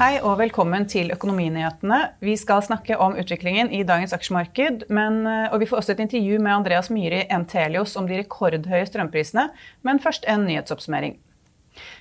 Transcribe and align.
Hei 0.00 0.14
og 0.24 0.38
velkommen 0.40 0.86
til 0.88 1.10
Økonominyhetene. 1.12 1.96
Vi 2.24 2.32
skal 2.40 2.62
snakke 2.64 2.96
om 3.04 3.18
utviklingen 3.20 3.68
i 3.68 3.82
dagens 3.84 4.14
aksjemarked. 4.16 4.86
Men, 4.88 5.26
og 5.28 5.58
vi 5.60 5.66
får 5.68 5.82
også 5.82 5.92
et 5.92 6.00
intervju 6.06 6.38
med 6.40 6.54
Andreas 6.54 6.88
Myhre 6.88 7.18
i 7.18 7.26
Entelios 7.36 7.92
om 8.00 8.08
de 8.08 8.22
rekordhøye 8.22 8.86
strømprisene. 8.88 9.50
Men 9.84 10.00
først 10.00 10.24
en 10.24 10.46
nyhetsoppsummering. 10.48 11.18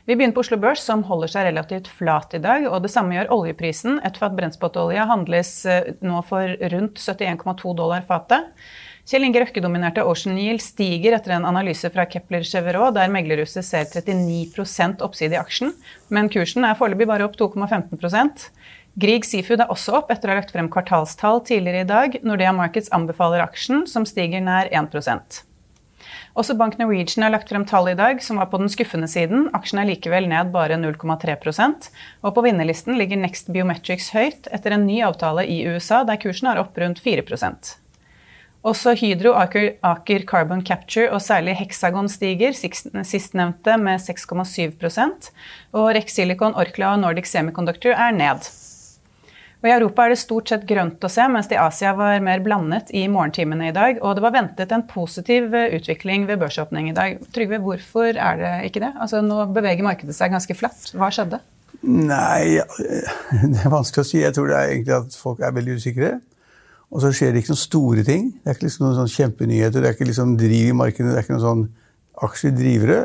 Vi 0.07 0.15
begynner 0.15 0.31
på 0.37 0.45
Oslo 0.45 0.55
Børs, 0.63 0.85
som 0.87 1.03
holder 1.09 1.33
seg 1.33 1.49
relativt 1.49 1.91
flat 1.91 2.39
i 2.39 2.39
dag. 2.39 2.69
og 2.71 2.87
Det 2.87 2.93
samme 2.93 3.17
gjør 3.17 3.33
oljeprisen. 3.35 3.99
etter 3.99 4.29
at 4.29 4.39
brentspotolje 4.39 5.09
handles 5.11 5.51
eh, 5.67 5.91
nå 5.99 6.23
for 6.23 6.55
rundt 6.71 7.03
71,2 7.03 7.75
dollar 7.83 8.07
fatet. 8.07 8.47
Kjell 9.07 9.27
Inge 9.27 9.43
Røkke-dominerte 9.43 10.03
Ocean 10.07 10.37
Yield 10.37 10.63
stiger 10.63 11.15
etter 11.17 11.35
en 11.37 11.47
analyse 11.49 11.89
fra 11.93 12.05
Kepler 12.09 12.43
Cheverot, 12.47 12.95
der 12.97 13.11
meglerhuset 13.13 13.65
ser 13.65 13.87
39 13.87 15.03
oppside 15.05 15.37
i 15.37 15.39
aksjen, 15.39 15.73
men 16.09 16.31
kursen 16.33 16.67
er 16.67 16.77
foreløpig 16.79 17.09
bare 17.09 17.27
opp 17.29 17.37
2,15% 17.39 18.49
Grieg 18.99 19.23
Seafood 19.23 19.61
er 19.63 19.69
også 19.71 19.93
opp 20.01 20.09
etter 20.11 20.27
å 20.27 20.33
ha 20.33 20.39
lagt 20.41 20.51
frem 20.51 20.67
kvartalstall 20.71 21.43
tidligere 21.47 21.85
i 21.85 21.87
dag. 21.87 22.17
Nordea 22.25 22.51
Markets 22.57 22.89
anbefaler 22.95 23.45
aksjen, 23.45 23.85
som 23.87 24.07
stiger 24.09 24.43
nær 24.43 24.67
1% 24.73 25.45
også 26.39 26.55
Bank 26.57 26.77
Norwegian 26.79 27.25
har 27.25 27.33
lagt 27.33 27.49
frem 27.51 27.65
tall 27.67 27.89
i 27.91 27.97
dag 27.97 28.21
som 28.23 28.39
var 28.39 28.49
på 28.51 28.59
den 28.61 28.71
skuffende 28.71 29.09
siden. 29.11 29.49
Aksjen 29.57 29.81
er 29.81 29.89
likevel 29.89 30.29
ned 30.29 30.53
bare 30.53 30.77
0,3% 30.79 31.89
Og 32.23 32.35
på 32.35 32.45
vinnerlisten 32.45 32.97
ligger 32.99 33.19
Next 33.19 33.51
Biometrics 33.53 34.11
høyt 34.15 34.49
etter 34.53 34.75
en 34.75 34.87
ny 34.87 35.01
avtale 35.05 35.45
i 35.49 35.61
USA, 35.67 36.03
der 36.07 36.21
kursen 36.21 36.51
er 36.51 36.61
opp 36.61 36.77
rundt 36.79 37.01
4 37.03 37.25
også 38.67 38.91
Hydro, 38.99 39.31
Aker, 39.39 39.69
Aker, 39.87 40.25
Carbon 40.27 40.61
Capture 40.65 41.07
og 41.15 41.21
særlig 41.23 41.55
Hexagon 41.61 42.09
stiger, 42.11 42.51
sistnevnte 42.51 43.77
med 43.79 44.01
6,7 44.03 45.29
Og 45.71 45.93
Rex 45.95 46.13
Silicon, 46.13 46.55
Orkla 46.55 46.93
og 46.93 46.99
Nordic 46.99 47.29
Semiconductor 47.31 47.95
er 47.95 48.11
ned. 48.11 48.49
Og 49.59 49.67
I 49.67 49.73
Europa 49.75 50.05
er 50.05 50.13
det 50.13 50.21
stort 50.21 50.51
sett 50.51 50.63
grønt 50.67 51.03
å 51.03 51.11
se, 51.11 51.25
mens 51.27 51.49
det 51.51 51.57
i 51.57 51.59
Asia 51.59 51.91
var 51.95 52.21
mer 52.23 52.39
blandet 52.43 52.93
i 52.95 53.05
morgentimene 53.11 53.67
i 53.67 53.75
dag. 53.75 53.97
Og 53.99 54.15
det 54.15 54.23
var 54.23 54.35
ventet 54.35 54.71
en 54.71 54.85
positiv 54.87 55.51
eh, 55.55 55.75
utvikling 55.75 56.29
ved 56.29 56.39
børsåpning 56.39 56.87
i 56.91 56.95
dag. 56.95 57.19
Trygve, 57.35 57.59
hvorfor 57.63 58.15
er 58.15 58.39
det 58.39 58.53
ikke 58.69 58.83
det? 58.85 58.93
Altså 58.95 59.19
Nå 59.23 59.49
beveger 59.55 59.83
markedet 59.83 60.15
seg 60.15 60.31
ganske 60.31 60.55
flatt. 60.55 60.93
Hva 60.95 61.11
skjedde? 61.11 61.41
Nei, 61.83 62.59
det 63.51 63.59
er 63.59 63.71
vanskelig 63.71 64.05
å 64.05 64.07
si. 64.07 64.21
Jeg 64.23 64.35
tror 64.35 64.47
det 64.47 64.61
er 64.61 64.71
egentlig 64.71 64.95
at 64.95 65.19
folk 65.19 65.43
er 65.43 65.55
veldig 65.59 65.75
usikre. 65.79 66.13
Og 66.89 67.03
så 67.03 67.11
skjer 67.13 67.33
det 67.33 67.43
ikke 67.43 67.53
noen 67.53 67.61
store 67.61 68.03
ting. 68.05 68.29
Det 68.33 68.49
er 68.49 68.57
ikke 68.57 68.65
liksom 68.65 68.85
noen 68.87 68.97
sånn 68.97 69.11
kjempenyheter, 69.13 69.81
det 69.81 69.91
er 69.91 69.97
ikke 69.97 70.09
liksom 70.09 70.37
driv 70.39 70.71
i 70.71 70.77
markedet, 70.77 71.11
det 71.11 71.19
er 71.19 71.25
ikke 71.25 71.35
noen 71.35 71.45
sånn 71.45 71.65
aksjedrivere. 72.25 73.01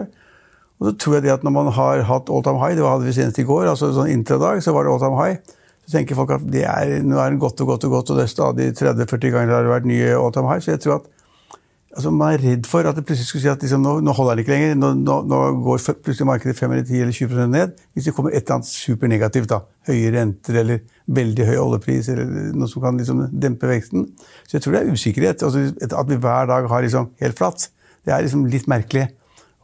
Og 0.80 0.88
så 0.88 0.94
tror 1.00 1.18
jeg 1.18 1.26
det 1.26 1.34
at 1.34 1.44
når 1.46 1.54
man 1.54 1.68
har 1.76 2.06
hatt 2.08 2.32
all 2.32 2.42
time 2.44 2.62
high, 2.62 2.74
det 2.78 2.86
hadde 2.86 3.06
vi 3.06 3.14
senest 3.16 3.38
i 3.42 3.46
går, 3.46 3.68
altså 3.70 3.92
sånn 3.94 4.10
intradag, 4.12 4.62
så 4.64 4.72
var 4.74 4.86
det 4.86 4.94
all 4.94 5.02
time 5.04 5.20
high, 5.20 5.60
så 5.84 5.98
tenker 5.98 6.18
folk 6.18 6.32
at 6.34 6.46
det 6.50 6.64
er, 6.64 6.94
nå 7.04 7.20
er 7.20 7.34
den 7.34 7.42
godt 7.42 7.60
og 7.60 7.74
godt 7.74 7.84
og 7.86 7.98
godt, 7.98 8.12
og 8.12 8.18
det 8.18 8.24
er 8.24 8.32
stadig 8.32 8.70
30-40 8.80 9.34
ganger 9.36 9.52
det 9.52 9.58
har 9.58 9.70
vært 9.74 9.90
nye 9.90 10.14
all 10.16 10.32
time 10.34 10.48
high. 10.48 10.64
Så 10.64 10.72
jeg 10.74 10.82
tror 10.84 11.02
at 11.02 11.10
altså 11.94 12.10
Man 12.10 12.34
er 12.34 12.42
redd 12.42 12.66
for 12.66 12.86
at 12.88 12.96
det 12.96 13.04
plutselig 13.06 13.28
skulle 13.28 13.42
si 13.44 13.50
at 13.50 13.62
liksom, 13.62 13.82
nå, 13.84 13.94
nå, 14.04 14.12
holder 14.16 14.36
det 14.36 14.44
ikke 14.44 14.54
lenger. 14.54 14.74
Nå, 14.78 14.90
nå, 15.00 15.16
nå 15.30 15.40
går 15.64 15.82
plutselig 16.04 16.28
markedet 16.28 16.56
5 16.58 16.72
eller 16.72 16.84
10 16.84 17.00
eller 17.04 17.16
20% 17.18 17.52
ned. 17.54 17.74
Hvis 17.94 18.08
det 18.08 18.14
kommer 18.16 18.34
et 18.34 18.42
eller 18.42 18.58
annet 18.58 18.70
supernegativt, 18.70 19.48
da, 19.52 19.60
høye 19.88 20.12
renter 20.14 20.60
eller 20.62 20.82
veldig 21.18 21.48
høy 21.50 21.56
oljepris, 21.62 22.10
eller 22.12 22.52
noe 22.56 22.70
som 22.70 22.84
kan 22.84 22.98
liksom 23.00 23.26
dempe 23.30 23.70
veksten. 23.70 24.08
Så 24.46 24.58
jeg 24.58 24.64
tror 24.64 24.76
det 24.76 24.82
er 24.82 24.94
usikkerhet. 24.94 25.44
Altså, 25.46 25.66
at 25.86 26.10
vi 26.10 26.20
hver 26.26 26.50
dag 26.50 26.68
har 26.70 26.86
liksom 26.86 27.12
helt 27.22 27.38
flatt, 27.38 27.68
det 28.04 28.14
er 28.14 28.26
liksom 28.26 28.46
litt 28.52 28.68
merkelig. 28.70 29.08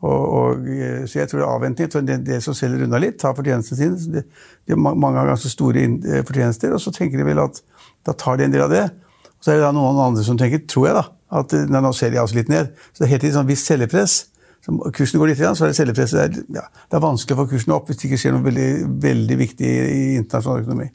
Og, 0.01 0.21
og, 0.33 0.69
eh, 0.73 1.05
så 1.05 1.21
jeg 1.21 1.29
tror 1.29 1.43
det 1.43 1.45
er 1.45 1.55
avventning. 1.55 1.93
Det, 2.09 2.19
det 2.25 2.41
som 2.45 2.57
selger 2.57 2.87
unna 2.87 3.01
litt, 3.03 3.19
tar 3.21 3.37
fortjenestene 3.37 3.79
sine. 3.79 4.25
De, 4.65 4.73
har 4.73 4.81
mange 4.81 5.13
ganger 5.19 5.35
ganske 5.35 5.53
store 5.53 5.85
eh, 5.85 6.23
fortjenester, 6.25 6.73
og 6.73 6.81
så 6.81 6.93
tenker 6.95 7.21
de 7.21 7.27
vel 7.29 7.43
at 7.43 7.61
da 8.07 8.15
tar 8.17 8.41
de 8.41 8.47
en 8.47 8.55
del 8.55 8.65
av 8.65 8.73
det. 8.73 8.87
Og 9.29 9.45
så 9.45 9.53
er 9.53 9.61
det 9.61 9.67
da 9.67 9.75
noen 9.77 10.01
andre 10.01 10.25
som 10.25 10.39
tenker, 10.41 10.63
tror 10.69 10.89
jeg, 10.89 10.97
da, 10.97 11.05
at 11.31 11.55
eh, 11.57 11.67
nei, 11.71 11.83
nå 11.85 11.93
ser 11.97 12.13
de 12.13 12.21
altså 12.23 12.39
litt 12.41 12.53
ned. 12.53 12.75
Så 12.91 13.03
det 13.03 13.09
er 13.09 13.15
helt 13.15 13.25
tiden 13.27 13.39
sånn 13.39 13.51
viss 13.51 13.67
cellepress. 13.69 14.21
Så 14.61 14.77
kursen 14.93 15.21
går 15.21 15.33
litt, 15.33 15.41
igjen, 15.41 15.57
så 15.57 15.65
er 15.65 15.73
det 15.73 15.79
selgerpress. 15.79 16.15
Det 16.17 16.25
er, 16.27 16.41
ja, 16.59 16.65
det 16.69 16.99
er 16.99 17.05
vanskelig 17.05 17.37
å 17.37 17.43
få 17.43 17.51
kursen 17.55 17.77
opp 17.77 17.89
hvis 17.89 18.01
det 18.01 18.11
ikke 18.11 18.21
skjer 18.21 18.35
noe 18.37 18.45
veldig, 18.45 18.71
veldig 19.03 19.39
viktig 19.41 19.71
i 19.71 20.01
internasjonal 20.21 20.67
økonomi. 20.67 20.91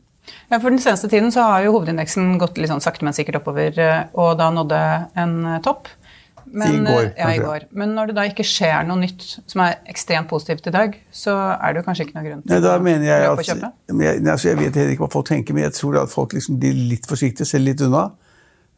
Ja, 0.50 0.58
for 0.58 0.70
Den 0.70 0.82
seneste 0.82 1.10
tiden 1.10 1.34
så 1.34 1.46
har 1.46 1.66
jo 1.66 1.74
hovedindeksen 1.76 2.36
gått 2.42 2.58
litt 2.62 2.70
sånn 2.70 2.82
sakte, 2.82 3.06
men 3.06 3.14
sikkert 3.18 3.40
oppover, 3.42 3.78
og 4.14 4.36
da 4.38 4.52
nådde 4.54 4.82
en 5.22 5.38
topp. 5.66 5.90
Men, 6.46 6.88
I 6.88 6.94
går. 6.94 7.08
Ja, 7.18 7.30
i 7.34 7.40
går. 7.42 7.66
Men 7.74 7.96
når 7.98 8.12
det 8.12 8.16
da 8.20 8.26
ikke 8.30 8.46
skjer 8.46 8.86
noe 8.88 9.00
nytt 9.02 9.24
som 9.50 9.64
er 9.66 9.80
ekstremt 9.90 10.30
positivt 10.30 10.70
i 10.70 10.74
dag, 10.76 10.94
så 11.14 11.34
er 11.56 11.74
det 11.74 11.82
jo 11.82 11.86
kanskje 11.88 12.06
ikke 12.06 12.18
noe 12.20 12.26
grunn 12.28 12.44
til 12.44 12.54
Nei, 12.54 12.60
da 12.64 12.76
mener 12.86 13.08
jeg 13.10 13.26
at, 13.32 13.42
kjøpe? 13.50 13.72
Jeg, 14.06 14.22
altså 14.22 14.52
jeg 14.52 14.60
vet 14.62 14.78
heller 14.80 14.94
ikke 14.94 15.06
hva 15.08 15.14
folk 15.16 15.30
tenker, 15.32 15.58
men 15.58 15.66
jeg 15.66 15.76
tror 15.80 15.98
at 16.04 16.14
folk 16.14 16.36
liksom 16.38 16.60
blir 16.62 16.78
litt 16.94 17.10
forsiktige, 17.10 17.50
ser 17.50 17.66
litt 17.66 17.82
unna. 17.86 18.06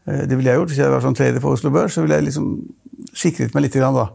Eh, 0.08 0.24
det 0.28 0.38
ville 0.38 0.52
jeg 0.52 0.62
gjort 0.62 0.74
hvis 0.74 0.82
jeg 0.82 0.94
var 0.94 1.04
sånn 1.04 1.18
trader 1.18 1.44
på 1.44 1.52
Oslo 1.54 1.72
Børs. 1.74 1.98
Så 1.98 2.06
ville 2.06 2.20
jeg 2.20 2.30
liksom 2.30 2.54
sikret 3.18 3.56
meg 3.56 3.68
litt. 3.68 3.78
Da. 3.78 4.08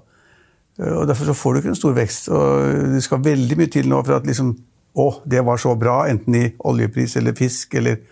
Eh, 0.80 0.94
og 0.94 1.06
Derfor 1.10 1.30
så 1.30 1.36
får 1.36 1.54
du 1.54 1.60
ikke 1.62 1.72
en 1.74 1.80
stor 1.82 1.96
vekst. 1.98 2.30
og 2.32 2.94
Det 2.94 3.04
skal 3.04 3.24
veldig 3.24 3.60
mye 3.60 3.72
til 3.72 3.90
nå 3.90 4.00
for 4.06 4.18
at 4.18 4.28
liksom, 4.28 4.54
å, 4.96 5.08
det 5.28 5.44
var 5.44 5.60
så 5.60 5.76
bra, 5.78 6.02
enten 6.10 6.36
i 6.36 6.48
oljepris 6.68 7.16
eller 7.20 7.36
fisk 7.36 7.78
eller 7.80 8.02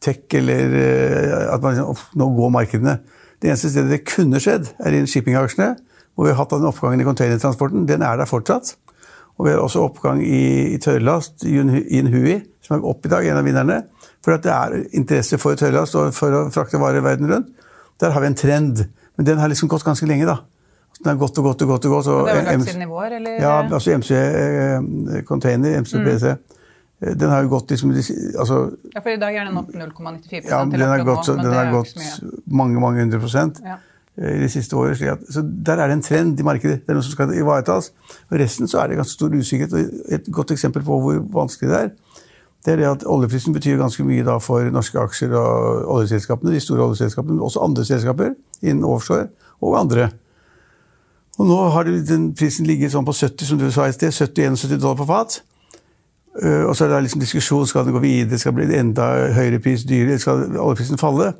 tech, 0.00 0.24
eller 0.38 0.76
eh, 0.80 1.46
at 1.54 1.62
man 1.62 1.76
liksom, 1.76 2.04
nå 2.20 2.30
går 2.36 2.54
markedene. 2.56 2.98
Det 3.40 3.48
eneste 3.48 3.72
stedet 3.72 3.94
det 3.94 4.04
kunne 4.08 4.40
skjedd, 4.42 4.68
er 4.84 4.94
i 4.94 5.06
shippingaksjene, 5.08 5.72
hvor 6.14 6.26
vi 6.26 6.32
har 6.32 6.42
hatt 6.42 6.52
den 6.52 6.68
oppgangen 6.68 7.00
i 7.00 7.06
containertransporten. 7.08 7.86
Den 7.88 8.04
er 8.04 8.20
der 8.20 8.28
fortsatt. 8.28 8.74
Og 9.40 9.46
vi 9.46 9.54
har 9.54 9.62
også 9.62 9.86
oppgang 9.86 10.20
i, 10.20 10.74
i 10.74 10.78
tørrlast 10.82 11.46
i 11.48 11.54
som 12.60 12.76
er 12.76 12.84
opp 12.84 13.06
i 13.06 13.10
dag, 13.10 13.24
en 13.24 13.40
av 13.40 13.46
vinnerne. 13.46 13.78
For 14.24 14.36
det 14.36 14.52
er 14.52 14.76
interesse 14.96 15.38
for 15.40 15.56
tørrlast 15.56 15.96
og 15.96 16.14
for 16.16 16.36
å 16.36 16.46
frakte 16.52 16.80
varer 16.80 17.04
verden 17.04 17.30
rundt. 17.30 17.50
Der 18.00 18.12
har 18.14 18.24
vi 18.24 18.30
en 18.30 18.38
trend. 18.38 18.84
Men 19.16 19.26
den 19.28 19.40
har 19.40 19.48
liksom 19.52 19.68
gått 19.68 19.84
ganske 19.84 20.06
lenge, 20.08 20.28
da. 20.28 20.40
Den 21.00 21.14
har 21.14 21.20
gått 21.20 21.38
og 21.40 21.44
gått 21.48 21.62
og 21.64 21.74
gått. 21.74 21.84
og 21.88 21.96
gått. 21.96 22.08
Og 22.12 22.28
det 22.28 22.36
har 22.36 22.46
vært 22.48 22.68
siden 22.68 22.84
i 22.84 22.88
vår, 22.88 23.18
eller? 23.18 23.36
Ja, 23.40 23.58
altså 23.64 23.92
MC 23.96 24.16
eh, 24.16 25.20
Container, 25.28 25.78
MC-BC. 25.80 26.34
Mm. 26.34 26.60
Eh, 27.00 27.14
den 27.16 27.32
har 27.32 27.44
jo 27.44 27.52
gått 27.54 27.72
liksom 27.72 27.92
altså, 27.94 28.58
Ja, 28.92 29.00
for 29.00 29.12
i 29.12 29.20
dag 29.20 29.36
er 29.36 29.48
den 29.48 29.60
opp 29.60 29.70
0,94 29.72 30.50
Ja, 30.50 30.64
den 30.64 30.84
har 30.84 31.04
gått, 31.04 31.30
nå, 31.30 31.36
den 31.40 31.54
har 31.56 31.70
gått 31.72 31.94
mange, 32.44 32.80
mange 32.82 33.00
hundre 33.00 33.20
prosent 33.22 33.62
ja. 33.64 33.78
Eh, 34.20 34.34
i 34.36 34.42
de 34.42 34.50
siste 34.52 34.76
årene. 34.76 35.16
Så 35.32 35.44
der 35.44 35.80
er 35.80 35.88
det 35.88 35.96
en 35.96 36.04
trend 36.04 36.40
i 36.40 36.44
markedet. 36.44 36.82
Det 36.84 36.92
er 36.92 36.98
noe 36.98 37.06
som 37.06 37.16
skal 37.16 37.32
ivaretas. 37.32 37.92
Og 38.28 38.40
resten 38.42 38.68
så 38.68 38.82
er 38.82 38.90
det 38.90 39.00
ganske 39.00 39.16
stor 39.16 39.32
usikkerhet. 39.32 39.76
Og 39.76 40.16
et 40.16 40.28
godt 40.32 40.52
eksempel 40.56 40.84
på 40.84 40.98
hvor 41.00 41.22
vanskelig 41.40 41.72
det 41.72 41.78
er, 41.78 41.92
det 42.64 42.72
er 42.72 42.76
det 42.76 42.88
at 42.90 43.04
oljeprisen 43.08 43.54
betyr 43.56 43.78
ganske 43.80 44.04
mye 44.04 44.38
for 44.44 44.66
norske 44.72 45.00
aksjer 45.00 45.32
og 45.32 45.86
oljeselskapene, 45.94 46.52
de 46.52 46.60
store 46.60 46.84
oljeselskapene, 46.90 47.38
men 47.38 47.44
også 47.46 47.62
andre 47.64 47.84
selskaper 47.88 48.34
innen 48.60 48.84
offshore 48.84 49.30
og 49.60 49.78
andre. 49.80 50.10
Og 51.40 51.46
nå 51.48 51.56
har 51.72 51.88
den 51.88 52.34
prisen 52.36 52.68
ligget 52.68 52.92
sånn 52.92 53.06
på 53.06 53.14
70, 53.16 53.46
som 53.48 53.60
du 53.60 53.70
sa 53.72 53.86
i 53.88 53.94
sted, 53.96 54.12
70-71 54.12 54.76
dollar 54.76 54.98
på 54.98 55.08
fat. 55.08 55.38
Eh, 56.42 56.66
og 56.68 56.74
så 56.76 56.84
er 56.84 56.92
det 56.92 57.06
liksom 57.06 57.22
diskusjon 57.24 57.66
skal 57.66 57.86
den 57.86 57.96
gå 57.96 58.02
videre, 58.04 58.38
skal 58.38 58.52
det 58.52 58.66
bli 58.66 58.76
enda 58.76 59.08
høyere 59.34 59.62
pris, 59.62 59.86
dyrere, 59.88 60.20
skal 60.20 60.44
oljeprisen 60.52 61.00
falle? 61.00 61.32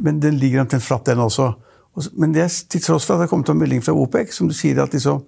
Men 0.00 0.22
den 0.24 0.40
ligger 0.40 0.64
omtrent 0.64 0.86
flatt, 0.86 1.04
den 1.06 1.20
også. 1.20 1.52
Men 2.16 2.32
det 2.32 2.46
er 2.46 2.54
til 2.72 2.80
tross 2.80 3.04
for 3.04 3.14
at 3.14 3.20
det 3.20 3.28
har 3.28 3.34
kommet 3.34 3.52
en 3.52 3.60
melding 3.60 3.84
fra 3.84 3.92
OPEC 3.92 4.32
som 4.32 4.48
du 4.48 4.56
sier 4.56 4.80
at 4.80 4.94
liksom, 4.96 5.20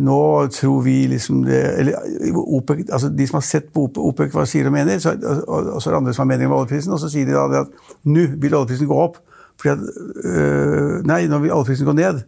nå 0.00 0.48
tror 0.50 0.82
vi 0.82 0.94
liksom 1.06 1.42
det 1.44 1.58
eller 1.78 1.94
OPEC, 2.34 2.86
altså 2.90 3.10
De 3.12 3.26
som 3.28 3.36
har 3.36 3.44
sett 3.44 3.68
på 3.72 3.84
OPEC, 3.84 4.32
hva 4.32 4.46
sier 4.48 4.66
og 4.66 4.72
mener, 4.74 4.98
så, 4.98 5.12
og, 5.20 5.74
og 5.76 5.82
så 5.82 5.90
er 5.90 5.94
det 5.94 5.98
andre 6.00 6.14
som 6.16 6.24
har 6.24 6.30
meninger 6.32 6.50
om 6.50 6.62
oljeprisen, 6.62 6.94
og 6.96 7.00
så 7.02 7.10
sier 7.12 7.28
de 7.28 7.36
da 7.36 7.60
at 7.60 7.74
nå 8.08 8.24
vil 8.40 8.56
oljeprisen 8.56 8.88
gå 8.90 8.98
opp. 8.98 9.20
Fordi 9.60 9.74
at, 9.74 9.84
øh, 10.24 10.96
nei, 11.06 11.26
nå 11.28 11.42
vil 11.44 11.52
oljeprisen 11.54 11.86
gå 11.86 11.94
ned. 11.98 12.22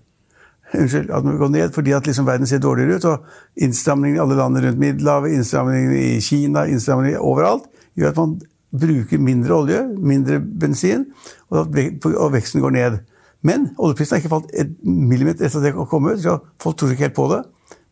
Unnskyld, 0.73 1.11
at 1.11 1.25
den 1.25 1.32
vil 1.32 1.40
gå 1.40 1.49
ned 1.52 1.75
fordi 1.75 1.93
at 1.93 2.06
liksom 2.06 2.26
verden 2.26 2.46
ser 2.46 2.61
dårligere 2.62 2.96
ut. 2.96 3.05
og 3.05 3.25
innstramningene 3.56 4.20
i 4.20 4.23
alle 4.23 4.37
landene 4.37 4.67
rundt 4.67 4.78
Middelhavet, 4.78 5.32
innstramningene 5.32 5.99
i 5.99 6.20
Kina, 6.20 6.64
innstramningene 6.69 7.20
overalt, 7.20 7.67
gjør 7.96 8.08
at 8.08 8.20
man 8.20 8.38
bruker 8.81 9.19
mindre 9.19 9.55
olje, 9.55 9.81
mindre 9.99 10.40
bensin, 10.40 11.06
og 11.50 11.61
at 11.61 12.32
veksten 12.32 12.61
går 12.61 12.70
ned. 12.70 13.00
Men 13.46 13.72
oljeprisen 13.78 14.16
har 14.16 14.22
ikke 14.22 14.32
falt 14.32 14.52
et 14.54 14.70
millimeter 14.86 15.46
etter 15.46 15.58
at 15.58 15.66
det 15.66 15.88
kom 15.90 16.06
ut. 16.06 16.20
så 16.22 16.38
Folk 16.62 16.78
tror 16.78 16.94
ikke 16.94 17.08
helt 17.08 17.18
på 17.18 17.28
det. 17.32 17.42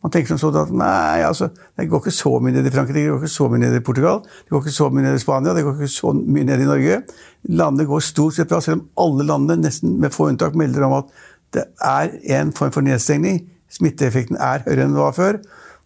Man 0.01 0.13
tenker 0.13 0.33
som 0.33 0.39
sånn 0.41 0.57
at 0.57 0.71
nei, 0.73 1.21
altså, 1.27 1.51
det 1.77 1.85
går 1.89 2.01
ikke 2.01 2.13
så 2.15 2.31
mye 2.41 2.55
ned 2.55 2.65
i 2.65 2.73
Frankrike, 2.73 3.03
det 3.03 3.11
går 3.11 3.19
ikke 3.21 3.35
så 3.35 3.49
mye 3.51 3.61
ned 3.61 3.75
i 3.77 3.83
Portugal, 3.85 4.23
det 4.25 4.49
går 4.49 4.63
ikke 4.63 4.73
så 4.73 4.87
mye 4.89 5.03
ned 5.05 5.17
i 5.17 5.21
Spania, 5.21 5.53
det 5.53 5.61
går 5.67 5.75
ikke 5.77 5.93
så 5.93 6.13
mye 6.17 6.47
ned 6.47 6.63
i 6.63 6.69
Norge. 6.69 6.95
Landene 7.59 7.85
går 7.89 8.01
stort 8.07 8.33
sett 8.33 8.49
bra, 8.49 8.63
selv 8.65 8.79
om 8.79 8.87
alle 9.03 9.27
landene, 9.29 9.61
nesten 9.67 9.99
med 10.01 10.15
få 10.15 10.31
unntak, 10.31 10.57
melder 10.57 10.87
om 10.87 10.97
at 11.03 11.11
det 11.53 11.67
er 11.85 12.15
en 12.39 12.53
form 12.57 12.73
for 12.73 12.87
nedstengning. 12.87 13.43
Smitteeffekten 13.71 14.41
er 14.41 14.65
høyere 14.65 14.87
enn 14.87 14.97
det 14.97 15.03
var 15.03 15.13
før. 15.13 15.37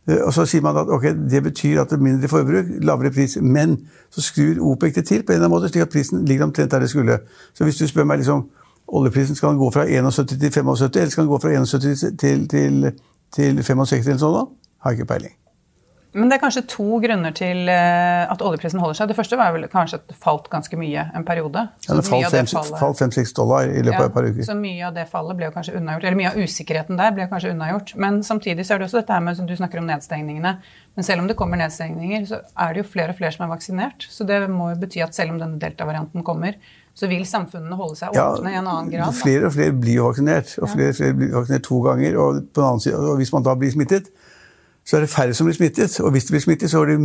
Eh, 0.08 0.22
og 0.22 0.32
så 0.34 0.46
sier 0.48 0.64
man 0.64 0.78
at 0.80 0.90
okay, 0.96 1.12
det 1.14 1.42
betyr 1.50 1.82
at 1.82 1.92
det 1.92 2.00
er 2.00 2.06
mindre 2.08 2.30
forbruk, 2.32 2.72
lavere 2.86 3.12
pris. 3.14 3.36
Men 3.42 3.78
så 4.14 4.24
skrur 4.24 4.62
OPEC 4.72 4.96
det 5.02 5.08
til 5.10 5.26
på 5.26 5.34
en 5.34 5.42
eller 5.42 5.50
annen 5.50 5.58
måte, 5.58 5.74
slik 5.74 5.86
at 5.86 5.94
prisen 5.94 6.24
ligger 6.26 6.48
omtrent 6.48 6.72
der 6.72 6.86
det 6.86 6.92
skulle. 6.94 7.20
Så 7.54 7.68
hvis 7.68 7.82
du 7.82 7.88
spør 7.90 8.08
meg 8.08 8.24
liksom, 8.24 8.48
oljeprisen 8.88 9.36
skal 9.36 9.58
gå 9.60 9.72
fra 9.72 9.86
71 9.88 10.40
til 10.40 10.52
75, 10.52 10.96
eller 10.96 11.10
skal 11.10 11.24
den 11.24 11.32
gå 11.32 11.40
fra 11.42 11.56
71 11.56 12.06
til, 12.20 12.48
til, 12.50 12.92
til 13.36 13.64
65 13.64 14.08
eller 14.08 14.22
sånn? 14.22 14.38
da? 14.38 14.46
Har 14.86 14.98
ikke 14.98 15.10
peiling. 15.10 15.34
Men 16.16 16.30
det 16.32 16.38
er 16.38 16.42
kanskje 16.46 16.62
to 16.72 17.00
grunner 17.04 17.34
til 17.36 17.68
eh, 17.72 18.24
at 18.32 18.44
oljeprisen 18.46 18.80
holder 18.80 18.96
seg. 18.96 19.10
Det 19.12 19.18
første 19.18 19.40
var 19.40 19.52
vel 19.52 19.66
kanskje 19.72 20.00
at 20.00 20.06
det 20.08 20.16
falt 20.24 20.48
ganske 20.52 20.80
mye 20.80 21.04
en 21.18 21.26
periode. 21.28 21.66
ja, 21.88 21.98
det 21.98 22.06
falt 22.08 23.02
5-6 23.02 23.36
dollar 23.36 23.68
i 23.68 23.82
løpet 23.84 23.98
ja, 23.98 24.06
av 24.06 24.08
et 24.08 24.16
par 24.16 24.28
uker. 24.30 24.48
Så 24.48 24.56
mye 24.56 24.86
av 24.88 24.96
det 24.96 25.06
fallet 25.12 25.40
ble 25.42 25.50
kanskje 25.52 25.76
unnagjort. 25.76 26.08
Eller 26.08 26.20
mye 26.22 26.32
av 26.32 26.40
usikkerheten 26.40 27.02
der 27.02 27.12
ble 27.18 27.28
kanskje 27.32 27.52
unnagjort. 27.52 27.92
Men 28.00 28.22
samtidig 28.24 28.64
så 28.64 28.76
er 28.76 28.82
det 28.82 28.88
også 28.88 29.02
dette 29.02 29.18
her 29.18 29.26
med 29.28 29.40
som 29.40 29.50
du 29.50 29.56
snakker 29.60 29.82
om 29.82 29.90
nedstengningene. 29.92 30.56
Men 30.96 31.10
selv 31.10 31.26
om 31.26 31.28
det 31.28 31.36
kommer 31.36 31.60
nedstengninger, 31.60 32.24
så 32.30 32.40
er 32.64 32.72
det 32.72 32.86
jo 32.86 32.88
flere 32.94 33.12
og 33.12 33.20
flere 33.20 33.36
som 33.36 33.44
er 33.46 33.52
vaksinert. 33.52 34.08
Så 34.08 34.28
det 34.30 34.40
må 34.52 34.72
jo 34.72 34.80
bety 34.86 35.04
at 35.04 35.18
selv 35.18 35.36
om 35.36 35.42
denne 35.42 35.60
delta-varianten 35.60 36.24
kommer, 36.24 36.56
så 36.96 37.10
vil 37.12 37.26
samfunnene 37.28 37.76
holde 37.76 37.98
seg 38.00 38.16
åpne 38.16 38.54
ja, 38.54 38.56
i 38.56 38.60
en 38.62 38.70
annen 38.72 38.94
grad. 38.94 39.12
Da. 39.12 39.20
Flere 39.20 39.50
og 39.50 39.58
flere 39.58 39.76
blir 39.76 40.00
vaksinert. 40.06 40.56
Og 40.62 40.72
flere 40.72 40.94
og 40.94 41.00
flere 41.02 41.18
blir 41.20 41.36
vaksinert 41.36 41.68
to 41.68 41.82
ganger. 41.84 42.22
Og, 42.24 42.40
side, 42.80 42.96
og 42.96 43.20
hvis 43.20 43.36
man 43.36 43.44
da 43.44 43.58
blir 43.60 43.76
smittet, 43.76 44.08
så 44.86 44.98
er 44.98 45.06
det 45.06 45.10
færre 45.10 45.34
som 45.34 45.48
blir 45.48 45.56
smittet. 45.58 46.00
Og 46.00 46.12
hvis 46.14 46.28
det 46.28 46.36
blir 46.36 46.44
smittet, 46.44 46.72
så 46.72 46.82
er 46.82 46.94
det 46.94 47.00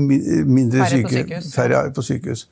mindre 0.46 0.84
færre 0.84 0.88
syke, 0.90 1.24
på 1.28 1.52
færre 1.54 1.84
på 1.96 2.02
sykehus. 2.02 2.48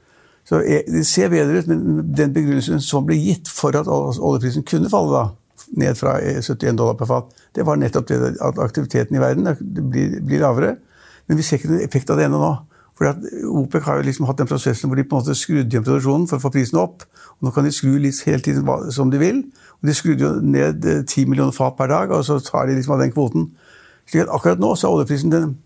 Så 0.49 0.63
Det 0.89 1.07
ser 1.07 1.29
bedre 1.29 1.59
ut, 1.59 1.67
men 1.67 2.15
den 2.17 2.33
begrunnelsen 2.33 2.81
som 2.81 3.05
ble 3.07 3.19
gitt 3.21 3.49
for 3.53 3.77
at 3.77 3.89
oljeprisen 3.89 4.65
kunne 4.65 4.89
falle 4.91 5.13
da, 5.13 5.27
ned 5.77 5.99
fra 5.99 6.17
71 6.25 6.79
dollar 6.79 6.97
per 6.97 7.07
fat, 7.11 7.35
det 7.55 7.67
var 7.67 7.77
nettopp 7.77 8.09
det 8.09 8.37
at 8.41 8.59
aktiviteten 8.59 9.17
i 9.17 9.21
verden 9.21 9.49
blir, 9.91 10.21
blir 10.25 10.41
lavere. 10.41 10.77
Men 11.29 11.37
vi 11.37 11.45
ser 11.45 11.61
ikke 11.61 11.69
noen 11.69 11.85
effekt 11.85 12.11
av 12.11 12.17
det 12.17 12.25
ennå 12.25 12.41
nå. 12.41 12.55
For 12.99 13.15
OPEC 13.61 13.85
har 13.87 14.01
jo 14.01 14.07
liksom 14.09 14.27
hatt 14.27 14.41
den 14.41 14.49
prosessen 14.51 14.91
hvor 14.91 14.99
de 14.99 15.05
på 15.07 15.15
en 15.15 15.23
måte 15.23 15.37
skrudde 15.39 15.71
igjen 15.71 15.85
produksjonen 15.87 16.27
for 16.27 16.41
å 16.41 16.43
få 16.43 16.51
prisen 16.55 16.81
opp. 16.81 17.05
Og 17.39 17.47
nå 17.47 17.53
kan 17.55 17.69
de 17.69 17.71
skru 17.75 17.93
litt 18.03 18.19
hele 18.27 18.43
tiden 18.43 18.67
som 18.95 19.13
de 19.13 19.21
vil. 19.21 19.45
Og 19.79 19.91
De 19.91 19.95
skrudde 19.95 20.25
jo 20.25 20.33
ned 20.43 20.83
10 20.83 21.05
eh, 21.05 21.29
millioner 21.29 21.55
fat 21.55 21.77
per 21.79 21.93
dag, 21.93 22.11
og 22.11 22.25
så 22.27 22.41
tar 22.43 22.67
de 22.67 22.75
liksom 22.75 22.97
av 22.97 23.05
den 23.05 23.13
kvoten. 23.15 23.53
Slik 24.09 24.25
at 24.25 24.33
akkurat 24.33 24.61
nå 24.63 24.73
så 24.75 24.89
er 24.89 24.99
oljeprisen 24.99 25.33
den, 25.33 25.57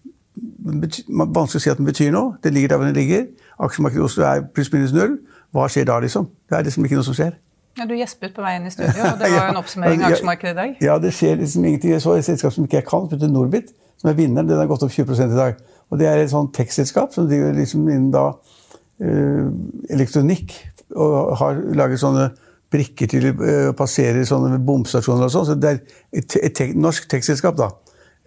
Vanskelig 0.63 1.59
å 1.59 1.61
si 1.61 1.71
at 1.71 1.81
den 1.81 1.87
betyr 1.89 2.13
noe. 2.15 2.37
Den 2.45 2.55
ligger 2.57 2.73
der 2.73 2.79
hvor 2.81 2.89
den 2.89 2.97
ligger. 2.97 3.27
Aksjemarkedet 3.63 4.01
i 4.01 4.05
Oslo 4.07 4.25
er 4.25 4.45
pluss 4.55 4.71
minus 4.73 4.95
null. 4.97 5.19
Hva 5.53 5.67
skjer 5.69 5.85
da, 5.91 5.99
liksom? 6.01 6.29
Det 6.49 6.57
er 6.57 6.65
liksom 6.65 6.87
ikke 6.87 6.97
noe 6.97 7.07
som 7.07 7.17
skjer. 7.19 7.35
Ja, 7.79 7.87
Du 7.89 7.95
gjespet 7.97 8.35
på 8.37 8.45
veien 8.45 8.65
i 8.69 8.73
studio, 8.73 9.11
og 9.11 9.21
det 9.21 9.29
var 9.33 9.47
jo 9.49 9.53
en 9.53 9.61
oppsummering 9.61 10.05
av 10.05 10.15
aksjemarkedet 10.15 10.53
i 10.53 10.59
dag. 10.59 10.75
Ja, 10.85 10.97
det 11.03 11.13
skjer 11.17 11.37
liksom 11.41 11.67
ingenting. 11.69 11.93
Jeg 11.93 12.05
så 12.05 12.17
et 12.17 12.29
selskap 12.29 12.55
som 12.55 12.65
ikke 12.65 12.81
jeg 12.81 12.89
kan, 12.89 13.05
som 13.09 13.17
heter 13.17 13.33
Norbit, 13.33 13.75
som 14.01 14.13
er 14.13 14.17
vinneren. 14.19 14.49
Den 14.49 14.61
har 14.61 14.71
gått 14.71 14.85
opp 14.87 14.95
20 14.95 15.21
i 15.27 15.37
dag. 15.37 15.61
Og 15.93 16.01
Det 16.01 16.09
er 16.09 16.23
et 16.23 16.33
sånn 16.33 16.49
tekstselskap 16.57 17.13
som 17.13 17.29
driver 17.29 17.53
liksom 17.57 17.85
innen 17.89 18.11
da 18.15 18.31
uh, 18.33 19.47
elektronikk 19.93 20.55
og 20.93 21.35
har 21.41 21.61
laget 21.77 22.01
sånne 22.01 22.31
brikker 22.73 23.09
til 23.13 23.29
uh, 23.37 23.71
å 23.71 23.77
passere 23.77 24.25
sånne 24.29 24.61
bomstasjoner 24.65 25.29
og 25.29 25.35
sånn. 25.35 25.49
Så 25.51 25.59
det 25.61 25.73
er 25.75 25.81
et, 26.13 26.37
et, 26.41 26.65
et 26.65 26.77
norsk 26.81 27.09
tekstselskap, 27.13 27.61
da. 27.61 27.73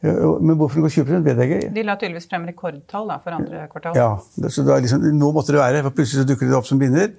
Men 0.05 0.57
hvorfor 0.59 0.83
går 0.83 0.93
20 0.97 1.23
vet 1.25 1.39
jeg 1.41 1.51
ikke. 1.51 1.69
De 1.75 1.83
la 1.85 1.95
tydeligvis 1.99 2.27
frem 2.29 2.45
rekordtall 2.49 3.07
da, 3.09 3.17
for 3.23 3.37
andre 3.37 3.65
kvartal. 3.71 3.95
Ja, 3.97 4.49
så 4.49 4.65
liksom, 4.67 5.07
Nå 5.15 5.31
måtte 5.35 5.55
det 5.55 5.61
være, 5.61 5.83
for 5.87 5.97
plutselig 5.99 6.23
så 6.23 6.27
dukker 6.29 6.49
det 6.49 6.57
opp 6.57 6.67
som 6.69 6.81
vinner. 6.81 7.13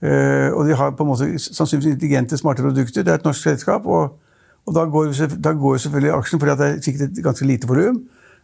Uh, 0.00 0.48
og 0.56 0.64
de 0.64 0.76
har 0.78 0.94
på 0.96 1.04
en 1.04 1.10
måte 1.10 1.26
sannsynligvis 1.36 1.98
intelligente, 1.98 2.38
smarte 2.40 2.64
produkter. 2.64 3.04
Det 3.04 3.12
er 3.12 3.20
et 3.20 3.26
norsk 3.26 3.42
selskap. 3.42 3.86
Og, 3.86 4.16
og 4.66 4.76
da, 4.76 4.86
går 4.88 5.12
da 5.36 5.52
går 5.52 5.82
selvfølgelig 5.84 6.14
aksjen, 6.16 6.40
fordi 6.40 6.56
det 6.62 6.68
er 6.70 6.80
sikkert 6.86 7.06
et 7.10 7.22
ganske 7.24 7.46
lite 7.46 7.68
volum. 7.68 8.00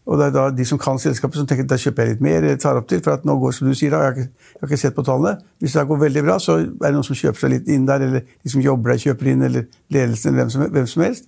Og 0.06 0.20
det 0.20 0.28
er 0.28 0.34
da 0.36 0.44
de 0.54 0.64
som 0.64 0.78
kan 0.78 1.00
selskapet, 1.02 1.40
som 1.40 1.48
tenker 1.50 1.66
da 1.66 1.78
kjøper 1.82 2.04
jeg 2.04 2.14
litt 2.14 2.22
mer, 2.22 2.36
eller 2.38 2.60
tar 2.62 2.78
opp 2.78 2.86
til. 2.90 3.00
For 3.02 3.16
at 3.16 3.24
nå 3.26 3.34
går 3.42 3.56
som 3.56 3.66
du 3.66 3.74
sier, 3.74 3.90
da, 3.90 4.04
jeg 4.04 4.12
har, 4.12 4.20
ikke, 4.20 4.44
jeg 4.52 4.60
har 4.60 4.70
ikke 4.70 4.82
sett 4.84 4.94
på 4.94 5.04
tallene. 5.06 5.40
Hvis 5.58 5.74
det 5.74 5.86
går 5.88 5.98
veldig 6.04 6.22
bra, 6.28 6.36
så 6.42 6.60
er 6.60 6.68
det 6.84 6.92
noen 6.94 7.08
som 7.08 7.18
kjøper 7.18 7.42
seg 7.42 7.52
litt 7.56 7.72
inn 7.74 7.88
der, 7.88 8.04
eller 8.06 8.22
de 8.22 8.52
som 8.52 8.62
jobber 8.62 8.94
der, 8.94 9.02
kjøper 9.02 9.32
inn, 9.32 9.42
eller 9.48 9.66
ledelsen, 9.96 10.30
eller 10.30 10.44
hvem 10.44 10.52
som, 10.54 10.66
hvem 10.76 10.88
som 10.92 11.04
helst. 11.08 11.26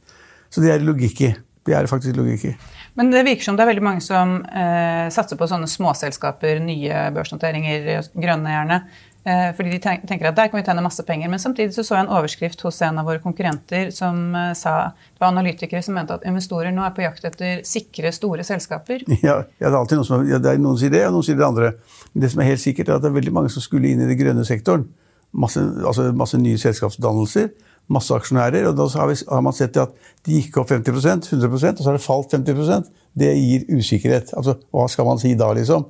Så 0.54 0.62
det 0.62 0.70
er 0.72 0.86
logikk 0.86 1.24
i. 1.26 1.32
Det 1.68 1.76
er 1.76 1.84
det 1.84 1.92
faktisk 1.92 2.16
logikk 2.16 2.48
i. 2.48 2.54
Men 2.98 3.12
det 3.12 3.22
virker 3.26 3.46
som 3.46 3.58
det 3.58 3.62
er 3.62 3.70
veldig 3.70 3.84
mange 3.84 4.02
som 4.02 4.40
eh, 4.48 5.06
satser 5.14 5.38
på 5.38 5.46
sånne 5.46 5.68
småselskaper, 5.70 6.58
nye 6.64 7.04
børsnoteringer, 7.14 8.08
grønne 8.16 8.54
gjerne. 8.56 8.80
Eh, 9.28 9.48
fordi 9.56 9.74
de 9.74 9.78
tenker 9.82 10.30
at 10.30 10.36
der 10.38 10.48
kan 10.48 10.60
vi 10.60 10.64
tjene 10.64 10.82
masse 10.82 11.04
penger. 11.04 11.28
Men 11.28 11.42
samtidig 11.42 11.74
så, 11.76 11.84
så 11.84 11.96
jeg 11.96 12.06
en 12.06 12.12
overskrift 12.16 12.62
hos 12.64 12.80
en 12.86 13.00
av 13.00 13.08
våre 13.08 13.20
konkurrenter 13.22 13.90
som 13.94 14.34
eh, 14.34 14.54
sa 14.56 14.94
Det 14.96 15.20
var 15.20 15.34
analytikere 15.34 15.82
som 15.84 15.98
mente 15.98 16.16
at 16.16 16.24
investorer 16.28 16.72
nå 16.72 16.84
er 16.86 16.94
på 16.96 17.04
jakt 17.04 17.26
etter 17.28 17.60
sikre, 17.66 18.12
store 18.14 18.46
selskaper. 18.46 19.04
Ja, 19.28 19.42
ja 19.58 19.68
det 19.68 19.74
er 19.74 19.80
alltid 19.82 20.00
noen 20.00 20.08
som 20.08 20.26
ja, 20.28 20.38
er 20.38 20.62
noen 20.62 20.78
sier 20.80 20.94
det, 20.94 21.04
og 21.10 21.18
noen 21.18 21.26
sier 21.26 21.38
det 21.38 21.46
andre. 21.48 21.72
Men 22.14 22.24
det 22.24 22.32
som 22.32 22.42
er 22.42 22.52
helt 22.52 22.64
sikkert, 22.64 22.88
er 22.88 22.98
at 22.98 23.04
det 23.04 23.10
er 23.10 23.18
veldig 23.18 23.34
mange 23.36 23.52
som 23.52 23.64
skulle 23.64 23.90
inn 23.90 24.00
i 24.00 24.08
den 24.08 24.20
grønne 24.20 24.46
sektoren. 24.48 24.86
Masse, 25.38 25.60
altså 25.60 26.08
masse 26.16 26.38
nye 26.40 26.58
selskapsdannelser 26.58 27.50
masse 27.92 28.14
aksjonærer. 28.14 28.68
og 28.68 28.76
Da 28.76 28.86
har, 29.00 29.08
vi, 29.10 29.18
har 29.28 29.44
man 29.44 29.56
sett 29.56 29.76
at 29.80 29.94
de 30.26 30.40
gikk 30.40 30.60
opp 30.60 30.70
50% 30.70 31.30
100 31.32 31.48
og 31.48 31.60
så 31.60 31.88
har 31.90 31.96
det 31.96 32.04
falt 32.04 32.34
50% 32.34 32.90
Det 33.18 33.30
gir 33.34 33.64
usikkerhet. 33.72 34.34
Altså, 34.36 34.58
Hva 34.70 34.88
skal 34.88 35.08
man 35.08 35.20
si 35.20 35.34
da, 35.34 35.52
liksom? 35.56 35.86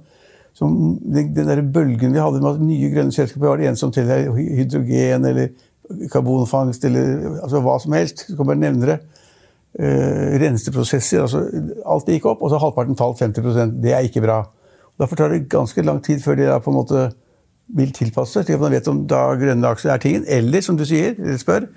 Så 0.59 0.67
den, 0.67 1.35
den 1.35 1.47
der 1.47 1.62
bølgen 1.62 2.14
vi 2.14 2.19
hadde 2.19 2.40
med 2.43 2.57
at 2.57 2.62
nye 2.64 2.90
grønne 2.90 3.14
selskaper 3.14 3.47
var 3.47 3.61
det 3.61 3.69
en 3.69 3.76
som 3.78 3.93
teller 3.95 4.33
hydrogen 4.35 5.26
eller 5.28 5.52
karbonfangst 6.12 6.85
eller 6.88 7.38
altså 7.45 7.61
hva 7.62 7.76
som 7.83 7.95
helst. 7.95 8.25
Du 8.28 8.37
kan 8.37 8.49
bare 8.49 8.62
nevne 8.64 8.88
det. 8.90 8.99
Uh, 9.78 10.35
renseprosesser. 10.43 11.23
altså 11.23 11.45
Alt 11.87 12.09
det 12.09 12.17
gikk 12.17 12.26
opp, 12.33 12.43
og 12.43 12.50
så 12.50 12.57
har 12.57 12.64
halvparten 12.67 12.99
falt 12.99 13.21
50% 13.23 13.78
Det 13.85 13.93
er 13.95 14.09
ikke 14.09 14.25
bra. 14.25 14.40
Derfor 14.99 15.21
tar 15.21 15.31
det 15.31 15.47
ganske 15.52 15.85
lang 15.87 16.00
tid 16.02 16.25
før 16.25 16.40
de 16.40 16.49
er 16.49 16.59
på 16.64 16.73
en 16.73 16.78
måte 16.81 17.05
vil 17.77 17.93
tilpasse 17.93 18.43
til 18.45 18.57
at 18.57 18.63
man 18.63 18.73
vet 18.73 18.89
om 18.89 19.05
da 19.09 19.23
grønne 19.39 19.71
aksjer 19.75 19.93
er 19.93 20.03
tingen. 20.03 20.27
Eller, 20.29 20.65
som 20.65 20.77
du 20.79 20.85
sier, 20.89 21.15
eller 21.19 21.39
spør, 21.41 21.69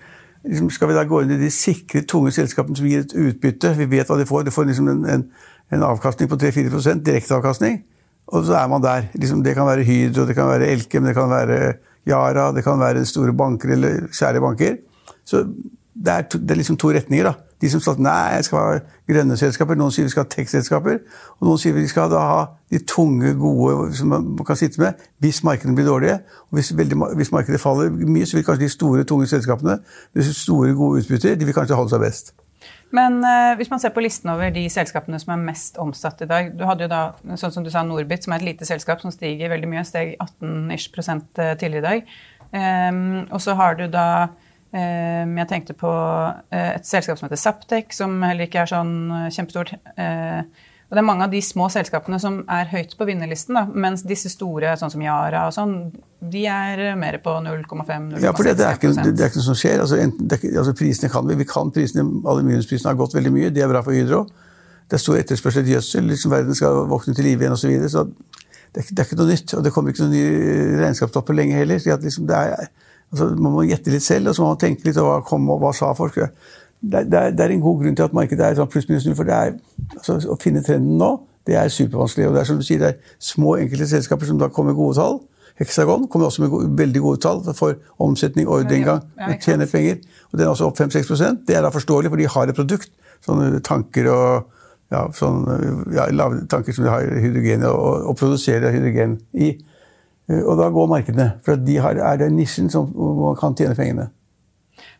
liksom 0.48 0.70
skal 0.74 0.92
vi 0.92 0.98
da 0.98 1.06
gå 1.08 1.22
inn 1.24 1.36
i 1.36 1.40
de 1.42 1.52
sikre, 1.54 2.04
tunge 2.08 2.32
selskapene 2.36 2.78
som 2.80 2.88
gir 2.88 3.04
et 3.04 3.16
utbytte? 3.16 3.74
Vi 3.78 3.90
vet 3.92 4.10
hva 4.10 4.18
de 4.20 4.28
får. 4.30 4.46
De 4.48 4.56
får 4.56 4.70
liksom 4.72 4.90
en, 4.92 5.04
en, 5.16 5.26
en 5.76 5.88
avkastning 5.92 6.32
på 6.32 6.40
3-4% 6.42 7.04
direkteavkastning. 7.08 7.82
Og 8.32 8.48
så 8.48 8.56
er 8.62 8.72
man 8.72 8.84
der. 8.84 9.10
Liksom, 9.14 9.44
det 9.44 9.56
kan 9.58 9.68
være 9.68 9.86
Hydro, 9.88 10.26
det 10.30 10.38
kan 10.38 10.50
være 10.50 10.72
Elkem, 10.72 11.06
det 11.08 11.16
kan 11.18 11.30
være 11.32 11.60
Yara, 12.08 12.50
det 12.56 12.64
kan 12.66 12.80
være 12.80 13.06
store 13.06 13.34
banker 13.38 13.76
eller 13.76 14.08
kjære 14.16 14.42
banker. 14.42 14.80
Så 15.28 15.44
det 15.94 16.14
er, 16.14 16.28
to, 16.32 16.40
det 16.40 16.56
er 16.56 16.62
liksom 16.62 16.80
to 16.80 16.94
retninger. 16.96 17.28
da. 17.28 17.51
De 17.62 17.70
som 17.70 17.82
sa 17.84 17.94
nei, 18.02 18.34
jeg 18.36 18.48
skal 18.48 18.60
ha 18.60 18.78
grønne 19.12 19.38
selskaper, 19.38 19.78
noen 19.78 19.94
sier 19.94 20.08
vi 20.08 20.14
skal 20.14 20.26
ha 20.26 20.32
tech-selskaper, 20.34 21.00
og 21.40 21.48
noen 21.48 21.62
sier 21.62 21.76
vi 21.76 21.88
skal 21.90 22.14
ha 22.18 22.44
de 22.72 22.80
tunge, 22.90 23.34
gode 23.38 23.92
som 23.98 24.14
man 24.14 24.46
kan 24.48 24.60
sitte 24.60 24.82
med 24.82 25.02
hvis 25.22 25.44
markedene 25.46 25.78
blir 25.78 25.90
dårlige. 25.90 26.20
Og 26.50 26.60
hvis, 26.60 26.72
veldig, 26.78 26.98
hvis 27.20 27.34
markedet 27.34 27.62
faller 27.62 27.92
mye, 27.92 28.26
så 28.26 28.40
vil 28.40 28.48
kanskje 28.48 28.66
de 28.66 28.74
store, 28.74 29.06
tunge 29.08 29.30
selskapene 29.30 29.78
med 30.14 30.32
store, 30.34 30.74
gode 30.78 31.04
utbytter 31.04 31.38
de 31.38 31.50
vil 31.50 31.58
kanskje 31.58 31.78
holde 31.78 31.94
seg 31.94 32.04
best. 32.04 32.34
Men 32.96 33.22
eh, 33.24 33.54
hvis 33.58 33.72
man 33.72 33.80
ser 33.82 33.94
på 33.96 34.04
listen 34.04 34.30
over 34.34 34.52
de 34.54 34.66
selskapene 34.70 35.20
som 35.22 35.32
er 35.34 35.46
mest 35.46 35.78
omsatt 35.82 36.20
i 36.22 36.28
dag 36.30 36.52
Du 36.60 36.66
hadde 36.68 36.86
jo 36.86 36.92
da, 36.92 37.00
sånn 37.40 37.54
som 37.56 37.66
du 37.66 37.72
sa, 37.72 37.86
Norbit, 37.88 38.26
som 38.26 38.36
er 38.36 38.44
et 38.44 38.50
lite 38.52 38.68
selskap 38.68 39.02
som 39.02 39.14
stiger 39.14 39.54
veldig 39.54 39.70
mye. 39.72 39.86
Steg 39.88 40.14
18 40.20 40.92
prosent 40.94 41.42
eh, 41.42 41.56
tidligere 41.56 41.82
i 41.82 41.88
dag. 41.88 42.14
Um, 42.52 43.22
og 43.32 43.40
så 43.40 43.56
har 43.56 43.78
du 43.80 43.86
da 43.88 44.06
jeg 44.72 45.48
tenkte 45.50 45.76
på 45.76 45.92
eh, 45.92 46.74
et 46.78 46.88
selskap 46.88 47.20
som 47.20 47.28
heter 47.28 47.40
Saptek, 47.40 47.96
som 47.96 48.14
heller 48.24 48.48
ikke 48.48 48.62
er 48.64 48.70
sånn 48.72 48.94
eh, 49.18 49.32
kjempestort. 49.34 49.74
Eh, 50.00 50.68
og 50.92 50.98
det 50.98 51.00
er 51.00 51.08
mange 51.08 51.24
av 51.24 51.32
de 51.32 51.40
små 51.40 51.70
selskapene 51.72 52.18
som 52.20 52.42
er 52.52 52.68
høyt 52.68 52.98
på 53.00 53.06
vinnerlisten, 53.08 53.56
da, 53.56 53.64
mens 53.64 54.02
disse 54.04 54.28
store, 54.32 54.74
sånn 54.80 54.92
som 54.92 55.04
Yara 55.04 55.46
og 55.48 55.54
sånn, 55.56 55.76
de 56.34 56.42
er 56.52 56.82
mer 57.00 57.16
på 57.24 57.38
0,5-0,6 57.46 58.20
Ja, 58.20 58.34
for 58.36 58.44
det, 58.48 58.58
det, 58.60 58.66
er 58.68 58.76
ikke, 58.76 58.92
det, 59.00 59.14
er 59.16 59.32
ikke 59.32 59.40
noe 59.40 59.48
som 59.48 59.60
skjer. 59.60 59.80
Altså, 59.86 60.02
enten, 60.04 60.28
altså 60.52 60.76
prisene 60.76 61.12
kan 61.14 61.30
vi. 61.30 61.40
Vi 61.40 61.48
kan 61.48 61.72
prisene, 61.72 62.04
Aluminiumsprisene 62.28 62.92
har 62.92 63.00
gått 63.00 63.16
veldig 63.16 63.32
mye. 63.38 63.54
Det 63.56 63.64
er 63.64 63.72
bra 63.72 63.80
for 63.86 63.96
Hydro. 63.96 64.26
Det 64.92 65.00
er 65.00 65.04
stor 65.06 65.22
etterspørsel 65.22 65.64
etter 65.64 65.78
gjødsel. 65.78 66.12
Liksom 66.12 66.36
verden 66.36 66.60
skal 66.60 66.84
våkne 66.92 67.16
til 67.16 67.30
live 67.30 67.48
igjen 67.48 67.56
osv. 67.56 67.64
Så, 67.64 67.72
videre, 67.72 67.92
så 67.96 68.04
det 68.76 68.84
er, 68.84 68.92
det 68.92 69.00
er, 69.00 69.08
ikke, 69.08 69.20
noe 69.22 69.32
nytt. 69.32 69.56
Og 69.56 69.64
det 69.64 69.72
kommer 69.72 69.96
ikke 69.96 70.04
noen 70.04 70.18
nye 70.18 70.80
regnskapstopper 70.84 71.40
lenge 71.40 71.56
heller. 71.56 71.80
så 71.80 71.96
liksom 72.04 72.28
det 72.28 72.44
er, 72.52 72.68
altså, 73.12 73.30
Man 73.36 73.56
må 73.56 73.66
gjette 73.68 73.94
litt 73.94 74.06
selv, 74.06 74.32
og 74.32 74.38
så 74.38 74.44
må 74.44 74.54
man 74.54 74.62
tenke 74.62 74.88
litt 74.88 75.00
over 75.02 75.20
hva 75.20 75.26
kom 75.28 75.50
og 75.54 75.62
hva 75.64 75.74
sa 75.76 75.92
forskere. 75.98 76.32
Det, 76.82 77.04
det, 77.12 77.26
det 77.38 77.46
er 77.46 77.54
en 77.54 77.62
god 77.62 77.84
grunn 77.84 77.98
til 77.98 78.08
at 78.08 78.16
markedet 78.18 78.46
er 78.46 78.58
sånn 78.58 78.70
pluss-minus 78.72 79.06
null. 79.06 79.18
For 79.20 79.30
det 79.30 79.36
er, 79.38 79.58
altså, 79.98 80.18
å 80.34 80.38
finne 80.42 80.64
trenden 80.66 80.98
nå, 81.02 81.12
det 81.48 81.58
er 81.58 81.74
supervanskelig. 81.74 82.30
Og 82.30 82.38
det 82.38 82.42
er 82.42 82.50
som 82.50 82.62
du 82.62 82.66
sier, 82.66 82.82
det 82.82 82.94
er 82.94 83.20
små, 83.22 83.58
enkelte 83.62 83.90
selskaper 83.92 84.30
som 84.30 84.40
da 84.42 84.50
kommer 84.54 84.74
med 84.74 84.82
gode 84.82 84.98
tall. 84.98 85.22
Hexagon 85.62 86.08
kommer 86.10 86.30
også 86.30 86.42
med 86.42 86.50
gode, 86.50 86.72
veldig 86.78 87.02
gode 87.04 87.22
tall 87.22 87.44
for 87.54 87.78
omsetning, 88.02 88.48
ordreinngang, 88.50 89.04
ja, 89.20 89.36
tjener 89.42 89.70
penger. 89.70 90.00
Og 90.32 90.40
den 90.40 90.48
er 90.48 90.54
også 90.54 90.72
opp 90.72 90.80
5-6% 90.80 91.44
Det 91.48 91.58
er 91.58 91.62
da 91.62 91.70
forståelig, 91.74 92.10
for 92.10 92.22
de 92.22 92.30
har 92.34 92.50
et 92.50 92.58
produkt. 92.58 92.90
Sånne 93.22 93.60
tanker 93.62 94.10
og 94.10 94.48
ja, 94.92 95.06
sånn, 95.16 95.44
ja, 95.94 96.08
tanker 96.50 96.76
som 96.76 96.88
de 96.88 96.92
har 96.92 97.06
hydrogen 97.24 97.68
og, 97.70 98.08
og 98.10 98.18
produserer 98.20 98.74
hydrogen 98.74 99.20
i. 99.34 99.54
Eh, 100.32 100.42
og 100.46 100.58
da 100.62 100.72
går 100.72 100.90
markedene. 100.92 101.28
For 101.46 101.60
de 101.60 101.78
har, 101.84 102.00
er 102.00 102.24
det 102.24 102.32
nisjen 102.34 102.72
som 102.72 102.90
man 102.96 103.38
kan 103.40 103.58
tjene 103.58 103.78
pengene. 103.78 104.10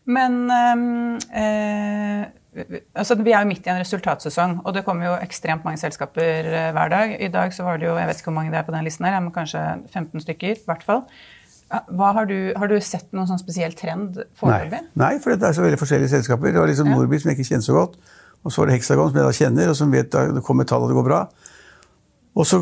Men 0.04 0.38
øh, 0.50 2.24
altså, 2.98 3.16
vi 3.22 3.32
er 3.32 3.44
jo 3.44 3.50
midt 3.50 3.66
i 3.66 3.70
en 3.72 3.80
resultatsesong, 3.80 4.58
og 4.64 4.74
det 4.74 4.84
kommer 4.84 5.06
jo 5.06 5.18
ekstremt 5.22 5.64
mange 5.64 5.80
selskaper 5.80 6.48
hver 6.74 6.90
dag. 6.90 7.14
I 7.20 7.30
dag 7.32 7.54
så 7.54 7.66
var 7.66 7.78
det 7.78 7.86
jo, 7.86 7.94
jeg 7.96 8.10
vet 8.10 8.20
ikke 8.20 8.32
hvor 8.32 8.40
mange 8.40 8.50
det 8.50 8.58
er 8.60 8.66
på 8.66 8.74
den 8.74 8.88
listen 8.88 9.06
her, 9.06 9.20
men 9.20 9.34
kanskje 9.34 9.62
15 9.92 10.26
stykker 10.26 10.56
i 10.56 10.66
hvert 10.66 10.84
fall. 10.86 11.06
Har 11.72 12.26
du, 12.28 12.52
har, 12.56 12.68
du, 12.68 12.76
sett 12.84 13.06
noen 13.16 13.30
sånn 13.30 13.40
spesiell 13.40 13.72
trend 13.72 14.18
foreløpig? 14.36 14.82
Nei, 14.92 15.06
Nei, 15.06 15.12
for 15.24 15.32
det 15.32 15.46
er 15.48 15.54
så 15.56 15.62
veldig 15.64 15.78
forskjellige 15.80 16.12
selskaper. 16.12 16.52
Det 16.52 16.60
var 16.60 16.68
liksom 16.68 16.90
ja. 16.90 16.98
Nordby, 16.98 17.20
som 17.22 17.30
jeg 17.30 17.38
ikke 17.38 17.48
kjenner 17.48 17.64
så 17.64 17.76
godt. 17.78 17.96
Og 18.42 18.52
så 18.52 18.60
var 18.60 18.68
det 18.68 18.76
Hexagon, 18.76 19.08
som 19.08 19.20
jeg 19.20 19.24
da 19.24 19.38
kjenner, 19.38 19.70
og 19.70 19.78
som 19.78 19.94
vet 19.94 20.18
at 20.18 20.34
det 20.36 20.42
kommer 20.44 20.68
tall 20.68 20.84
og 20.84 20.92
det 20.92 20.98
går 20.98 21.06
bra. 21.06 21.22
Og 22.32 22.46
så, 22.48 22.58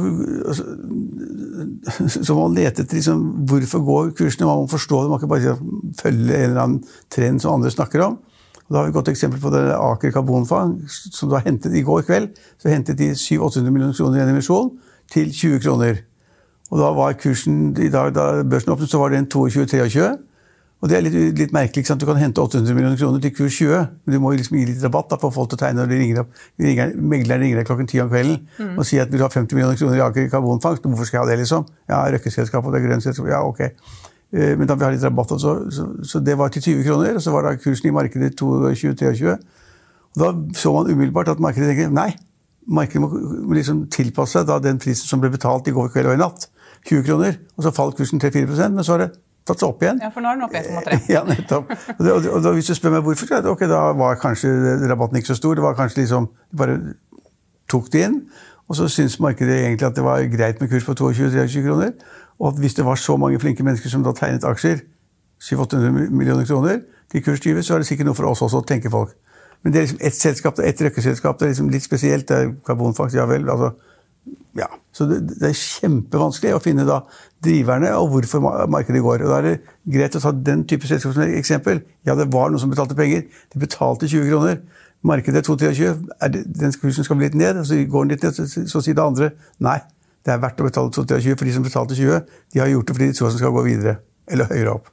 så 2.27 2.35
må 2.35 2.49
man 2.49 2.57
lete 2.57 2.83
etter 2.83 2.99
liksom, 2.99 3.21
hvorfor 3.47 3.85
går 3.87 4.11
kursene. 4.19 4.49
Man 4.49 4.65
må 4.65 4.71
forstå 4.71 5.03
det, 5.03 5.11
man 5.13 5.21
kan 5.21 5.31
ikke 5.31 5.37
bare 5.37 5.55
følge 6.01 6.41
en 6.41 6.49
eller 6.49 6.63
annen 6.65 6.81
trend 7.13 7.43
som 7.43 7.55
andre 7.55 7.71
snakker 7.71 8.03
om. 8.09 8.19
Og 8.67 8.75
da 8.75 8.81
har 8.81 8.89
vi 8.89 8.93
et 8.93 8.99
godt 8.99 9.11
eksempel 9.13 9.43
på 9.43 9.53
det 9.55 9.63
Aker 9.75 10.15
Karbonfang, 10.15 10.77
som 10.91 11.31
du 11.31 11.37
har 11.37 11.47
hentet 11.47 11.75
i 11.75 11.85
går 11.87 12.03
kveld. 12.07 12.33
Så 12.59 12.71
hentet 12.71 12.99
de 12.99 13.13
700-800 13.15 13.71
millioner 13.71 13.95
kroner 13.99 14.21
i 14.21 14.25
en 14.25 14.35
emisjon 14.35 14.73
til 15.11 15.31
20 15.35 15.63
kroner. 15.65 16.03
Og 16.71 16.79
da 16.79 16.91
var 16.95 17.19
kursen 17.19 17.73
i 17.83 17.91
dag, 17.91 18.13
da 18.15 18.45
børsen 18.47 18.75
åpnet, 18.75 18.91
så 18.91 18.99
var 19.03 19.15
den 19.15 19.27
22-23. 19.27 20.11
Og 20.81 20.89
det 20.89 20.97
er 20.97 21.03
litt, 21.05 21.17
litt 21.37 21.51
merkelig. 21.53 21.85
Du 22.01 22.07
kan 22.09 22.17
hente 22.17 22.41
800 22.41 22.73
millioner 22.77 22.97
kroner 22.97 23.21
til 23.21 23.35
kurs 23.37 23.57
20, 23.61 23.83
men 24.07 24.15
du 24.15 24.21
må 24.23 24.33
liksom 24.33 24.57
gi 24.57 24.65
litt 24.71 24.85
rabatt 24.85 25.11
da, 25.13 25.19
for 25.21 25.35
folk 25.35 25.51
til 25.53 25.59
å 25.59 25.61
tegne 25.61 25.83
når 25.83 25.91
de 25.93 25.99
ringer 26.01 26.21
opp. 26.23 26.39
Ringer, 26.61 26.95
megleren 26.97 27.45
ringer 27.45 27.61
deg 27.61 27.67
klokken 27.69 27.91
ti 27.91 28.01
om 28.01 28.09
kvelden 28.09 28.39
mm. 28.57 28.79
og 28.79 28.87
sier 28.89 29.05
at 29.05 29.13
vil 29.13 29.21
du 29.21 29.27
ha 29.27 29.33
50 29.33 29.59
millioner 29.59 29.77
kroner 29.77 30.01
i 30.01 30.05
Aker 30.07 30.31
karbonfangst. 30.33 30.89
Hvorfor 30.89 31.11
skal 31.11 31.21
jeg 31.21 31.27
ha 31.27 31.31
det, 31.35 31.39
liksom? 31.43 31.69
Ja, 31.93 32.01
Røkkeselskap 32.15 32.65
og 32.65 32.73
det 32.73 32.81
er 32.81 32.87
grønt 32.89 33.05
selskap. 33.05 33.29
Ja, 33.29 33.43
ok. 33.45 33.61
Eh, 34.33 34.55
men 34.57 34.65
da 34.71 34.79
vi 34.79 34.89
har 34.89 34.97
litt 34.97 35.05
rabatt. 35.05 35.37
Så, 35.45 35.55
så, 35.69 35.87
så, 36.01 36.25
det 36.25 36.39
var 36.41 36.55
til 36.55 36.65
20 36.65 36.89
kroner, 36.89 37.21
og 37.21 37.25
så 37.27 37.37
var 37.37 37.45
da 37.45 37.55
kursen 37.61 37.93
i 37.93 37.95
markedet 38.01 38.33
22-23. 38.41 39.37
Og 40.17 40.25
da 40.25 40.33
så 40.57 40.73
man 40.79 40.89
umiddelbart 40.89 41.35
at 41.35 41.45
markedet 41.45 41.75
tenker 41.75 41.93
nei, 41.93 42.15
markedet 42.73 43.05
må 43.05 43.53
liksom 43.53 43.85
tilpasse 43.93 44.41
seg 44.41 44.65
den 44.65 44.81
prisen 44.81 45.13
som 45.13 45.21
ble 45.21 45.29
betalt 45.37 45.69
i 45.69 45.77
går 45.77 45.93
kveld 45.93 46.09
og 46.09 46.17
i 46.17 46.25
natt. 46.25 46.49
20 46.89 47.05
kroner, 47.05 47.37
og 47.59 47.67
så 47.67 47.77
falt 47.77 47.99
kursen 47.99 48.23
3-4% 48.23 48.73
men 48.73 48.87
så 48.87 48.95
var 48.95 49.03
det 49.03 49.11
tatt 49.49 49.63
seg 49.63 49.69
opp 49.69 49.83
igjen. 49.85 50.01
Ja, 50.03 50.11
for 50.15 50.25
nå 50.25 50.31
er 50.31 50.39
den 50.39 50.47
oppe 50.47 50.61
1,3. 50.61 50.99
ja, 51.15 51.25
nettopp. 51.27 51.73
Og, 51.97 52.05
det, 52.05 52.13
og, 52.13 52.29
og, 52.41 52.53
hvis 52.59 52.71
du 52.71 52.77
spør 52.77 52.97
meg 52.97 53.07
hvorfor, 53.07 53.31
så 53.31 53.41
okay, 53.53 53.71
da 53.71 53.81
var 53.99 54.21
kanskje 54.21 54.53
rabatten 54.91 55.21
ikke 55.21 55.33
så 55.33 55.39
stor. 55.41 55.59
Det 55.59 55.65
var 55.65 55.79
kanskje 55.79 56.03
liksom, 56.03 56.31
De 56.51 56.61
bare 56.61 56.79
tok 57.71 57.91
det 57.93 58.07
inn. 58.09 58.21
Og 58.71 58.79
så 58.79 58.87
syntes 58.93 59.19
markedet 59.23 59.57
egentlig 59.65 59.89
at 59.89 59.97
det 59.97 60.05
var 60.07 60.23
greit 60.31 60.61
med 60.63 60.71
kurs 60.71 60.87
på 60.87 60.95
22-23 60.95 61.65
kroner. 61.67 61.93
Og 62.39 62.53
at 62.53 62.61
hvis 62.63 62.77
det 62.79 62.87
var 62.87 63.01
så 63.01 63.17
mange 63.21 63.41
flinke 63.43 63.67
mennesker 63.67 63.91
som 63.91 64.05
da 64.07 64.15
tegnet 64.17 64.47
aksjer, 64.47 64.85
700-800 65.43 66.11
millioner 66.13 66.47
kroner, 66.47 66.81
til 67.11 67.25
kurs 67.25 67.41
20, 67.41 67.63
så 67.67 67.75
er 67.75 67.83
det 67.83 67.89
sikkert 67.89 68.07
noe 68.07 68.15
for 68.15 68.29
oss 68.31 68.43
også, 68.47 68.63
tenker 68.69 68.93
folk. 68.93 69.17
Men 69.65 69.73
det 69.73 69.81
er 69.81 69.87
liksom 69.87 70.05
ett 70.07 70.17
selskap, 70.17 70.61
ett 70.65 70.83
røkkeselskap, 70.83 71.39
det 71.41 71.49
er 71.49 71.53
liksom 71.53 71.71
litt 71.73 71.85
spesielt. 71.85 72.29
Det 72.29 72.37
er 72.37 72.53
karbonfangst, 72.67 73.17
ja 73.17 73.27
vel. 73.29 73.49
altså 73.51 73.75
ja, 74.59 74.67
så 74.93 75.07
det, 75.07 75.21
det, 75.31 75.51
er 75.51 75.57
kjempevanskelig 75.57 76.57
å 76.57 76.63
finne 76.63 76.85
da 76.89 77.01
driverne 77.45 77.93
og 77.99 78.11
hvorfor 78.15 78.43
markedet 78.71 79.03
går. 79.05 79.25
Og 79.25 79.31
Da 79.31 79.39
er 79.39 79.47
det 79.47 79.55
greit 79.95 80.19
å 80.19 80.23
ta 80.23 80.33
den 80.35 80.65
type 80.69 80.89
selskap 80.91 81.15
som 81.15 81.25
et 81.25 81.39
eksempel. 81.39 81.83
Ja, 82.07 82.17
det 82.19 82.29
var 82.35 82.51
noen 82.51 82.63
som 82.63 82.73
betalte 82.73 82.99
penger. 82.99 83.25
De 83.55 83.63
betalte 83.63 84.11
20 84.11 84.29
kroner. 84.33 84.61
Markedet 85.07 85.41
er 85.41 85.47
223. 85.47 85.95
Er 86.21 86.35
den 86.35 86.77
kursen 86.83 87.07
skal 87.07 87.21
bli 87.21 87.31
litt 87.31 87.39
ned, 87.39 87.63
så 87.65 87.79
går 87.79 88.07
den 88.07 88.15
litt 88.17 88.27
ned. 88.27 88.37
Så, 88.37 88.67
så 88.69 88.85
sier 88.85 88.99
det 88.99 89.07
andre 89.07 89.33
nei, 89.63 89.79
det 90.27 90.35
er 90.35 90.43
verdt 90.43 90.61
å 90.61 90.67
betale 90.67 90.93
223, 90.93 91.37
for 91.39 91.49
de 91.49 91.55
som 91.57 91.65
betalte 91.65 91.97
20, 91.97 92.25
de 92.53 92.61
har 92.61 92.69
gjort 92.75 92.91
det 92.91 92.97
fordi 92.99 93.13
de 93.13 93.17
tror 93.17 93.31
de 93.31 93.41
skal 93.41 93.55
gå 93.55 93.69
videre. 93.71 94.01
Eller 94.31 94.51
høyere 94.51 94.75
opp. 94.77 94.91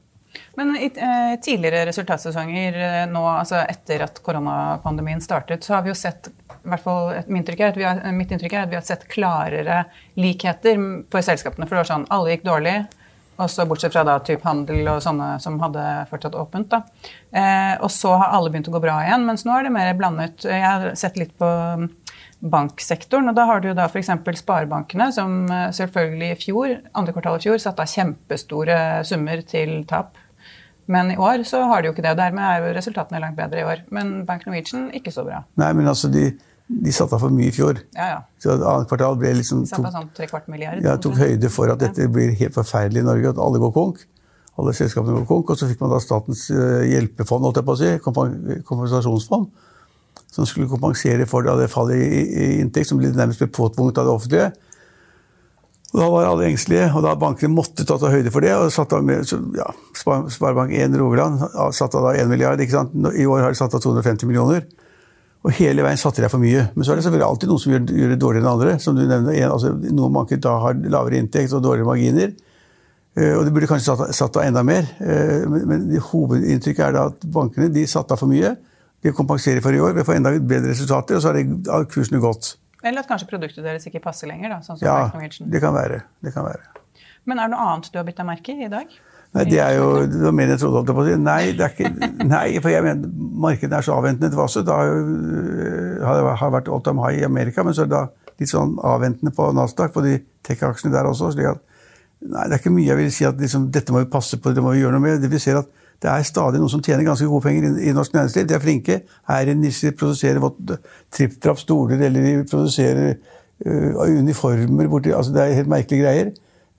Men 0.60 0.76
i 0.76 0.90
eh, 0.90 1.34
tidligere 1.44 1.86
resultatsesonger 1.90 2.80
eh, 2.82 3.06
nå, 3.12 3.24
altså 3.30 3.62
etter 3.64 4.04
at 4.08 4.22
koronapandemien 4.26 5.22
startet, 5.24 5.64
så 5.64 5.78
har 5.78 5.86
vi 5.86 5.94
jo 5.94 5.98
sett 5.98 6.32
i 6.68 6.70
hvert 6.70 6.84
fall 6.84 7.14
har, 7.14 7.28
Mitt 7.28 8.32
inntrykk 8.34 8.54
er 8.58 8.66
at 8.66 8.72
vi 8.72 8.78
har 8.80 8.86
sett 8.86 9.08
klarere 9.12 9.86
likheter 10.20 10.80
for 11.12 11.24
selskapene. 11.24 11.68
For 11.68 11.78
det 11.78 11.84
var 11.86 11.92
sånn, 11.92 12.08
alle 12.12 12.34
gikk 12.34 12.48
dårlig, 12.48 12.76
også 13.38 13.68
bortsett 13.70 13.94
fra 13.94 14.04
da 14.08 14.18
typ 14.26 14.44
handel 14.48 14.88
og 14.92 15.04
sånne 15.06 15.36
som 15.42 15.60
hadde 15.62 15.84
fortsatt 16.10 16.36
åpent. 16.36 16.74
da. 16.74 16.82
Eh, 17.32 17.76
og 17.80 17.92
så 17.94 18.16
har 18.18 18.34
alle 18.36 18.52
begynt 18.52 18.70
å 18.72 18.76
gå 18.76 18.84
bra 18.84 18.98
igjen, 19.06 19.26
mens 19.30 19.46
nå 19.46 19.56
er 19.56 19.68
det 19.68 19.76
mer 19.76 19.94
blandet. 19.98 20.48
Jeg 20.48 20.66
har 20.66 20.90
sett 21.00 21.20
litt 21.22 21.38
på 21.38 21.50
banksektoren, 22.40 23.32
og 23.32 23.38
da 23.38 23.48
har 23.50 23.62
du 23.62 23.72
jo 23.72 23.78
da 23.78 23.88
f.eks. 23.90 24.12
sparebankene, 24.42 25.10
som 25.14 25.46
eh, 25.50 25.70
selvfølgelig 25.74 26.32
i 26.34 26.40
fjor, 26.42 26.78
andre 26.98 27.16
kvartal 27.16 27.40
i 27.40 27.46
fjor 27.48 27.62
satte 27.62 27.86
av 27.86 27.94
kjempestore 27.94 28.80
summer 29.08 29.42
til 29.48 29.80
tap 29.90 30.18
men 30.88 31.12
i 31.12 31.18
år 31.20 31.44
så 31.48 31.62
har 31.68 31.82
de 31.84 31.90
jo 31.90 31.94
ikke 31.96 32.04
det, 32.06 32.14
og 32.16 32.20
dermed 32.22 32.44
er 32.44 32.62
jo 32.64 32.76
resultatene 32.78 33.20
langt 33.24 33.38
bedre 33.38 33.60
i 33.60 33.66
år. 33.68 33.82
Men 33.94 34.22
Bank 34.28 34.46
Norwegian 34.48 34.88
ikke 34.96 35.12
så 35.12 35.26
bra. 35.28 35.42
Nei, 35.60 35.72
men 35.76 35.90
altså 35.92 36.10
de, 36.12 36.30
de 36.68 36.94
satte 36.96 37.18
av 37.18 37.24
for 37.26 37.34
mye 37.34 37.52
i 37.52 37.56
fjor. 37.56 37.82
Ja, 37.98 38.08
ja. 38.14 38.20
Så 38.44 38.56
annet 38.56 38.88
kvartal 38.88 39.18
ble 39.20 39.34
liksom 39.42 39.66
satte 39.68 39.92
sånn. 39.92 40.08
Ja, 40.86 40.96
tok 41.04 41.20
høyde 41.20 41.52
for 41.52 41.74
at 41.74 41.84
dette 41.84 42.08
blir 42.12 42.32
helt 42.40 42.56
forferdelig 42.56 43.04
i 43.04 43.08
Norge, 43.10 43.34
at 43.36 43.42
alle 43.44 43.62
går 43.64 43.74
konk. 43.76 44.06
Alle 44.58 44.74
selskapene 44.78 45.20
går 45.20 45.28
konk. 45.30 45.52
Og 45.52 45.60
så 45.60 45.70
fikk 45.70 45.84
man 45.84 45.92
da 45.92 46.00
statens 46.04 46.48
eh, 46.56 46.88
hjelpefond, 46.94 47.50
holdt 47.50 47.60
jeg 47.60 47.68
på 47.68 47.76
å 47.76 47.82
si, 47.82 47.92
kompensasjonsfond, 48.72 49.52
som 50.34 50.48
skulle 50.48 50.72
kompensere 50.72 51.28
for 51.30 51.46
det 51.46 51.68
fallet 51.74 52.00
i, 52.00 52.24
i 52.24 52.48
inntekt 52.64 52.90
som 52.90 53.02
ble 53.02 53.12
nærmest 53.12 53.44
ble 53.44 53.52
påtvunget 53.60 54.00
av 54.00 54.08
det 54.08 54.16
offentlige. 54.16 54.50
Og 55.94 56.02
da 56.02 56.08
var 56.12 56.26
alle 56.28 56.50
engstelige, 56.50 56.90
og 56.98 57.04
da 57.06 57.14
bankene 57.20 57.56
måtte 57.56 57.86
ta 57.88 57.96
til 58.00 58.12
høyde 58.12 58.32
for 58.34 58.44
det. 58.44 58.52
og 58.58 58.74
satt 58.76 58.92
av 58.94 59.06
med, 59.08 59.24
ja, 59.56 59.68
Sparebank1 59.96 60.98
Rogaland 61.00 61.46
satte 61.74 62.00
av 62.00 62.10
da 62.10 62.18
1 62.20 62.28
milliard. 62.28 62.60
ikke 62.60 62.76
sant? 62.76 62.98
I 63.16 63.26
år 63.26 63.46
har 63.46 63.56
de 63.56 63.60
satt 63.60 63.74
av 63.74 63.82
250 63.82 64.28
millioner. 64.28 64.68
Og 65.48 65.54
hele 65.56 65.86
veien 65.86 66.00
satte 66.00 66.20
de 66.22 66.28
for 66.30 66.44
mye. 66.44 66.66
Men 66.76 66.84
så 66.84 66.92
er 66.92 67.00
det 67.00 67.06
selvfølgelig 67.06 67.28
alltid 67.30 67.52
noen 67.52 67.64
som 67.64 67.74
gjør, 67.74 67.86
gjør 68.02 68.12
det 68.12 68.20
dårligere 68.20 68.44
enn 68.44 68.52
andre. 68.52 68.76
som 68.84 68.98
du 68.98 69.06
nevner. 69.06 69.40
Altså, 69.48 69.72
noen 69.96 70.14
banker 70.14 70.44
da 70.44 70.58
har 70.66 70.84
lavere 70.92 71.22
inntekt 71.22 71.56
og 71.56 71.64
dårligere 71.64 71.88
marginer. 71.88 72.36
Uh, 73.18 73.34
og 73.40 73.46
de 73.48 73.54
burde 73.56 73.70
kanskje 73.72 73.96
satt, 73.96 74.16
satt 74.18 74.38
av 74.38 74.44
enda 74.44 74.66
mer. 74.68 74.90
Uh, 75.00 75.48
men, 75.48 75.64
men 75.72 75.88
hovedinntrykket 76.12 76.84
er 76.90 76.98
da 76.98 77.08
at 77.14 77.24
bankene 77.32 77.72
de 77.72 77.88
satte 77.88 78.14
av 78.14 78.20
for 78.20 78.30
mye. 78.30 78.58
De 79.06 79.16
kompenserer 79.16 79.64
for 79.64 79.72
i 79.72 79.80
år 79.80 79.96
ved 79.96 80.04
å 80.04 80.10
få 80.10 80.18
enda 80.18 80.36
bedre 80.36 80.74
resultater, 80.74 81.16
og 81.16 81.24
så 81.24 81.32
har 81.32 81.88
kursene 81.94 82.20
gått. 82.20 82.58
Eller 82.88 83.04
at 83.04 83.10
kanskje 83.10 83.28
produktet 83.30 83.64
deres 83.66 83.86
ikke 83.90 84.02
passer 84.04 84.30
lenger? 84.32 84.56
da, 84.56 84.62
sånn 84.66 84.80
som 84.80 84.88
Ja, 84.88 84.96
det 85.12 85.62
kan, 85.62 85.74
være. 85.76 86.02
det 86.24 86.34
kan 86.34 86.46
være. 86.48 86.64
Men 87.28 87.40
er 87.44 87.50
det 87.50 87.58
noe 87.58 87.68
annet 87.74 87.92
du 87.92 88.00
har 88.00 88.06
bitt 88.08 88.18
deg 88.18 88.26
merke 88.30 88.56
i 88.56 88.66
i 88.66 88.72
dag? 88.72 88.88
Nei, 89.36 89.44
Det 89.44 89.60
er 89.60 89.74
jo 89.76 89.88
det 90.08 90.32
mer 90.34 90.48
jeg 90.54 90.60
trodde. 90.62 90.94
på 90.96 91.04
å 91.04 91.06
si. 91.06 91.16
Nei, 91.20 91.52
det 91.52 91.66
er 91.66 91.74
ikke, 91.76 91.90
nei, 92.36 92.60
for 92.64 92.72
jeg 92.72 92.84
mener, 92.86 93.10
markedet 93.44 93.76
er 93.82 93.86
så 93.86 93.98
avventende. 94.00 94.30
Det 94.32 94.40
var 94.40 94.48
også 94.48 94.64
da 94.66 94.78
har 96.08 96.22
det 96.22 96.52
vært 96.56 96.70
all 96.72 96.82
time 96.86 97.04
high 97.04 97.20
i 97.22 97.26
Amerika, 97.28 97.64
men 97.68 97.76
så 97.76 97.84
er 97.84 97.90
det 97.92 97.98
da 97.98 98.06
litt 98.40 98.52
sånn 98.52 98.78
avventende 98.86 99.34
på 99.36 99.50
Nasdaq, 99.58 99.92
på 99.96 100.04
de 100.06 100.20
tech-aksjene 100.48 100.94
der 100.96 101.10
også. 101.10 101.34
slik 101.36 101.50
at 101.54 101.64
Nei, 102.18 102.48
det 102.50 102.56
er 102.56 102.62
ikke 102.64 102.72
mye 102.74 102.88
jeg 102.88 102.98
vil 102.98 103.12
si 103.14 103.26
at 103.30 103.38
liksom, 103.38 103.68
dette 103.70 103.94
må 103.94 104.00
vi 104.02 104.08
passe 104.10 104.40
på, 104.42 104.50
det 104.50 104.62
må 104.66 104.72
vi 104.74 104.80
gjøre 104.82 104.96
noe 104.96 105.04
med. 105.04 105.20
Det 105.22 105.30
vi 105.30 105.38
ser 105.38 105.60
at 105.60 105.68
det 106.04 106.10
er 106.12 106.26
stadig 106.28 106.60
noen 106.62 106.70
som 106.70 106.82
tjener 106.86 107.06
ganske 107.08 107.26
gode 107.26 107.46
penger 107.48 107.66
i, 107.68 107.90
i 107.90 107.94
norsk 107.96 108.14
næringsliv. 108.14 108.46
De 108.48 108.54
er 108.54 108.62
flinke. 108.62 109.00
Her 109.30 109.50
i 109.50 109.56
nisjer, 109.58 109.96
produserer 109.98 110.44
tripp-trapp-stoler, 111.16 112.04
eller 112.06 112.28
de 112.28 112.34
produserer 112.52 113.16
uh, 113.66 114.04
uniformer 114.06 114.92
borti 114.92 115.10
altså 115.10 115.34
Det 115.34 115.42
er 115.42 115.58
helt 115.58 115.74
merkelige 115.74 116.04
greier. 116.04 116.32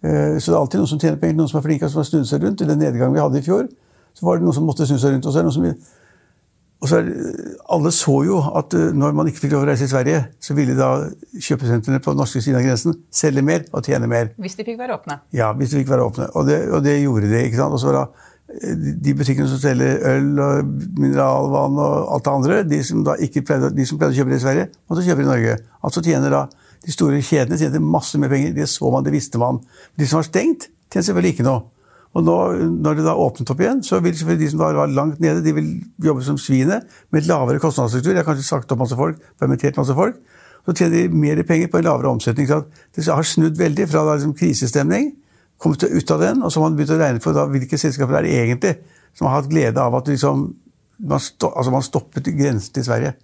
Uh, 0.04 0.38
så 0.38 0.52
det 0.52 0.54
er 0.54 0.60
alltid 0.60 0.82
noen 0.82 0.92
som 0.94 1.02
tjener 1.02 1.18
penger, 1.18 1.40
noen 1.40 1.50
som 1.50 1.58
er 1.58 1.66
flinke, 1.66 1.88
og 1.88 1.94
som 1.94 2.04
har 2.04 2.10
snudd 2.10 2.30
seg 2.30 2.46
rundt. 2.46 2.62
I 2.62 2.70
den 2.70 2.78
nedgangen 2.78 3.16
vi 3.16 3.24
hadde 3.24 3.42
i 3.42 3.46
fjor, 3.46 3.66
så 4.14 4.26
var 4.26 4.38
det 4.38 4.46
noen 4.46 4.54
som 4.54 4.68
måtte 4.70 4.86
snu 4.86 5.00
seg 5.02 5.16
rundt. 5.16 5.26
Og 5.26 5.34
så 5.34 5.42
er 5.42 5.48
det 5.48 5.50
noen 5.50 5.58
som 5.58 5.96
og 6.78 6.86
så 6.86 7.00
er, 7.00 7.08
alle 7.74 7.90
så 7.90 8.12
jo 8.22 8.38
at 8.54 8.74
uh, 8.78 8.90
når 8.94 9.14
man 9.18 9.26
ikke 9.26 9.42
fikk 9.42 9.56
lov 9.56 9.64
å 9.64 9.68
reise 9.72 9.88
i 9.88 9.90
Sverige, 9.90 10.20
så 10.38 10.54
ville 10.54 10.76
da 10.78 10.92
kjøpesentrene 11.34 11.98
på 12.04 12.14
norske 12.14 12.42
siden 12.44 12.60
av 12.60 12.66
grensen 12.68 12.94
selge 13.10 13.42
mer 13.42 13.64
og 13.72 13.82
tjene 13.82 14.06
mer. 14.10 14.30
Hvis 14.38 14.54
de 14.60 14.66
fikk 14.66 14.78
være 14.78 14.94
åpne. 14.94 15.18
Ja, 15.34 15.50
hvis 15.58 15.74
de 15.74 15.80
fikk 15.80 15.90
være 15.90 16.06
åpne. 16.06 16.28
Og 16.38 16.46
det, 16.46 16.60
og 16.70 16.84
det 16.86 17.00
gjorde 17.00 17.32
de. 17.32 17.40
ikke 17.48 17.58
sant? 17.58 17.74
Og 17.74 17.82
så 17.82 17.90
var 17.90 17.98
da 17.98 18.28
de 18.48 19.12
butikkene 19.12 19.48
som 19.50 19.60
selger 19.60 19.98
øl 20.08 20.38
og 20.40 20.68
mineralvann 20.96 21.80
og 21.84 22.14
alt 22.14 22.24
det 22.24 22.32
andre, 22.32 22.60
de 22.64 22.78
som, 22.84 23.02
pleide, 23.04 23.68
de 23.76 23.84
som 23.86 23.98
pleide 24.00 24.14
å 24.14 24.16
kjøpe 24.16 24.32
det 24.32 24.38
i 24.38 24.44
Sverige, 24.44 24.68
måtte 24.88 25.04
kjøpe 25.04 25.20
det 25.20 25.26
i 25.26 25.30
Norge. 25.30 25.56
Altså 25.84 26.04
tjener 26.04 26.34
da 26.34 26.48
De 26.78 26.92
store 26.94 27.18
kjedene 27.20 27.56
tjente 27.58 27.80
masse 27.82 28.16
mer 28.22 28.30
penger. 28.30 28.52
Det 28.54 28.68
så 28.70 28.88
man, 28.94 29.02
det 29.04 29.10
visste 29.12 29.36
man. 29.42 29.56
De 29.98 30.06
som 30.06 30.20
var 30.20 30.28
stengt, 30.28 30.68
tjente 30.86 31.08
selvfølgelig 31.08 31.32
ikke 31.34 31.44
noe. 31.44 31.64
Og 32.16 32.22
nå, 32.24 32.36
når 32.78 33.00
det 33.00 33.04
da 33.04 33.16
åpnet 33.18 33.50
opp 33.50 33.60
igjen, 33.60 33.82
så 33.84 33.98
vil 34.00 34.14
selvfølgelig 34.16 34.44
de 34.46 34.50
som 34.52 34.62
da 34.62 34.68
var 34.78 34.92
langt 34.94 35.18
nede, 35.20 35.42
de 35.44 35.52
vil 35.56 35.72
jobbe 36.06 36.22
som 36.24 36.38
svinet 36.40 36.86
med 37.12 37.26
lavere 37.28 37.60
kostnadsstruktur. 37.60 38.14
Jeg 38.14 38.22
har 38.22 38.28
kanskje 38.30 38.46
sagt 38.46 38.72
opp 38.72 38.80
masse 38.80 38.96
folk, 38.96 39.18
permittert 39.42 39.76
masse 39.76 39.96
folk. 39.98 40.22
Så 40.64 40.76
tjener 40.78 41.02
de 41.02 41.18
mer 41.26 41.42
penger 41.50 41.68
på 41.72 41.82
en 41.82 41.88
lavere 41.90 42.14
omsetning. 42.14 42.48
Så 42.48 42.62
det 42.94 43.10
har 43.10 43.26
snudd 43.26 43.58
veldig 43.58 43.90
fra 43.90 44.06
da, 44.06 44.16
liksom, 44.16 44.38
krisestemning 44.38 45.10
kommet 45.58 45.84
ut 45.84 46.10
av 46.14 46.22
den, 46.22 46.42
og 46.42 46.52
så 46.52 46.60
har 46.60 46.68
man 46.68 46.78
begynt 46.78 46.94
å 46.94 47.00
regne 47.00 47.22
på 47.22 47.34
da, 47.34 47.46
hvilke 47.50 47.78
selskaper 47.80 48.22
det 48.22 48.32
er 48.32 48.46
egentlig 48.46 48.76
som 49.18 49.26
har 49.26 49.40
hatt 49.40 49.50
glede 49.50 49.82
av 49.82 49.96
at 49.98 50.10
liksom, 50.10 50.44
man, 51.10 51.22
sto, 51.22 51.50
altså 51.50 51.72
man 51.74 51.84
stoppet 51.86 52.30
grensen 52.38 52.74
til 52.76 52.86
Sverige. 52.86 53.14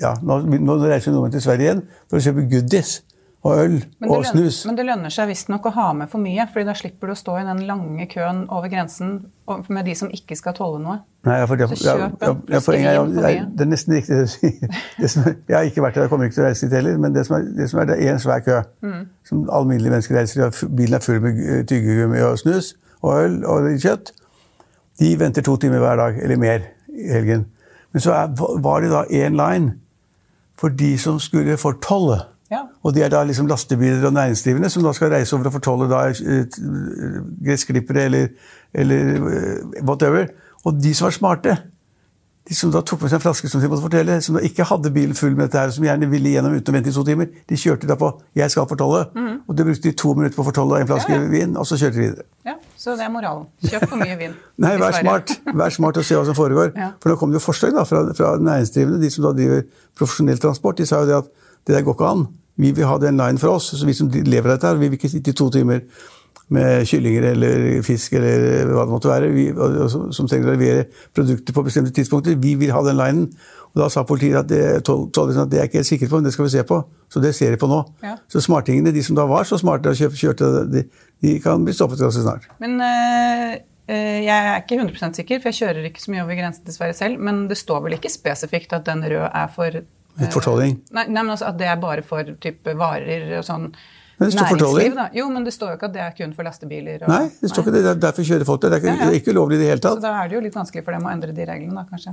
Ja, 0.00 0.14
nå, 0.24 0.38
nå 0.56 0.76
reiser 0.80 1.12
nordmenn 1.12 1.34
til 1.34 1.44
Sverige 1.44 1.66
igjen 1.66 1.82
for 2.08 2.16
å 2.16 2.24
kjøpe 2.24 2.46
goodies 2.48 3.00
og 3.40 3.56
øl 3.56 3.76
og 4.04 4.24
snus. 4.28 4.58
Men 4.68 4.76
det 4.76 4.84
lønner 4.84 5.12
seg 5.12 5.30
visstnok 5.30 5.64
å 5.70 5.72
ha 5.72 5.86
med 5.96 6.10
for 6.12 6.20
mye, 6.20 6.44
fordi 6.52 6.66
da 6.68 6.74
slipper 6.76 7.08
du 7.08 7.14
å 7.14 7.16
stå 7.16 7.38
i 7.40 7.44
den 7.46 7.62
lange 7.68 8.04
køen 8.10 8.42
over 8.52 8.68
grensen 8.72 9.14
med 9.72 9.88
de 9.88 9.94
som 9.96 10.10
ikke 10.12 10.36
skal 10.36 10.54
tolle 10.58 10.80
noe. 10.82 10.98
Nei, 11.24 11.38
for 11.48 11.56
vin 11.56 11.70
for 11.72 12.76
mye. 12.76 13.38
Det 13.48 13.64
er 13.64 13.70
nesten 13.70 13.96
riktig 13.96 14.18
det 14.18 14.26
du 14.28 14.34
sier. 14.34 14.74
Jeg 15.00 15.56
har 15.56 15.68
ikke 15.68 15.84
vært 15.86 15.96
der, 15.96 16.04
jeg 16.04 16.12
kommer 16.12 16.28
ikke 16.28 16.36
til 16.36 16.44
å 16.44 16.50
reise 16.50 16.68
dit 16.68 16.76
heller, 16.76 17.00
men 17.00 17.16
det 17.16 17.24
som 17.28 17.38
er, 17.38 17.46
det 17.56 17.68
som 17.72 17.80
er, 17.80 17.88
det 17.88 17.96
er 17.96 18.12
en 18.12 18.22
svær 18.22 18.44
kø. 18.44 18.60
Mm. 18.84 19.02
Som 19.30 19.46
alminnelige 19.48 19.94
mennesker 19.96 20.20
reiser 20.20 20.44
i. 20.44 20.72
Bilen 20.76 20.98
er 21.00 21.04
full 21.04 21.22
med 21.24 21.40
tyggegummi 21.70 22.20
og 22.26 22.40
snus 22.42 22.74
og 23.00 23.14
øl 23.22 23.38
og 23.48 23.70
kjøtt. 23.80 24.12
De 25.00 25.14
venter 25.16 25.44
to 25.46 25.56
timer 25.56 25.80
hver 25.80 25.96
dag, 25.96 26.18
eller 26.20 26.36
mer, 26.36 26.66
i 26.92 27.08
helgen. 27.08 27.46
Men 27.92 28.04
så 28.04 28.12
er, 28.18 28.34
var 28.36 28.84
det 28.84 28.92
da 28.92 29.06
én 29.08 29.38
line 29.38 29.78
for 30.60 30.68
de 30.68 30.92
som 31.00 31.16
skulle 31.22 31.56
fortolle. 31.56 32.20
Ja. 32.50 32.64
Og 32.82 32.94
de 32.94 33.02
er 33.06 33.10
da 33.12 33.22
liksom 33.24 33.46
lastebiler 33.46 34.06
og 34.08 34.14
næringsdrivende 34.16 34.70
som 34.70 34.82
da 34.82 34.92
skal 34.96 35.12
reise 35.14 35.36
over 35.36 35.46
og 35.46 35.52
fortolle 35.58 35.90
da 35.90 36.00
gressklippere 37.46 38.08
eller, 38.08 38.32
eller 38.74 39.20
whatever. 39.82 40.32
Og 40.64 40.82
de 40.82 40.94
som 40.94 41.06
var 41.06 41.14
smarte, 41.16 41.56
de 42.48 42.56
som 42.56 42.72
da 42.74 42.80
tok 42.82 43.04
med 43.04 43.12
seg 43.12 43.20
en 43.20 43.22
flaske 43.22 43.48
som 43.52 43.62
de 43.62 43.68
måtte 43.70 43.84
fortelle, 43.84 44.16
som 44.24 44.34
da 44.34 44.40
ikke 44.42 44.64
hadde 44.66 44.90
bilen 44.90 45.14
full 45.14 45.36
med 45.36 45.46
dette 45.46 45.60
her, 45.60 45.70
som 45.74 45.84
gjerne 45.86 46.08
ville 46.10 46.32
gjennom 46.32 46.56
uten 46.56 46.72
å 46.72 46.74
vente 46.74 46.90
i 46.90 46.94
to 46.96 47.04
timer, 47.06 47.28
de 47.46 47.58
kjørte 47.62 47.86
da 47.86 47.94
på 48.00 48.08
'jeg 48.34 48.50
skal 48.50 48.66
fortolle'. 48.66 49.04
Mm. 49.14 49.36
Og 49.46 49.56
det 49.56 49.66
brukte 49.66 49.88
de 49.88 49.92
to 49.92 50.14
minutter 50.14 50.36
på 50.36 50.42
å 50.42 50.48
fortolle 50.48 50.80
en 50.80 50.88
flaske 50.88 51.12
ja, 51.12 51.20
ja. 51.20 51.28
vin, 51.28 51.56
og 51.56 51.66
så 51.66 51.78
kjørte 51.78 51.94
de 51.94 52.00
videre. 52.00 52.24
Ja, 52.46 52.54
Så 52.76 52.96
det 52.96 53.04
er 53.04 53.10
moralen. 53.10 53.46
Kjøp 53.62 53.88
for 53.88 53.96
mye 53.96 54.16
vin. 54.18 54.34
Nei, 54.64 54.76
vær 54.78 54.98
smart. 54.98 55.40
Vær 55.54 55.70
smart 55.70 55.96
og 55.96 56.04
se 56.04 56.16
hva 56.16 56.24
som 56.24 56.34
foregår. 56.34 56.72
Ja. 56.74 56.90
For 57.00 57.10
nå 57.10 57.16
kom 57.16 57.30
det 57.30 57.38
jo 57.38 57.46
forslag 57.46 57.72
da, 57.76 57.84
fra, 57.84 58.02
fra 58.16 58.36
næringsdrivende, 58.40 59.00
de 59.00 59.10
som 59.10 59.24
da 59.24 59.32
driver 59.32 59.62
profesjonell 59.94 60.38
transport. 60.38 60.78
De 60.78 60.86
sa 60.86 61.04
jo 61.04 61.06
det 61.06 61.16
at 61.22 61.30
det 61.66 61.76
der 61.76 61.82
går 61.82 61.94
ikke 61.94 62.08
an. 62.08 62.26
Vi 62.56 62.72
vil 62.76 62.88
ha 62.88 62.96
den 62.98 63.20
line 63.20 63.38
for 63.38 63.56
oss. 63.56 63.70
så 63.76 63.86
Vi 63.86 63.94
som 63.94 64.10
lever 64.10 64.50
av 64.50 64.56
dette, 64.56 64.66
her, 64.66 64.80
vi 64.80 64.88
vil 64.88 64.98
ikke 64.98 65.12
sitte 65.12 65.30
i 65.30 65.36
to 65.36 65.50
timer 65.50 65.84
med 66.50 66.86
kyllinger 66.88 67.28
eller 67.30 67.82
fisk 67.86 68.16
eller 68.18 68.66
hva 68.72 68.82
det 68.82 68.90
måtte 68.90 69.10
være, 69.10 69.30
vi, 69.30 69.46
som 69.86 70.26
trenger 70.26 70.50
å 70.50 70.54
levere 70.56 70.86
produkter 71.14 71.54
på 71.54 71.64
bestemte 71.66 71.94
tidspunkter. 71.94 72.38
Vi 72.42 72.56
vil 72.58 72.74
ha 72.74 72.82
den 72.86 72.98
linen. 72.98 73.28
Og 73.70 73.78
Da 73.84 73.86
sa 73.92 74.02
politiet 74.02 74.34
at 74.34 74.48
det, 74.50 74.62
at 74.82 75.50
det 75.52 75.60
er 75.60 75.68
ikke 75.68 75.78
helt 75.78 75.86
sikre 75.86 76.08
på, 76.10 76.18
men 76.18 76.26
det 76.26 76.32
skal 76.34 76.48
vi 76.48 76.54
se 76.56 76.64
på. 76.66 76.80
Så 77.06 77.22
det 77.22 77.36
ser 77.38 77.54
de 77.54 77.60
på 77.60 77.68
nå. 77.70 77.84
Ja. 78.02 78.16
Så 78.26 78.42
smartingene, 78.42 78.90
de 78.94 79.02
som 79.06 79.14
da 79.18 79.28
var 79.30 79.46
så 79.46 79.60
smarte 79.60 79.92
og 79.92 80.18
kjørte, 80.18 80.48
de, 80.72 80.82
de 81.22 81.36
kan 81.42 81.62
bli 81.62 81.74
stoppet 81.76 82.02
ganske 82.02 82.24
snart. 82.24 82.48
Men 82.58 82.80
øh, 82.82 83.54
jeg 84.26 84.34
er 84.34 84.58
ikke 84.64 84.80
100 84.80 85.14
sikker, 85.20 85.38
for 85.38 85.52
jeg 85.52 85.60
kjører 85.62 85.86
ikke 85.86 86.02
så 86.02 86.10
mye 86.10 86.24
over 86.24 86.38
grensen 86.38 86.66
til 86.66 86.74
Sverige 86.74 86.98
selv. 86.98 87.22
Men 87.22 87.44
det 87.50 87.60
står 87.62 87.86
vel 87.86 87.94
ikke 87.94 88.10
spesifikt 88.10 88.74
at 88.74 88.90
den 88.90 89.06
røde 89.06 89.30
er 89.30 89.54
for 89.54 89.80
Fortolling? 90.34 90.76
Nei, 90.90 91.06
nei, 91.08 91.22
men 91.22 91.32
altså 91.32 91.48
at 91.48 91.58
det 91.60 91.70
er 91.70 91.80
bare 91.80 92.04
for 92.06 92.36
type 92.42 92.74
varer 92.78 93.38
og 93.38 93.46
sånn 93.46 93.70
men 94.20 94.28
det 94.28 94.34
står 94.34 94.50
næringsliv, 94.52 94.96
da. 94.98 95.04
Jo, 95.16 95.26
men 95.32 95.44
det 95.46 95.52
står 95.54 95.68
jo 95.70 95.76
ikke 95.78 95.88
at 95.88 95.92
det 95.94 96.00
er 96.04 96.10
kun 96.12 96.32
for 96.36 96.44
lastebiler. 96.44 97.04
Og, 97.06 97.08
nei, 97.08 97.30
det 97.40 97.48
står 97.48 97.64
ikke 97.64 97.72
det. 97.72 97.92
Derfor 98.02 98.26
kjører 98.28 98.44
folk 98.44 98.60
det. 98.60 98.68
Det 98.68 98.76
er 98.76 98.82
ikke, 98.82 98.92
ja, 98.92 99.06
ja. 99.08 99.16
ikke 99.16 99.32
lovlig 99.32 99.56
i 99.56 99.60
det 99.62 99.70
hele 99.70 99.80
tatt. 99.80 99.96
Så 99.96 100.04
da 100.04 100.10
er 100.20 100.28
det 100.28 100.36
jo 100.36 100.42
litt 100.44 100.58
vanskelig 100.58 100.84
for 100.84 100.92
dem 100.92 101.06
å 101.08 101.12
endre 101.14 101.32
de 101.32 101.46
reglene, 101.48 101.72
da, 101.72 101.86
kanskje? 101.88 102.12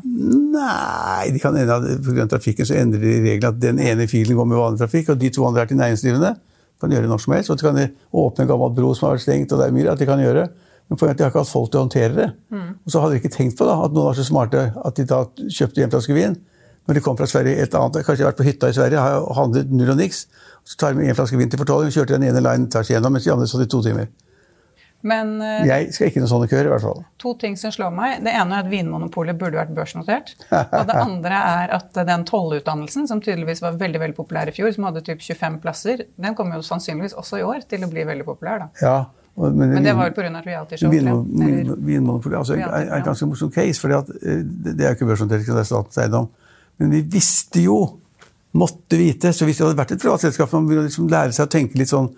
Nei, 0.54 1.26
de 1.36 1.44
kan 1.44 1.60
endre 1.60 1.98
pga. 2.06 2.30
trafikken 2.32 2.70
så 2.70 2.80
endrer 2.80 3.04
de 3.04 3.18
reglene 3.26 3.52
at 3.52 3.60
den 3.60 3.84
ene 3.84 4.08
filen 4.08 4.40
går 4.40 4.48
med 4.48 4.62
vanlig 4.62 4.80
trafikk, 4.86 5.12
og 5.12 5.20
de 5.20 5.34
to 5.36 5.44
andre 5.50 5.68
er 5.68 5.74
til 5.74 5.82
næringsdrivende. 5.84 6.34
kan 6.80 6.96
gjøre 6.96 7.12
når 7.12 7.26
som 7.26 7.36
helst. 7.36 7.52
Og 7.52 7.60
de 7.60 7.68
kan 7.68 7.84
åpne 8.24 8.46
en 8.46 8.52
gammel 8.56 8.76
bro 8.80 8.96
som 8.96 9.10
har 9.10 9.18
vært 9.18 9.28
stengt, 9.28 9.52
og 9.52 9.60
det 9.60 9.68
er 9.68 9.76
mye 9.76 9.92
at 9.92 10.00
de 10.00 10.08
kan 10.08 10.24
gjøre. 10.24 10.48
Men 10.88 11.02
poenget 11.02 11.10
er 11.10 11.12
at 11.12 11.20
de 11.20 11.28
har 11.28 11.36
ikke 11.36 11.44
hatt 11.44 11.56
folk 11.58 11.74
til 11.74 11.82
å 11.82 11.88
håndtere 11.90 12.16
det. 12.16 12.34
Mm. 12.56 12.70
Og 12.86 12.94
så 12.94 13.04
hadde 13.04 13.18
de 13.18 13.20
ikke 13.20 13.36
tenkt 13.36 13.60
på 13.60 13.68
da, 13.68 13.82
at 13.84 13.92
noen 13.92 14.14
var 14.14 14.16
så 14.16 14.24
smarte 14.24 14.70
at 14.72 14.96
de 14.96 15.12
da 15.12 15.26
kjøpte 15.44 15.84
en 15.84 15.92
flaske 15.92 16.16
vin 16.16 16.40
når 16.88 16.98
de 16.98 17.04
kom 17.04 17.18
fra 17.20 17.28
Sverige 17.28 17.64
et 17.64 17.74
annet, 17.76 18.00
Kanskje 18.06 18.22
jeg 18.22 18.28
har 18.28 18.32
vært 18.32 18.40
på 18.40 18.48
hytta 18.48 18.70
i 18.72 18.78
Sverige, 18.78 19.02
har 19.04 19.26
handlet 19.36 19.74
null 19.74 19.92
og 19.92 20.00
niks. 20.00 20.26
Så 20.68 20.80
tar 20.80 20.94
de 20.94 21.02
med 21.02 21.12
en 21.12 21.18
flaske 21.18 21.40
vin 21.40 21.52
til 21.52 21.60
fortolling 21.60 21.92
og 21.92 21.96
kjørte 21.96 22.16
den 22.16 22.30
ene 22.30 22.44
linen 22.44 22.70
tvers 22.72 22.92
igjennom, 22.92 23.14
mens 23.16 23.28
de 23.28 23.34
andre 23.34 23.48
satt 23.52 23.66
i 23.66 23.70
to 23.72 23.82
timer. 23.84 24.08
Men, 25.06 25.36
uh, 25.44 25.62
jeg 25.68 25.92
skal 25.94 26.10
ikke 26.10 26.24
noen 26.24 26.32
sånne 26.32 26.48
køer, 26.50 26.68
i 26.68 26.72
hvert 26.72 26.84
fall. 26.84 27.04
To 27.22 27.34
ting 27.40 27.58
som 27.60 27.72
slår 27.74 27.92
meg. 27.94 28.16
Det 28.26 28.32
ene 28.34 28.56
er 28.56 28.66
at 28.66 28.72
Vinmonopolet 28.72 29.38
burde 29.38 29.60
vært 29.60 29.76
børsnotert. 29.78 30.34
Og 30.50 30.88
det 30.90 30.98
andre 31.08 31.42
er 31.52 31.76
at 31.78 32.00
den 32.08 32.26
tollutdannelsen, 32.28 33.06
som 33.12 33.22
tydeligvis 33.24 33.62
var 33.64 33.78
veldig 33.78 34.02
veldig 34.04 34.18
populær 34.18 34.50
i 34.50 34.56
fjor, 34.56 34.72
som 34.76 34.88
hadde 34.90 35.04
typ 35.06 35.22
25 35.22 35.62
plasser, 35.64 36.08
den 36.18 36.40
kommer 36.40 36.58
jo 36.58 36.66
sannsynligvis 36.66 37.16
også 37.20 37.44
i 37.44 37.46
år 37.46 37.68
til 37.70 37.86
å 37.86 37.92
bli 37.92 38.08
veldig 38.10 38.26
populær. 38.28 38.66
da. 38.66 38.72
Ja, 38.82 38.98
men, 39.38 39.70
men, 39.76 39.86
det 39.86 39.94
var 39.94 40.10
jo 40.10 40.18
pga. 40.18 40.42
realityshow? 40.42 40.90
Vinmonopolet 40.90 42.40
altså, 42.40 42.58
er 42.58 42.90
en 42.98 43.06
ganske 43.06 43.30
morsom 43.30 43.54
case, 43.54 43.78
for 43.84 43.94
eh, 43.94 44.42
det 44.42 44.80
er 44.82 44.96
jo 44.96 44.98
ikke 44.98 45.12
børsnotert, 45.14 45.46
det 45.46 45.62
er 45.62 45.70
statens 45.70 46.02
eiendom. 46.02 46.32
Men 46.82 46.94
vi 46.94 47.02
visste 47.18 47.64
jo, 47.66 47.80
måtte 48.58 48.98
vite, 48.98 49.34
så 49.34 49.46
hvis 49.46 49.60
det 49.60 49.68
hadde 49.68 49.78
vært 49.78 49.96
et 49.96 50.02
privat 50.02 50.24
selskap, 50.24 50.54
man 50.56 50.70
ville 50.70 50.86
liksom 50.86 51.10
lære 51.12 51.36
seg 51.36 51.48
å 51.48 51.52
tenke 51.52 51.78
litt 51.78 51.92
sånn 51.92 52.10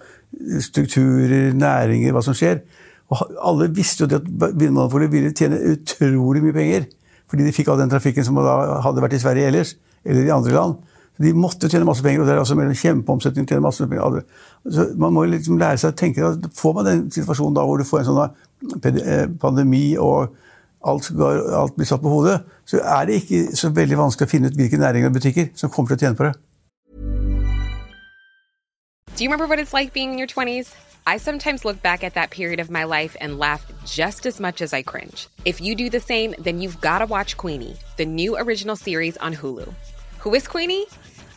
strukturer, 0.64 1.52
næringer, 1.58 2.14
hva 2.16 2.24
som 2.24 2.38
skjer. 2.38 2.62
Og 3.10 3.24
alle 3.42 3.70
visste 3.74 4.06
jo 4.06 4.10
det 4.12 4.22
at 4.22 4.54
Vinmonopolet 4.54 5.12
ville 5.12 5.34
tjene 5.36 5.60
utrolig 5.74 6.44
mye 6.46 6.56
penger. 6.56 6.86
Fordi 7.30 7.46
de 7.46 7.54
fikk 7.54 7.72
all 7.72 7.82
den 7.82 7.92
trafikken 7.92 8.26
som 8.26 8.38
hadde 8.40 9.04
vært 9.04 9.18
i 9.18 9.22
Sverige 9.22 9.50
ellers, 9.50 9.76
eller 10.06 10.26
i 10.26 10.34
andre 10.34 10.56
land. 10.56 10.78
Så 11.18 11.26
de 11.26 11.34
måtte 11.36 11.70
tjene 11.70 11.88
masse 11.88 12.06
penger, 12.06 12.22
og 12.24 12.30
det 12.30 12.36
er 12.36 12.42
altså 12.42 12.56
en 12.56 12.78
kjempeomsetning 12.82 13.48
tjene 13.50 13.66
masse 13.66 13.88
penger. 13.90 14.22
Så 14.70 14.86
man 15.02 15.16
må 15.16 15.26
liksom 15.30 15.60
lære 15.62 15.82
seg 15.82 15.94
å 15.94 15.98
tenke, 16.00 16.30
Får 16.56 16.78
man 16.78 16.88
den 16.88 17.02
situasjonen 17.14 17.58
da 17.58 17.66
hvor 17.68 17.82
du 17.82 17.88
får 17.88 18.04
en 18.04 18.10
sånn 18.10 18.94
eh, 19.04 19.26
pandemi 19.42 19.98
og 20.00 20.38
alt, 20.86 21.12
alt, 21.54 21.76
blir 21.76 21.86
satt 21.86 22.02
på 22.02 22.10
hodet, 22.10 22.42
så 22.66 22.80
er 22.80 23.06
det 23.06 23.22
ikke 23.22 23.56
så 23.56 23.70
veldig 23.70 23.98
vanskelig 23.98 24.28
å 24.28 24.32
finne 24.32 24.48
ut 24.48 24.56
hvilke 24.56 24.78
næringer 24.80 25.10
og 25.10 25.18
butikker 25.18 25.50
som 25.56 25.72
kommer 25.74 25.92
til 25.92 26.00
å 26.00 26.04
tjene 26.06 26.20
på 26.20 26.30
det. 26.30 26.36
Do 29.16 29.24
you 29.24 29.30
remember 29.30 29.48
what 29.48 29.60
it's 29.60 29.74
like 29.74 29.92
being 29.92 30.14
in 30.14 30.18
your 30.18 30.28
20s? 30.28 30.76
I 31.06 31.18
sometimes 31.18 31.66
look 31.66 31.82
back 31.82 32.04
at 32.04 32.14
that 32.14 32.30
period 32.30 32.60
of 32.60 32.70
my 32.70 32.86
life 32.86 33.18
and 33.20 33.40
laugh 33.40 33.66
just 33.86 34.26
as 34.26 34.40
much 34.40 34.62
as 34.62 34.74
I 34.74 34.82
cringe. 34.82 35.28
If 35.44 35.60
you 35.60 35.76
do 35.76 35.90
the 35.90 36.00
same, 36.00 36.36
then 36.40 36.62
you've 36.62 36.80
got 36.80 37.00
to 37.00 37.06
watch 37.06 37.36
Queenie, 37.36 37.76
the 37.98 38.06
new 38.06 38.38
original 38.38 38.76
series 38.76 39.18
on 39.18 39.36
Hulu. 39.36 39.74
Who 40.20 40.34
is 40.36 40.48
Queenie? 40.48 40.86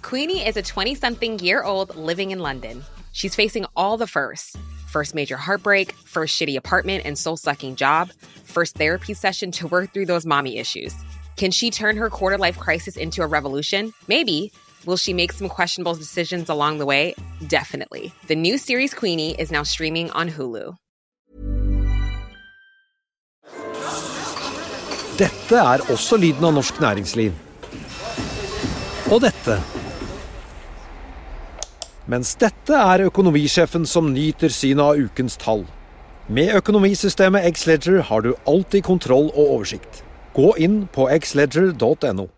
Queenie 0.02 0.46
is 0.46 0.56
a 0.56 0.62
20 0.62 0.94
something 0.94 1.38
year 1.38 1.62
old 1.62 1.96
living 1.96 2.30
in 2.30 2.38
London. 2.40 2.84
She's 3.12 3.34
facing 3.34 3.66
all 3.76 3.96
the 3.96 4.06
firsts 4.06 4.56
first 4.92 5.14
major 5.14 5.38
heartbreak, 5.46 5.92
first 5.92 6.32
shitty 6.38 6.56
apartment 6.56 7.04
and 7.06 7.16
soul 7.18 7.36
sucking 7.36 7.76
job 7.76 8.10
first 8.52 8.76
therapy 8.76 9.14
session 9.14 9.50
to 9.52 9.66
work 9.66 9.92
through 9.92 10.06
those 10.06 10.26
mommy 10.26 10.58
issues. 10.58 10.94
Can 11.36 11.50
she 11.50 11.70
turn 11.70 11.96
her 11.96 12.10
quarter 12.10 12.38
life 12.38 12.58
crisis 12.58 12.96
into 12.96 13.22
a 13.22 13.26
revolution? 13.26 13.92
Maybe. 14.06 14.52
Will 14.84 14.96
she 14.96 15.12
make 15.12 15.32
some 15.32 15.48
questionable 15.48 15.94
decisions 15.94 16.48
along 16.48 16.78
the 16.78 16.86
way? 16.86 17.14
Definitely. 17.46 18.12
The 18.26 18.36
new 18.36 18.58
series 18.58 18.94
Queenie 18.94 19.34
is 19.38 19.50
now 19.50 19.62
streaming 19.62 20.10
on 20.10 20.28
Hulu. 20.28 20.76
Dette 25.18 25.56
er 25.56 25.78
også 25.92 26.16
lyden 26.16 26.44
av 26.44 26.54
norsk 26.56 26.80
næringsliv. 26.80 27.32
Og 29.12 29.20
dette. 29.22 29.60
Mens 32.10 32.34
dette 32.34 32.74
er 32.74 33.06
økonomisjefen 33.06 33.86
som 33.86 34.10
nyter 34.10 34.50
synet 34.50 34.82
av 34.82 34.98
ukens 34.98 35.38
tall. 35.38 35.62
Med 36.32 36.54
økonomisystemet 36.58 37.46
Xledger 37.54 38.02
har 38.08 38.22
du 38.26 38.32
alltid 38.48 38.82
kontroll 38.86 39.30
og 39.34 39.56
oversikt. 39.58 40.02
Gå 40.34 40.54
inn 40.58 40.86
på 40.92 41.06
xledger.no. 41.22 42.28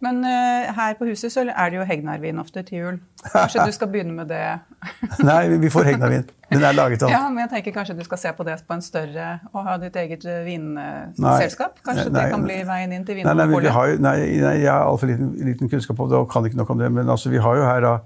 Men 0.00 0.22
uh, 0.24 0.72
her 0.76 0.94
på 0.98 1.04
huset 1.08 1.32
så 1.32 1.44
er 1.44 1.70
det 1.72 1.76
jo 1.78 1.84
Hegnarvin 1.88 2.40
ofte 2.40 2.62
til 2.64 2.78
jul. 2.78 2.98
Kanskje 3.32 3.66
du 3.68 3.72
skal 3.72 3.88
begynne 3.92 4.12
med 4.16 4.28
det? 4.32 4.40
Nei, 5.28 5.42
vi 5.60 5.70
får 5.72 5.88
Hegnarvin. 5.90 6.26
Den 6.52 6.64
er 6.64 6.76
laget 6.76 7.02
av 7.02 7.10
Ja, 7.10 7.22
Men 7.28 7.44
jeg 7.44 7.50
tenker 7.56 7.74
kanskje 7.80 7.96
du 7.98 8.04
skal 8.06 8.20
se 8.20 8.32
på 8.36 8.44
det 8.46 8.58
på 8.68 8.76
en 8.76 8.84
større 8.84 9.30
og 9.52 9.64
ha 9.66 9.76
ditt 9.82 9.96
eget 9.98 10.24
eh, 10.30 10.44
vinselskap? 10.46 11.80
Kanskje 11.84 12.10
nei, 12.10 12.20
det 12.20 12.26
kan 12.32 12.44
bli 12.44 12.60
veien 12.68 12.92
inn 12.94 13.06
til 13.08 13.18
Vinmonopolet? 13.18 13.72
Nei, 13.72 13.88
nei, 14.04 14.18
nei, 14.44 14.52
jeg 14.62 14.70
har 14.70 14.84
altfor 14.86 15.10
liten, 15.10 15.32
liten, 15.48 15.72
kunnskap 15.72 16.00
om 16.00 16.12
det 16.12 16.20
og 16.20 16.28
kan 16.32 16.46
ikke 16.46 16.60
nok 16.60 16.70
om 16.76 16.84
det. 16.84 16.92
Men 16.92 17.10
altså, 17.12 17.32
vi 17.32 17.42
har 17.42 17.58
jo 17.58 17.66
her 17.66 17.82
da, 17.84 17.96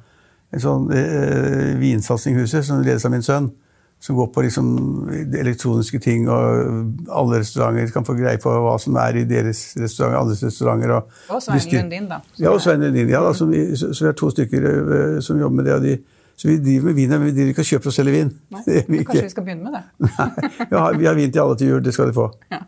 en 0.50 0.62
sånn 0.62 0.92
eh, 0.94 1.74
vinsatsing 1.80 2.36
i 2.36 2.44
huset 2.44 2.66
som 2.66 2.82
ledes 2.82 3.06
av 3.06 3.14
min 3.14 3.26
sønn 3.26 3.50
som 4.00 4.16
går 4.16 4.30
på 4.32 4.42
liksom 4.42 4.68
elektroniske 5.36 5.98
ting, 6.00 6.28
og 6.32 7.02
alle 7.12 7.42
restauranter 7.42 7.90
kan 7.92 8.06
få 8.06 8.14
greie 8.16 8.40
på 8.40 8.52
hva 8.64 8.78
som 8.80 8.96
er 8.96 9.18
i 9.20 9.24
deres 9.28 9.74
restauranter, 9.76 10.20
andres 10.22 10.44
restauranter. 10.46 10.94
Og, 10.96 11.18
og 11.28 11.42
Svein 11.44 11.66
Lundin, 11.74 12.06
da. 12.08 12.22
Ja, 12.40 12.54
og 12.54 12.62
Svein 12.64 12.80
Lundin. 12.80 13.12
Ja, 13.12 13.20
da, 13.26 13.34
så, 13.36 13.44
vi, 13.50 13.60
så, 13.76 13.92
vi 13.92 14.08
har 14.08 14.16
to 14.16 14.30
stykker 14.32 14.64
uh, 14.70 15.18
som 15.20 15.36
jobber 15.36 15.60
med 15.60 15.68
det. 15.68 15.76
og 15.76 15.84
de 15.84 15.98
så 16.40 16.48
vi 16.48 16.56
driver 16.64 16.86
med 16.88 16.94
vin, 16.96 17.10
men 17.12 17.26
vi 17.26 17.34
driver 17.36 17.52
ikke 17.52 17.60
og 17.60 17.68
kjøper 17.68 17.90
og 17.90 17.92
selger 17.92 18.14
vin. 18.14 18.28
Nei, 18.56 18.62
vi 18.64 19.02
kanskje 19.04 19.26
vi 19.26 19.32
skal 19.34 19.44
begynne 19.44 19.68
med 19.68 19.74
det? 19.76 19.82
Nei, 20.16 20.28
vi 20.70 20.78
har, 20.78 20.94
vi 20.96 21.08
har 21.10 21.18
vin 21.18 21.34
til 21.34 21.42
alle 21.42 21.56
til 21.60 21.74
jul, 21.74 21.82
det 21.84 21.92
skal 21.92 22.08
de 22.08 22.16
få. 22.16 22.30
Ja. 22.48 22.62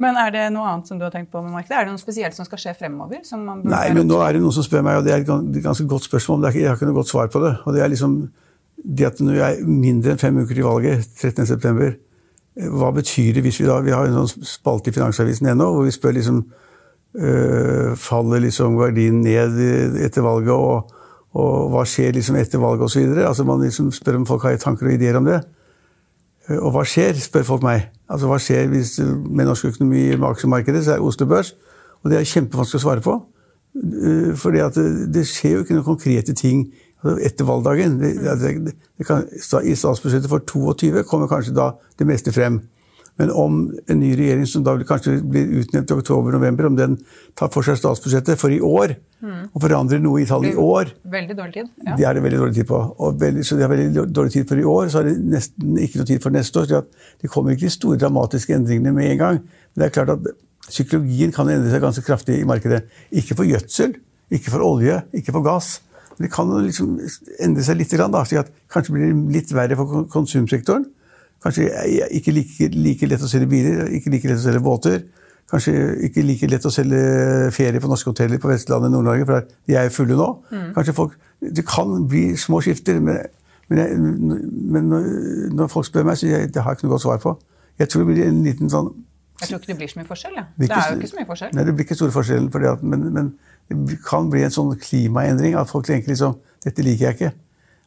Men 0.00 0.16
er 0.16 0.30
det 0.32 0.44
noe 0.54 0.68
annet 0.70 0.88
som 0.88 0.98
du 1.00 1.04
har 1.04 1.12
tenkt 1.12 1.28
på 1.32 1.42
med 1.44 1.52
markedet? 1.52 1.76
Er 1.76 1.88
det 1.88 1.92
noe 1.92 2.00
spesielt 2.00 2.36
som 2.36 2.46
skal 2.48 2.60
skje 2.62 2.72
fremover? 2.78 3.20
Nei, 3.68 3.86
men 3.96 4.08
nå 4.08 4.20
er 4.24 4.36
det 4.36 4.40
noen 4.40 4.54
som 4.56 4.64
spør 4.64 4.84
meg, 4.86 5.00
og 5.00 5.04
det 5.04 5.12
er 5.12 5.24
et 5.24 5.58
ganske 5.60 5.84
godt 5.88 6.08
spørsmål. 6.08 6.40
men 6.40 6.56
jeg 6.56 6.70
har 6.70 6.78
ikke 6.78 6.88
noe 6.88 6.96
godt 7.02 7.12
svar 7.12 7.28
på 7.32 7.42
det. 7.44 7.58
Og 7.66 7.76
det 7.76 7.82
er 7.84 7.92
liksom 7.92 8.14
det 8.80 9.10
at 9.10 9.20
når 9.20 9.36
vi 9.36 9.42
er 9.44 9.66
mindre 9.68 10.14
enn 10.14 10.22
fem 10.22 10.38
uker 10.40 10.56
til 10.56 10.64
valget, 10.64 11.04
13.9., 11.20 11.90
hva 12.70 12.90
betyr 12.92 13.36
det 13.36 13.44
hvis 13.44 13.60
vi 13.60 13.68
da 13.68 13.76
Vi 13.80 13.92
har 13.94 14.08
en 14.08 14.26
sånn 14.26 14.44
spalte 14.44 14.90
i 14.90 14.94
Finansavisen 14.94 15.46
ennå 15.52 15.68
hvor 15.70 15.84
vi 15.86 15.92
spør 15.94 16.16
liksom 16.16 16.40
øh, 17.14 17.92
Faller 17.96 18.42
liksom 18.42 18.74
verdien 18.80 19.20
ned 19.22 19.54
etter 20.02 20.24
valget, 20.26 20.50
og, 20.50 20.90
og 21.38 21.70
hva 21.72 21.84
skjer 21.88 22.16
liksom 22.18 22.36
etter 22.40 22.60
valget 22.60 22.88
osv.? 22.88 23.14
Altså 23.22 23.46
man 23.48 23.62
liksom 23.62 23.92
spør 23.94 24.18
om 24.18 24.26
folk 24.28 24.48
har 24.48 24.58
tanker 24.60 24.90
og 24.90 24.96
ideer 24.96 25.20
om 25.20 25.28
det. 25.28 25.40
Øh, 26.48 26.58
og 26.58 26.74
hva 26.74 26.84
skjer, 26.88 27.20
spør 27.22 27.46
folk 27.52 27.66
meg. 27.66 27.88
Altså 28.10 28.26
Hva 28.26 28.38
skjer 28.42 28.70
hvis, 28.72 28.96
med 29.00 29.46
norsk 29.46 29.70
økonomi 29.70 30.08
med 30.16 30.28
aksjemarkedet? 30.32 30.84
Så 30.84 30.96
er 30.96 31.04
Oslo 31.04 31.28
Børs. 31.30 31.54
Og 32.02 32.10
det 32.10 32.18
er 32.18 32.28
kjempevanskelig 32.28 32.80
å 32.80 32.84
svare 32.84 33.04
på. 33.04 33.16
Øh, 33.80 34.32
fordi 34.36 34.64
det 35.14 35.26
skjer 35.30 35.56
jo 35.56 35.64
ikke 35.64 35.76
noen 35.76 35.90
konkrete 35.92 36.34
ting 36.34 36.70
Altså, 37.00 37.16
etter 37.24 37.46
valgdagen. 37.48 37.94
Det, 38.00 38.10
det 38.98 39.06
kan, 39.06 39.24
I 39.64 39.74
statsbudsjettet 39.74 40.28
for 40.28 40.44
22 40.44 41.04
kommer 41.08 41.30
kanskje 41.30 41.54
da 41.56 41.70
det 41.98 42.06
meste 42.08 42.32
frem. 42.32 42.60
Men 43.20 43.30
om 43.36 43.56
en 43.92 43.98
ny 44.00 44.14
regjering 44.16 44.46
som 44.48 44.64
da 44.64 44.72
kanskje 44.88 45.18
blir 45.20 45.50
utnevnt 45.60 45.90
i 45.92 45.96
oktober-november, 45.98 46.70
om 46.70 46.76
den 46.78 46.96
tar 47.36 47.50
for 47.52 47.66
seg 47.66 47.76
statsbudsjettet 47.76 48.40
for 48.40 48.54
i 48.54 48.60
år, 48.64 48.94
mm. 49.20 49.50
og 49.52 49.64
forandrer 49.64 50.00
noe 50.00 50.22
i 50.22 50.28
tallet 50.28 50.54
i 50.54 50.60
år 50.60 50.94
Veldig 51.12 51.36
dårlig 51.36 51.56
tid. 51.58 51.72
Ja. 51.84 51.96
Det 51.98 52.06
er 52.08 52.16
det 52.16 52.22
veldig 52.24 52.38
dårlig 52.40 52.56
tid 52.56 52.68
på. 52.70 52.78
Veldig, 53.20 53.44
så 53.44 53.58
de 53.58 53.66
har 53.66 53.72
veldig 53.74 54.06
dårlig 54.16 54.36
tid 54.38 54.46
for 54.48 54.62
i 54.62 54.68
år, 54.74 54.88
så 54.88 55.02
har 55.02 55.10
de 55.10 55.16
nesten 55.34 55.80
ikke 55.84 56.00
noe 56.00 56.08
tid 56.08 56.22
for 56.24 56.36
neste 56.36 56.62
år. 56.62 56.70
så 56.70 57.20
Det 57.20 57.32
kommer 57.34 57.56
ikke 57.56 57.68
de 57.68 57.74
store 57.76 58.00
dramatiske 58.00 58.56
endringene 58.56 58.94
med 58.96 59.10
en 59.10 59.20
gang. 59.24 59.42
Men 59.44 59.84
det 59.84 59.90
er 59.90 59.96
klart 59.98 60.14
at 60.16 60.30
psykologien 60.70 61.34
kan 61.34 61.50
endre 61.50 61.72
seg 61.74 61.84
ganske 61.84 62.06
kraftig 62.06 62.38
i 62.40 62.48
markedet. 62.48 62.86
Ikke 63.12 63.36
for 63.36 63.48
gjødsel, 63.48 63.98
ikke 64.32 64.54
for 64.54 64.64
olje, 64.64 65.02
ikke 65.12 65.34
for 65.36 65.44
gass. 65.44 65.80
Det 66.20 66.30
kan 66.32 66.48
liksom 66.64 66.96
endre 67.40 67.64
seg 67.64 67.78
litt. 67.80 67.92
Da, 68.00 68.24
slik 68.28 68.46
at 68.46 68.50
kanskje 68.72 68.96
blir 68.96 69.12
det 69.12 69.36
litt 69.36 69.52
verre 69.56 69.76
for 69.76 70.08
konsumsektoren. 70.12 70.88
Kanskje 71.40 71.70
ikke 72.18 72.34
like, 72.36 72.68
like, 72.74 73.08
lett 73.08 73.24
å 73.24 73.30
selge 73.30 73.48
biler, 73.48 73.88
ikke 73.96 74.12
like 74.12 74.28
lett 74.28 74.40
å 74.40 74.44
selge 74.44 74.62
båter. 74.64 75.02
Kanskje 75.50 75.74
ikke 76.06 76.22
like 76.22 76.48
lett 76.50 76.66
å 76.68 76.72
selge 76.72 77.00
ferie 77.56 77.80
på 77.82 77.90
norske 77.90 78.12
hoteller 78.12 78.38
på 78.38 78.50
Vestlandet 78.50 78.90
og 78.90 78.98
Nord-Norge, 78.98 79.26
for 79.26 79.48
de 79.66 79.76
er 79.76 79.88
jo 79.88 79.94
fulle 79.96 80.18
nå. 80.18 80.30
Mm. 80.52 80.72
Kanskje 80.76 80.96
folk, 80.96 81.18
Det 81.40 81.64
kan 81.66 82.06
bli 82.08 82.36
små 82.36 82.60
skifter, 82.60 83.00
men, 83.00 83.22
men, 83.68 83.78
jeg, 83.78 83.96
men 84.76 84.90
når 85.56 85.70
folk 85.72 85.88
spør 85.88 86.04
meg, 86.04 86.20
så 86.20 86.28
jeg, 86.28 86.52
det 86.52 86.62
har 86.62 86.74
jeg 86.74 86.80
ikke 86.80 86.88
noe 86.88 86.94
godt 86.94 87.06
svar 87.06 87.22
på. 87.22 87.34
Jeg 87.80 87.88
tror 87.88 88.04
det 88.04 88.12
blir 88.12 88.26
en 88.28 88.42
liten 88.44 88.68
sånn 88.68 88.90
Jeg 89.40 89.48
tror 89.48 89.62
ikke 89.62 89.72
det 89.72 89.78
blir 89.78 89.88
så 89.88 89.98
mye 90.02 90.10
forskjell. 90.10 90.34
Ja. 90.36 90.44
Det 90.60 90.68
er 90.68 90.90
jo 90.92 91.00
ikke 91.00 91.08
så 91.14 91.16
mye 91.16 91.30
forskjell. 91.32 91.54
Nei, 91.56 91.64
det 91.64 91.74
blir 91.74 91.86
ikke 91.88 91.96
store 91.96 92.12
forskjellen, 92.12 92.50
at, 92.68 92.82
men, 92.84 93.06
men 93.16 93.30
det 93.88 94.02
kan 94.04 94.28
bli 94.30 94.44
en 94.44 94.52
sånn 94.52 94.74
klimaendring 94.76 95.56
at 95.56 95.70
folk 95.72 95.88
tenker 95.88 96.12
liksom 96.12 96.36
Dette 96.60 96.84
liker 96.84 97.06
jeg 97.06 97.16
ikke. 97.16 97.28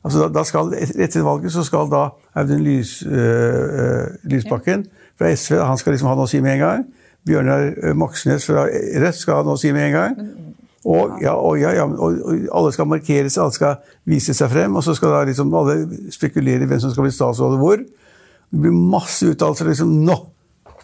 Altså, 0.04 0.28
da 0.28 0.44
skal, 0.44 0.74
etter 0.76 1.24
valget 1.24 1.54
så 1.54 1.64
skal 1.64 1.88
da 1.92 2.10
Audun 2.36 2.64
Lys, 2.66 3.02
øh, 3.08 4.10
Lysbakken 4.28 4.86
fra 5.20 5.32
SV 5.32 5.62
han 5.64 5.80
skal 5.80 5.96
liksom 5.96 6.10
ha 6.12 6.16
noe 6.18 6.28
å 6.28 6.32
si 6.32 6.42
med 6.44 6.58
en 6.58 6.64
gang. 6.64 6.88
Bjørnar 7.24 7.94
Moxnes 7.96 8.48
fra 8.50 8.66
Rødt 8.68 9.20
skal 9.20 9.40
ha 9.40 9.46
noe 9.48 9.56
å 9.56 9.62
si 9.62 9.72
med 9.72 9.88
en 9.88 9.96
gang. 9.96 10.18
Og, 10.84 11.14
ja, 11.24 11.38
og, 11.40 11.56
ja, 11.62 11.72
ja, 11.78 11.86
og, 11.88 12.18
alle 12.52 12.74
skal 12.76 12.90
markere 12.92 13.30
seg, 13.32 13.46
alle 13.46 13.56
skal 13.56 13.78
vise 14.10 14.36
seg 14.36 14.52
frem. 14.52 14.76
Og 14.76 14.84
så 14.84 14.96
skal 14.98 15.16
da 15.16 15.22
liksom 15.30 15.54
alle 15.56 15.78
spekulere 16.12 16.68
hvem 16.68 16.82
som 16.84 16.92
skal 16.92 17.08
bli 17.08 17.14
statsråd 17.16 17.56
og 17.56 17.64
hvor. 17.64 17.86
Det 18.52 18.64
blir 18.66 18.76
masse 18.76 19.30
uttalelser. 19.32 19.72
Liksom, 19.72 19.94
nå 20.04 20.18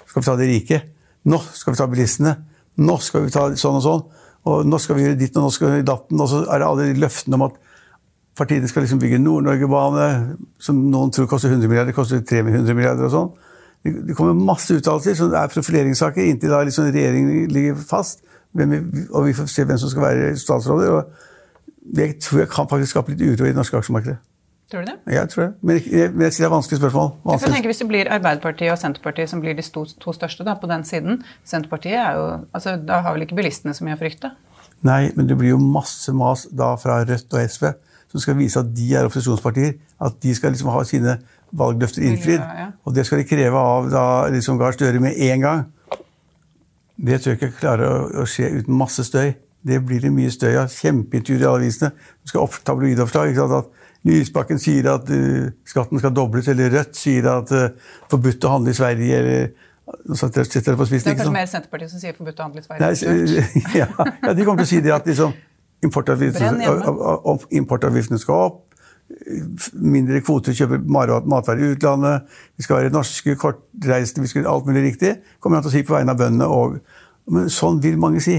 skal 0.06 0.22
vi 0.22 0.30
ta 0.30 0.38
de 0.40 0.48
rike. 0.54 0.80
Nå 1.28 1.42
skal 1.52 1.76
vi 1.76 1.82
ta 1.82 1.90
bilistene. 1.92 2.38
Nå 2.80 2.96
skal 3.04 3.26
vi 3.26 3.36
ta 3.36 3.50
sånn 3.60 3.82
og 3.82 3.84
sånn 3.84 4.08
og 4.48 4.68
nå 4.68 4.78
skal 4.82 4.98
vi 4.98 5.04
gjøre 5.04 5.20
ditt, 5.20 5.36
og 5.38 5.46
nå 5.46 5.52
skal 5.54 5.74
vi 5.74 5.88
datten. 5.88 6.22
Og 6.22 6.30
så 6.32 6.44
er 6.48 6.62
det 6.62 6.68
alle 6.70 6.94
løftene 6.98 7.38
om 7.38 7.48
at 7.50 7.58
partiene 8.40 8.70
skal 8.72 8.86
liksom 8.86 9.02
bygge 9.02 9.20
Nord-Norge-bane, 9.22 10.08
som 10.64 10.80
noen 10.92 11.12
tror 11.16 11.28
koster 11.30 11.52
100 11.52 11.70
milliarder, 11.72 11.96
koster 11.96 12.24
300 12.24 12.76
milliarder 12.78 13.10
og 13.10 13.14
sånn. 13.14 13.30
Det 13.84 14.16
kommer 14.18 14.36
masse 14.36 14.76
uttalelser 14.76 15.16
så 15.16 15.30
det 15.32 15.40
er 15.40 15.52
profileringssaker 15.54 16.26
inntil 16.26 16.52
da 16.52 16.64
liksom 16.68 16.90
regjeringen 16.92 17.52
ligger 17.54 17.78
fast. 17.80 18.26
og 18.58 19.26
vi 19.26 19.36
får 19.38 19.48
se 19.48 19.64
hvem 19.64 19.78
som 19.78 19.92
skal 19.92 20.04
være 20.04 20.34
statsråder. 20.38 20.90
og 20.90 21.94
Det 21.96 22.10
tror 22.20 22.40
jeg 22.44 22.50
kan 22.50 22.68
faktisk 22.68 22.96
skape 22.96 23.14
litt 23.14 23.22
uro 23.22 23.46
i 23.46 23.54
det 23.54 23.56
norske 23.56 23.78
aksjemarkedet. 23.78 24.18
Tror 24.70 24.84
du 24.84 24.92
det? 24.92 24.98
Jeg 25.16 25.30
tror 25.30 25.44
det. 25.44 25.54
Men 25.62 25.80
jeg, 25.80 26.12
men 26.14 26.28
jeg 26.28 26.34
sier 26.36 26.46
det 26.46 26.50
er 26.50 26.54
vanskelige 26.54 26.82
spørsmål. 26.84 27.08
Vanskelig. 27.26 27.56
Jeg 27.56 27.66
Hvis 27.66 27.82
det 27.82 27.88
blir 27.90 28.12
Arbeiderpartiet 28.14 28.72
og 28.72 28.78
Senterpartiet 28.78 29.30
som 29.32 29.42
blir 29.42 29.56
de 29.58 29.66
to, 29.66 29.86
to 29.98 30.14
største 30.14 30.46
da, 30.46 30.54
på 30.60 30.70
den 30.70 30.84
siden 30.86 31.24
Senterpartiet 31.44 31.98
er 31.98 32.20
jo, 32.20 32.28
altså 32.54 32.76
Da 32.78 33.00
har 33.02 33.16
vel 33.16 33.26
ikke 33.26 33.40
bilistene 33.40 33.74
så 33.74 33.88
mye 33.88 33.98
å 33.98 34.02
frykte? 34.02 34.36
Nei, 34.86 35.10
men 35.16 35.28
det 35.28 35.40
blir 35.40 35.56
jo 35.56 35.62
masse 35.62 36.14
mas 36.14 36.46
da 36.52 36.76
fra 36.80 37.02
Rødt 37.02 37.34
og 37.34 37.50
SV 37.50 37.72
som 38.10 38.24
skal 38.24 38.38
vise 38.40 38.60
at 38.60 38.70
de 38.76 38.88
er 38.96 39.08
opposisjonspartier. 39.08 39.76
At 40.02 40.18
de 40.24 40.34
skal 40.36 40.54
liksom 40.54 40.72
ha 40.74 40.84
sine 40.88 41.18
valgløfter 41.56 42.06
innfridd. 42.06 42.40
Ja, 42.42 42.66
ja. 42.66 42.70
Og 42.86 42.96
det 42.96 43.06
skal 43.06 43.22
de 43.22 43.28
kreve 43.30 43.60
av 43.60 43.90
da 43.94 44.06
liksom 44.34 44.58
Gahr 44.62 44.78
Støre 44.78 45.02
med 45.04 45.18
en 45.30 45.46
gang. 45.46 45.68
Det 47.00 47.22
tror 47.22 47.36
jeg 47.36 47.40
ikke 47.40 47.60
klarer 47.62 47.88
å, 47.88 48.24
å 48.24 48.28
skje 48.28 48.50
uten 48.60 48.76
masse 48.78 49.06
støy. 49.08 49.34
Det 49.70 49.80
blir 49.86 50.02
det 50.04 50.12
mye 50.16 50.32
støy 50.32 50.56
av. 50.60 50.72
Kjempeintervjuer 50.72 51.44
i 51.44 51.48
alle 51.48 51.64
avisene. 51.64 51.92
Du 52.24 52.32
skal 52.32 52.46
opp 52.46 52.60
tabloidoppslag. 52.66 53.32
ikke 53.32 53.46
sant, 53.46 53.66
at 53.66 54.08
Lysbakken 54.08 54.62
sier 54.62 54.88
at 54.94 55.10
uh, 55.12 55.50
skatten 55.68 56.00
skal 56.00 56.14
dobles, 56.16 56.48
eller 56.48 56.72
Rødt 56.72 56.96
sier 56.96 57.26
at 57.28 57.52
uh, 57.52 57.96
forbudt 58.12 58.46
å 58.48 58.54
handle 58.54 58.72
i 58.72 58.78
Sverige, 58.78 59.18
eller 59.20 59.50
så 60.16 60.28
det, 60.28 60.46
det, 60.54 60.78
på 60.78 60.86
spissen, 60.86 61.10
det 61.10 61.16
er 61.16 61.18
kanskje 61.18 61.34
mer 61.34 61.48
Senterpartiet 61.50 61.92
som 61.92 62.02
sier 62.02 62.14
forbudt 62.18 62.40
å 62.40 62.46
handle 62.46 62.62
i 62.62 62.66
Sverige? 62.66 62.84
Nei, 62.86 63.62
ja, 63.80 63.88
ja, 63.90 64.34
de 64.38 64.46
kommer 64.46 64.62
til 64.62 64.68
å 64.68 64.70
si 64.70 64.82
det 64.86 64.94
at 64.94 65.08
liksom, 65.10 65.34
importavgiftene, 65.84 68.20
skal 68.20 68.50
opp. 68.50 68.66
Mindre 69.74 70.22
kvoter 70.22 70.54
kjøper 70.54 70.84
matvarer 70.86 71.64
i 71.64 71.72
utlandet. 71.74 72.28
Vi 72.58 72.66
skal 72.66 72.84
være 72.84 72.94
norske, 72.94 73.36
kortreiste, 73.40 74.22
vi 74.22 74.30
skal 74.30 74.48
alt 74.48 74.70
mulig 74.70 74.84
riktig. 74.92 75.16
kommer 75.40 75.58
han 75.58 75.66
til 75.66 75.72
å 75.72 75.78
si 75.78 75.84
på 75.84 75.96
vegne 75.96 76.14
av 76.14 76.20
bøndene. 76.20 76.48
òg. 76.48 76.80
men 77.30 77.50
sånn 77.50 77.82
vil 77.82 77.98
mange 77.98 78.22
si. 78.22 78.38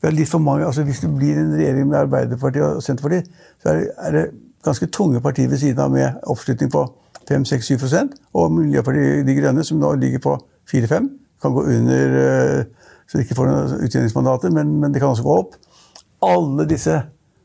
Vi 0.00 0.08
har 0.08 0.14
litt 0.14 0.28
for 0.28 0.38
mange, 0.38 0.64
altså 0.64 0.82
Hvis 0.82 1.00
det 1.00 1.16
blir 1.16 1.36
en 1.36 1.54
regjering 1.54 1.88
med 1.88 1.98
Arbeiderpartiet 1.98 2.64
og 2.64 2.82
Senterpartiet, 2.82 3.24
så 3.62 3.68
er 3.68 3.74
det, 3.74 3.90
er 3.98 4.12
det 4.12 4.30
ganske 4.64 4.86
tunge 4.86 5.20
partier 5.20 5.48
ved 5.48 5.58
siden 5.58 5.78
av 5.78 5.90
med 5.90 6.12
oppslutning 6.26 6.70
på 6.70 6.94
5-6-7% 7.30 8.08
og 8.34 8.52
Miljøpartiet 8.52 9.26
De 9.26 9.34
Grønne, 9.34 9.64
som 9.64 9.78
nå 9.78 9.94
ligger 9.94 10.18
på 10.18 10.38
4-5, 10.72 11.08
kan 11.42 11.52
gå 11.52 11.62
under 11.62 12.20
eh, 12.20 12.64
så 13.10 13.18
de 13.18 13.26
ikke 13.26 13.34
får 13.34 13.48
noen 13.48 13.84
utjevningsmandater, 13.84 14.52
men, 14.54 14.76
men 14.78 14.92
det 14.94 15.00
kan 15.02 15.10
også 15.10 15.24
gå 15.26 15.34
opp. 15.34 15.56
Alle 16.26 16.66
disse 16.68 16.96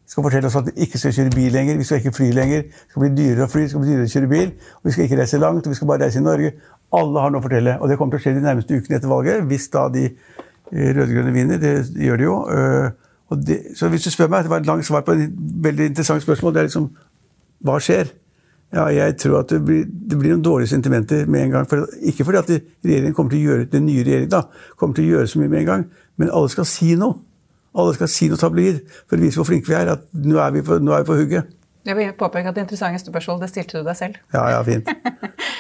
skal 0.05 0.23
fortelle 0.23 0.49
oss 0.49 0.57
at 0.59 0.67
vi 0.69 0.85
ikke 0.85 0.99
skal 1.01 1.13
kjøre 1.15 1.33
bil 1.33 1.53
lenger, 1.53 1.77
vi 1.77 1.85
skal 1.87 2.01
ikke 2.01 2.13
fly 2.13 2.27
lenger. 2.35 2.65
Det 2.69 2.93
skal 2.93 3.01
bli 3.01 3.11
dyrere 3.17 3.47
å 3.47 3.51
fly, 3.51 3.61
det 3.63 3.71
skal 3.71 3.81
bli 3.81 3.91
dyrere 3.91 4.09
å 4.09 4.13
kjøre 4.13 4.31
bil, 4.31 4.51
og 4.77 4.89
vi 4.89 4.93
skal 4.95 5.07
ikke 5.07 5.19
reise 5.21 5.39
langt, 5.41 5.69
vi 5.69 5.77
skal 5.79 5.89
bare 5.89 6.05
reise 6.05 6.21
i 6.21 6.25
Norge. 6.25 6.51
Alle 6.95 7.23
har 7.23 7.33
noe 7.33 7.41
å 7.41 7.45
fortelle, 7.45 7.77
og 7.79 7.89
det 7.89 7.97
kommer 7.99 8.15
til 8.15 8.21
å 8.21 8.25
skje 8.25 8.35
de 8.35 8.43
nærmeste 8.45 8.77
ukene 8.77 8.99
etter 8.99 9.11
valget, 9.11 9.47
hvis 9.49 9.65
da 9.73 9.87
de 9.93 10.03
eh, 10.05 10.91
rød-grønne 10.99 11.33
vinner. 11.33 11.61
Det 11.61 11.73
gjør 12.05 12.21
de 12.21 12.27
jo. 12.27 12.35
Eh, 12.53 13.39
det, 13.47 13.57
så 13.79 13.89
hvis 13.89 14.05
du 14.05 14.11
spør 14.13 14.29
meg, 14.29 14.43
Det 14.45 14.53
var 14.53 14.61
et 14.61 14.69
langt 14.69 14.85
svar 14.85 15.01
på 15.01 15.15
et 15.17 15.33
veldig 15.33 15.89
interessant 15.89 16.21
spørsmål. 16.21 16.53
Det 16.53 16.59
er 16.61 16.69
liksom 16.69 16.91
Hva 17.65 17.79
skjer? 17.81 18.11
Ja, 18.75 18.85
jeg 18.91 19.17
tror 19.17 19.39
at 19.39 19.49
det 19.49 19.61
blir, 19.65 19.85
det 19.85 20.17
blir 20.19 20.33
noen 20.33 20.43
dårlige 20.43 20.69
sentimenter 20.69 21.25
med 21.25 21.45
en 21.45 21.51
gang. 21.51 21.67
For, 21.69 21.87
ikke 22.01 22.25
fordi 22.27 22.37
at 22.37 22.49
regjeringen 22.85 23.13
kommer 23.13 23.31
til 23.31 23.39
å 23.39 23.49
gjøre, 23.49 23.67
den 23.71 23.85
nye 23.87 24.03
regjeringen 24.03 24.33
da, 24.33 24.41
kommer 24.77 24.97
til 24.97 25.07
å 25.07 25.13
gjøre 25.15 25.31
så 25.31 25.39
mye 25.39 25.51
med 25.53 25.59
en 25.61 25.69
gang, 25.69 25.85
men 26.19 26.29
alle 26.29 26.51
skal 26.51 26.67
si 26.69 26.95
noe. 26.99 27.17
Alle 27.75 27.95
skal 27.97 28.11
si 28.11 28.31
noe 28.31 28.39
tabloid 28.39 28.81
for 29.03 29.19
å 29.19 29.23
vise 29.25 29.39
hvor 29.39 29.49
flinke 29.49 29.71
vi 29.71 29.77
er. 29.77 29.93
At 29.97 30.09
nå 30.15 30.39
er 30.41 30.55
vi 30.55 30.63
på, 30.65 30.79
nå 30.79 30.95
er 30.95 31.03
vi 31.03 31.11
på 31.11 31.19
hugget. 31.19 31.53
Jeg 31.85 31.97
vil 31.99 32.13
påpeke 32.17 32.49
at 32.49 32.55
Det 32.55 32.63
interessante 32.63 32.99
spørsmålet 33.03 33.43
det 33.45 33.49
stilte 33.51 33.81
du 33.81 33.85
deg 33.85 33.97
selv. 33.97 34.15
Ja, 34.33 34.47
ja, 34.55 34.61
fint. 34.65 34.87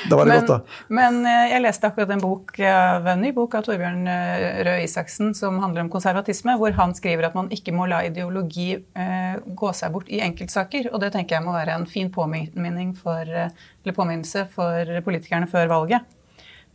Da 0.09 0.17
var 0.17 0.25
det 0.25 0.31
men, 0.33 0.39
godt, 0.39 0.49
da. 0.49 0.79
Men 0.89 1.19
eh, 1.29 1.51
jeg 1.51 1.61
leste 1.61 1.89
akkurat 1.91 2.13
en 2.15 2.23
bok, 2.23 2.55
en 2.57 3.21
ny 3.21 3.29
bok 3.35 3.57
av 3.59 3.67
Torbjørn 3.67 4.09
eh, 4.09 4.45
Røe 4.65 4.87
Isaksen 4.87 5.35
som 5.37 5.59
handler 5.61 5.85
om 5.85 5.91
konservatisme, 5.93 6.57
hvor 6.57 6.73
han 6.79 6.95
skriver 6.97 7.29
at 7.29 7.37
man 7.37 7.51
ikke 7.53 7.75
må 7.77 7.85
la 7.91 8.01
ideologi 8.07 8.71
eh, 8.73 9.37
gå 9.45 9.71
seg 9.77 9.93
bort 9.93 10.09
i 10.09 10.23
enkeltsaker. 10.25 10.89
Og 10.93 11.03
det 11.03 11.13
tenker 11.13 11.37
jeg 11.37 11.45
må 11.45 11.53
være 11.53 11.77
en 11.77 11.85
fin 11.89 12.09
påminning 12.13 12.95
for, 12.97 13.21
eller 13.21 13.97
påminnelse 13.97 14.47
for 14.55 14.97
politikerne 15.05 15.49
før 15.51 15.69
valget. 15.75 16.14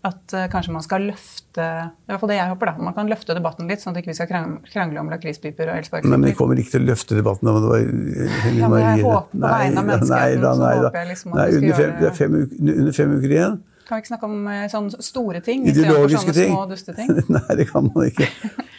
At 0.07 0.33
uh, 0.33 0.47
kanskje 0.49 0.73
man 0.73 0.85
skal 0.85 1.03
løfte 1.11 1.61
i 1.61 2.09
hvert 2.09 2.23
fall 2.23 2.31
det 2.31 2.37
jeg 2.39 2.53
håper 2.53 2.71
da, 2.71 2.73
man 2.87 2.95
kan 2.97 3.09
løfte 3.11 3.35
debatten 3.37 3.69
litt, 3.69 3.83
sånn 3.83 3.93
at 3.93 4.01
ikke 4.01 4.13
vi 4.13 4.17
skal 4.17 4.29
krangle, 4.31 5.01
om 5.03 5.11
lakrispiper 5.13 5.69
og 5.69 5.81
elsparkesykler. 5.81 6.15
Men 6.17 6.31
vi 6.31 6.37
kommer 6.39 6.61
ikke 6.63 6.77
til 6.77 6.87
å 6.87 6.89
løfte 6.93 7.19
debatten 7.19 7.51
om 7.51 7.59
det 7.59 7.73
var 7.73 7.83
Helene 8.47 8.79
ja, 8.81 8.93
Jeg 8.95 9.05
håper 9.05 9.35
på 9.35 9.43
vegne 9.45 9.83
av 9.83 9.91
menneskeheten, 9.91 10.47
så 10.47 10.55
nei, 10.63 10.71
håper 10.79 11.01
jeg 11.03 11.11
liksom 11.11 11.35
at 11.35 11.41
nei, 11.41 11.49
under 11.59 11.81
fem, 11.83 11.93
det 11.99 12.09
er 12.09 12.17
fem 12.17 12.39
uker, 12.39 12.63
under 12.77 12.97
fem 12.97 13.17
uker 13.19 13.35
igjen. 13.37 13.59
Kan 13.91 13.99
vi 13.99 14.05
ikke 14.05 14.13
snakke 14.13 14.31
om 14.31 14.39
uh, 14.47 14.63
sånne 14.71 15.03
store 15.05 15.43
ting 15.45 15.67
Ideologiske 15.67 16.37
ting? 16.37 16.55
små 16.55 16.65
dusteting? 16.71 17.11
nei, 17.37 17.59
det 17.59 17.67
kan 17.73 17.91
man 17.91 18.07
ikke. 18.07 18.31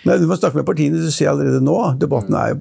Nei, 0.08 0.18
du 0.18 0.26
må 0.30 0.40
snakke 0.40 0.62
med 0.62 0.70
partiene, 0.72 1.04
du 1.04 1.12
ser 1.14 1.34
allerede 1.34 1.62
nå. 1.62 1.78
Debatten 2.02 2.40
er 2.40 2.56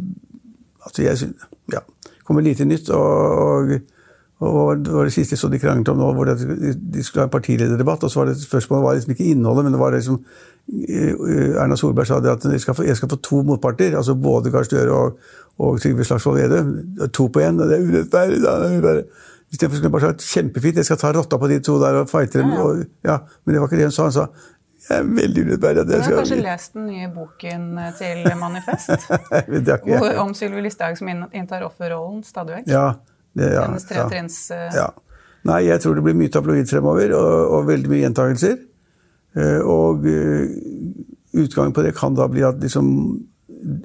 altså 0.85 1.07
jeg 1.07 1.23
synes, 1.23 1.49
ja, 1.73 1.81
kommer 2.27 2.45
lite 2.45 2.67
nytt. 2.69 2.91
og, 2.93 3.41
og 3.47 4.00
og 4.41 4.85
Det 4.85 4.93
var 4.93 5.05
det 5.05 5.13
siste 5.13 5.35
jeg 5.35 5.39
så 5.43 5.49
de 5.53 5.59
kranglet 5.61 5.89
om 5.93 5.99
nå, 6.01 6.13
hvor 6.17 6.25
de 6.25 7.03
skulle 7.05 7.25
ha 7.25 7.29
en 7.29 7.33
partilederdebatt. 7.33 8.05
og 8.05 8.11
så 8.11 8.21
var 8.21 8.31
det 8.31 8.39
Spørsmålet 8.41 8.85
var 8.85 8.95
liksom 8.95 9.11
ikke 9.13 9.25
innholdet, 9.35 9.65
men 9.65 9.73
det 9.73 9.81
var 9.81 9.93
liksom 9.93 10.17
eh, 10.89 11.61
Erna 11.61 11.77
Solberg 11.77 12.09
sa 12.09 12.21
det 12.21 12.33
at 12.33 12.47
jeg 12.49 12.61
skal 12.61 12.75
få, 12.75 12.87
jeg 12.89 12.97
skal 12.97 13.11
få 13.11 13.17
to 13.21 13.43
motparter. 13.43 13.97
altså 13.97 14.15
Både 14.15 14.51
Gahr 14.51 14.65
Støre 14.65 14.93
og, 14.93 15.19
og 15.59 15.81
Trygve 15.81 16.05
Slagsvold 16.05 16.41
Vedum. 16.41 16.73
To 17.13 17.27
på 17.29 17.43
én. 17.45 17.61
Det 17.61 17.77
er 17.77 17.85
urettferdig. 17.85 19.05
Istedenfor 19.51 19.77
skulle 19.77 19.91
jeg 19.91 19.93
bare 19.93 20.09
sagt 20.09 20.25
kjempefint, 20.31 20.77
jeg 20.77 20.89
skal 20.89 20.99
ta 21.03 21.13
rotta 21.13 21.37
på 21.37 21.49
de 21.51 21.59
to 21.59 21.77
der 21.83 22.01
og 22.01 22.09
fighte 22.09 22.39
dem. 22.39 22.53
Ja, 22.55 22.67
ja. 22.79 22.85
ja, 23.11 23.19
men 23.45 23.55
det 23.55 23.61
var 23.61 23.69
ikke 23.69 23.81
det 23.83 23.91
hun 23.91 23.93
sa. 23.93 24.09
Hun 24.09 24.17
sa 24.17 24.27
jeg 24.91 24.99
er 24.99 25.09
veldig 25.15 25.43
urettferdig. 25.47 25.83
Du 25.87 25.93
har 26.01 26.17
kanskje 26.17 26.41
lest 26.41 26.73
den 26.75 26.87
nye 26.89 27.09
boken 27.15 27.67
til 27.99 28.25
Manifest? 28.41 29.05
om 30.25 30.33
Sylvi 30.35 30.65
Listhaug 30.65 30.97
som 30.99 31.11
inntar 31.13 31.67
offerrollen 31.67 32.25
stadig 32.27 32.57
vekk? 32.57 32.71
Ja, 32.73 32.87
ja, 33.41 33.65
Hennes 34.13 34.41
uh... 34.53 34.67
ja. 34.77 34.89
Nei, 35.49 35.63
jeg 35.71 35.81
tror 35.81 35.97
det 35.97 36.05
blir 36.05 36.17
mye 36.19 36.33
tabloid 36.33 36.69
fremover, 36.69 37.15
og, 37.17 37.55
og 37.57 37.69
veldig 37.71 37.91
mye 37.93 38.03
gjentakelser. 38.03 38.59
Uh, 39.37 39.61
og 39.65 40.05
uh, 40.05 40.49
utgangen 41.41 41.75
på 41.77 41.85
det 41.87 41.95
kan 41.97 42.17
da 42.19 42.27
bli 42.27 42.43
at 42.43 42.59
liksom 42.59 42.89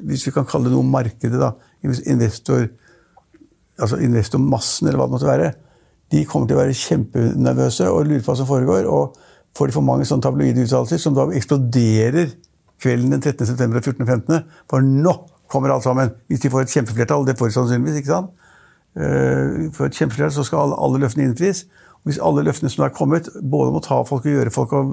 Hvis 0.08 0.24
vi 0.26 0.32
kan 0.34 0.48
kalle 0.48 0.70
det 0.70 0.74
noe 0.74 0.88
markedet, 0.88 1.36
da. 1.36 1.52
Investor, 1.84 2.70
altså 3.76 4.00
investormassen, 4.00 4.88
eller 4.88 5.02
hva 5.02 5.08
det 5.10 5.16
måtte 5.18 5.28
være. 5.28 5.50
De 6.14 6.22
kommer 6.30 6.48
til 6.48 6.56
å 6.56 6.62
være 6.62 6.78
kjempenervøse 6.80 7.90
og 7.92 8.06
lurer 8.08 8.24
på 8.24 8.32
hva 8.32 8.38
som 8.40 8.48
foregår. 8.48 8.88
Og 8.88 9.18
får 9.58 9.68
de 9.68 9.76
for 9.76 9.86
mange 9.86 10.08
sånne 10.08 10.24
tabloide 10.24 10.64
uttalelser, 10.64 11.02
som 11.02 11.18
da 11.18 11.28
eksploderer 11.36 12.32
kvelden 12.82 13.16
den 13.16 13.24
13. 13.24 13.50
september 13.52 13.82
og 13.82 13.90
14. 13.90 14.08
15. 14.08 14.56
For 14.72 14.86
nå 14.86 15.14
kommer 15.52 15.76
alt 15.76 15.84
sammen! 15.84 16.16
Hvis 16.32 16.44
de 16.44 16.52
får 16.54 16.66
et 16.66 16.76
kjempeflertall. 16.78 17.28
Det 17.28 17.38
får 17.40 17.52
de 17.52 17.58
sannsynligvis. 17.58 18.00
ikke 18.02 18.14
sant? 18.14 18.32
Eh, 18.96 19.68
for 19.76 19.88
et 19.88 19.98
kjempeflertall 19.98 20.34
så 20.38 20.46
skal 20.48 20.66
alle, 20.66 20.80
alle 20.80 21.02
løftene 21.04 21.28
innfris. 21.30 21.66
Hvis 22.06 22.22
alle 22.22 22.44
løftene 22.46 22.70
som 22.70 22.86
er 22.86 22.94
kommet, 22.94 23.30
både 23.42 23.72
om 23.72 23.80
å 23.80 23.84
ta 23.84 24.02
folk 24.06 24.28
og 24.28 24.36
gjøre 24.38 24.54
folk 24.54 24.74
og 24.78 24.92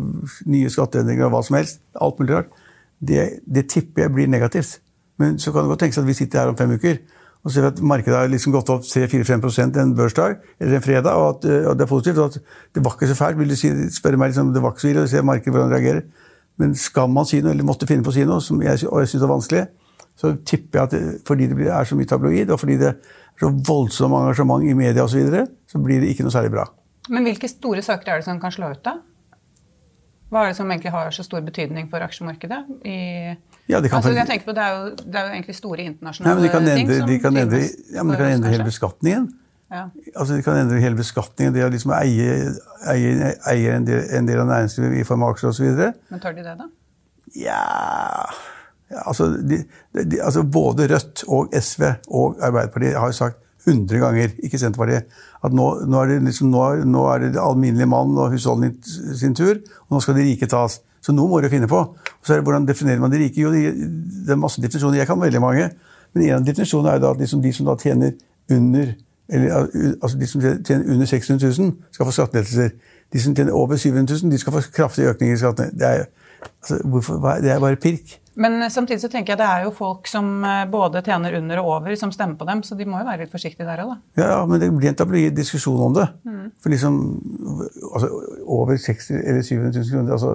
nye 0.48 0.70
skatteendringer 0.72 1.28
og 1.28 1.34
hva 1.34 1.42
som 1.44 1.58
helst, 1.58 1.82
alt 2.00 2.20
mulig 2.20 2.38
rart, 2.38 2.54
det, 3.02 3.42
det 3.44 3.66
tipper 3.68 4.06
jeg 4.06 4.14
blir 4.14 4.30
negativt. 4.32 4.78
Men 5.20 5.36
så 5.38 5.52
kan 5.52 5.66
det 5.66 5.74
godt 5.74 5.84
tenkes 5.84 6.00
at 6.00 6.08
vi 6.08 6.16
sitter 6.16 6.40
her 6.40 6.52
om 6.52 6.56
fem 6.56 6.72
uker 6.72 7.02
og 7.42 7.50
ser 7.50 7.66
at 7.66 7.80
markedet 7.82 8.14
har 8.14 8.28
liksom 8.30 8.54
gått 8.54 8.70
opp 8.70 8.84
3-4-5% 8.86 9.78
en 9.82 9.94
børsdag 9.98 10.36
eller 10.62 10.76
en 10.78 10.84
fredag, 10.84 11.10
og 11.10 11.24
at, 11.28 11.46
og 11.66 11.78
det 11.78 11.84
er 11.84 11.90
positivt. 11.90 12.18
og 12.18 12.30
at 12.30 12.74
Det 12.74 12.84
var 12.84 12.94
ikke 12.94 13.08
så 13.10 13.16
fælt. 13.18 13.38
Vil 13.38 13.50
du 13.50 13.56
si, 13.58 13.70
spørre 13.90 14.20
meg 14.20 14.30
liksom, 14.30 14.52
det 14.54 14.62
var 14.62 14.74
ikke 14.74 14.84
så 14.84 14.90
ille 14.92 15.02
og 15.02 15.10
se 15.10 15.22
markedet 15.26 15.54
hvordan 15.54 15.72
det 15.72 15.78
reagerer. 15.78 16.02
Men 16.62 16.76
skal 16.78 17.10
man 17.10 17.26
si 17.26 17.40
noe, 17.42 17.50
eller 17.50 17.66
måtte 17.66 17.88
finne 17.90 18.06
på 18.06 18.12
å 18.12 18.14
si 18.14 18.24
noe, 18.28 18.38
som 18.44 18.62
jeg, 18.62 18.84
og 18.86 19.02
jeg 19.02 19.10
syns 19.10 19.24
er 19.26 19.32
vanskelig, 19.32 19.64
så 20.22 20.32
tipper 20.46 20.78
jeg 20.78 20.84
at 20.84 20.94
det, 20.94 21.02
fordi 21.26 21.48
det 21.50 21.66
er 21.66 21.88
så 21.88 21.98
mye 21.98 22.10
tabloid, 22.10 22.52
og 22.54 22.60
fordi 22.60 22.78
det 22.78 22.92
så 23.42 23.50
voldsomt 23.66 24.14
engasjement 24.14 24.64
i 24.64 24.74
media 24.78 25.04
osv., 25.04 25.16
så, 25.16 25.24
videre, 25.24 25.46
så 25.70 25.80
blir 25.82 26.02
det 26.02 26.12
ikke 26.12 26.26
noe 26.26 26.34
særlig 26.34 26.52
bra. 26.54 26.68
Men 27.10 27.26
hvilke 27.26 27.50
store 27.50 27.82
saker 27.82 28.12
er 28.12 28.22
det 28.22 28.28
som 28.28 28.38
kan 28.42 28.54
slå 28.54 28.70
ut, 28.70 28.82
da? 28.86 29.00
Hva 30.32 30.46
er 30.46 30.52
det 30.52 30.56
som 30.56 30.70
egentlig 30.70 30.92
har 30.94 31.10
så 31.12 31.24
stor 31.26 31.42
betydning 31.44 31.90
for 31.92 32.00
aksjemarkedet? 32.00 32.60
I, 32.88 32.96
ja, 33.68 33.82
kan, 33.82 33.98
altså, 33.98 34.14
jeg 34.16 34.28
tenker 34.30 34.46
på, 34.46 34.54
det, 34.56 34.64
er 34.64 34.78
jo, 34.78 34.94
det 35.02 35.18
er 35.18 35.26
jo 35.26 35.34
egentlig 35.34 35.56
store 35.58 35.84
internasjonale 35.90 36.38
Nei, 36.38 36.48
de 36.48 36.56
endre, 36.56 36.76
ting. 36.96 37.10
De 37.10 37.18
kan 37.20 37.40
endre, 37.42 37.60
ja, 37.92 38.04
men 38.04 38.14
de 38.14 38.20
kan 38.22 38.32
endre 38.38 38.54
hele 38.54 38.68
beskatningen. 38.68 39.26
Ja. 39.72 39.84
Altså, 40.14 40.38
de 40.38 40.46
kan 40.46 40.62
endre 40.62 40.80
hele 40.80 40.96
beskatningen. 40.96 41.52
Det 41.56 41.66
å 41.66 41.68
liksom 41.72 41.92
eie, 41.98 42.38
eie, 42.94 43.34
eie 43.52 43.76
en, 43.76 43.84
del, 43.88 44.06
en, 44.08 44.30
del, 44.30 44.40
av 44.40 44.48
næringslivet 44.54 45.02
i 45.02 45.04
form 45.08 45.26
av 45.26 45.34
aksjer 45.34 45.52
osv. 45.52 45.84
Men 46.14 46.24
tør 46.24 46.38
de 46.38 46.46
det, 46.46 46.56
da? 46.62 46.70
Ja 47.42 47.60
altså, 49.06 49.28
de, 49.36 49.62
de, 49.96 50.20
altså, 50.22 50.42
Både 50.42 50.88
Rødt 50.90 51.24
og 51.28 51.52
SV 51.60 51.82
og 52.08 52.36
Arbeiderpartiet 52.40 52.98
har 52.98 53.12
jo 53.12 53.16
sagt 53.16 53.38
100 53.66 53.98
ganger, 54.02 54.32
ikke 54.42 54.58
Senterpartiet, 54.58 55.10
at 55.44 55.52
nå, 55.54 55.66
nå, 55.86 56.00
er, 56.00 56.06
det 56.10 56.22
liksom, 56.26 56.50
nå, 56.50 56.64
nå 56.90 57.04
er 57.12 57.28
det 57.28 57.38
alminnelig 57.38 57.86
mann 57.88 58.16
og 58.18 58.32
husholdning 58.34 58.74
sin 59.18 59.36
tur, 59.38 59.60
og 59.86 59.94
nå 59.94 60.00
skal 60.02 60.18
de 60.18 60.26
rike 60.26 60.48
tas. 60.50 60.80
Så 61.02 61.14
noe 61.14 61.30
må 61.30 61.40
du 61.42 61.48
finne 61.50 61.70
på. 61.70 61.78
Og 61.78 62.26
så 62.26 62.34
er 62.34 62.40
det 62.40 62.46
Hvordan 62.46 62.66
definerer 62.66 63.00
man 63.02 63.10
de 63.10 63.22
rike? 63.22 63.42
Jo, 63.42 63.50
de, 63.54 63.70
det 64.26 64.34
er 64.34 64.38
masse 64.38 64.62
definisjoner. 64.62 65.00
Jeg 65.00 65.10
kan 65.10 65.20
veldig 65.20 65.40
mange. 65.42 65.70
Men 66.14 66.26
en 66.26 66.36
av 66.36 66.44
definisjonene 66.46 66.94
er 66.94 67.02
da 67.02 67.10
at 67.14 67.22
liksom 67.22 67.42
de 67.42 67.52
som 67.54 67.66
da 67.66 67.74
tjener 67.80 68.12
under 68.50 68.92
eller, 69.32 69.68
altså 70.02 70.18
de 70.18 70.26
som 70.28 70.42
tjener 70.42 70.90
under 70.92 71.06
600 71.06 71.52
000, 71.58 71.70
skal 71.94 72.06
få 72.06 72.12
skattelettelser. 72.12 72.74
De 73.12 73.20
som 73.20 73.34
tjener 73.36 73.56
over 73.56 73.76
700 73.76 74.18
000, 74.22 74.32
de 74.32 74.38
skal 74.38 74.52
få 74.52 74.60
kraftige 74.74 75.08
økninger 75.08 75.36
i 75.36 75.38
skattene. 75.40 75.70
Det 75.78 75.88
er, 75.88 76.04
altså, 76.60 76.78
hvorfor, 76.84 77.38
det 77.40 77.50
er 77.50 77.60
bare 77.60 77.76
pirk. 77.80 78.18
Men 78.34 78.70
samtidig 78.70 79.02
så 79.02 79.10
tenker 79.12 79.34
jeg 79.34 79.40
det 79.42 79.48
er 79.48 79.66
jo 79.66 79.72
folk 79.76 80.08
som 80.08 80.28
eh, 80.48 80.62
både 80.70 81.02
tjener 81.04 81.36
under 81.36 81.60
og 81.60 81.68
over, 81.74 81.96
som 82.00 82.12
stemmer 82.14 82.38
på 82.40 82.46
dem, 82.48 82.62
så 82.64 82.78
de 82.78 82.86
må 82.88 83.00
jo 83.02 83.08
være 83.08 83.26
litt 83.26 83.32
forsiktige 83.32 83.66
der 83.68 83.82
òg, 83.84 83.92
da. 83.92 84.22
Ja, 84.22 84.28
ja, 84.30 84.38
men 84.48 84.62
det 84.62 84.70
blir 84.72 84.92
en 84.92 84.96
tabloid 84.96 85.36
diskusjon 85.36 85.82
om 85.88 85.98
det. 85.98 86.06
Mm. 86.24 86.46
For 86.62 86.72
liksom 86.72 86.96
altså, 87.92 88.08
Over 88.46 88.80
60 88.80 89.10
eller 89.20 89.44
700 89.44 89.76
000 89.76 89.92
kroner 89.92 90.16
altså, 90.16 90.32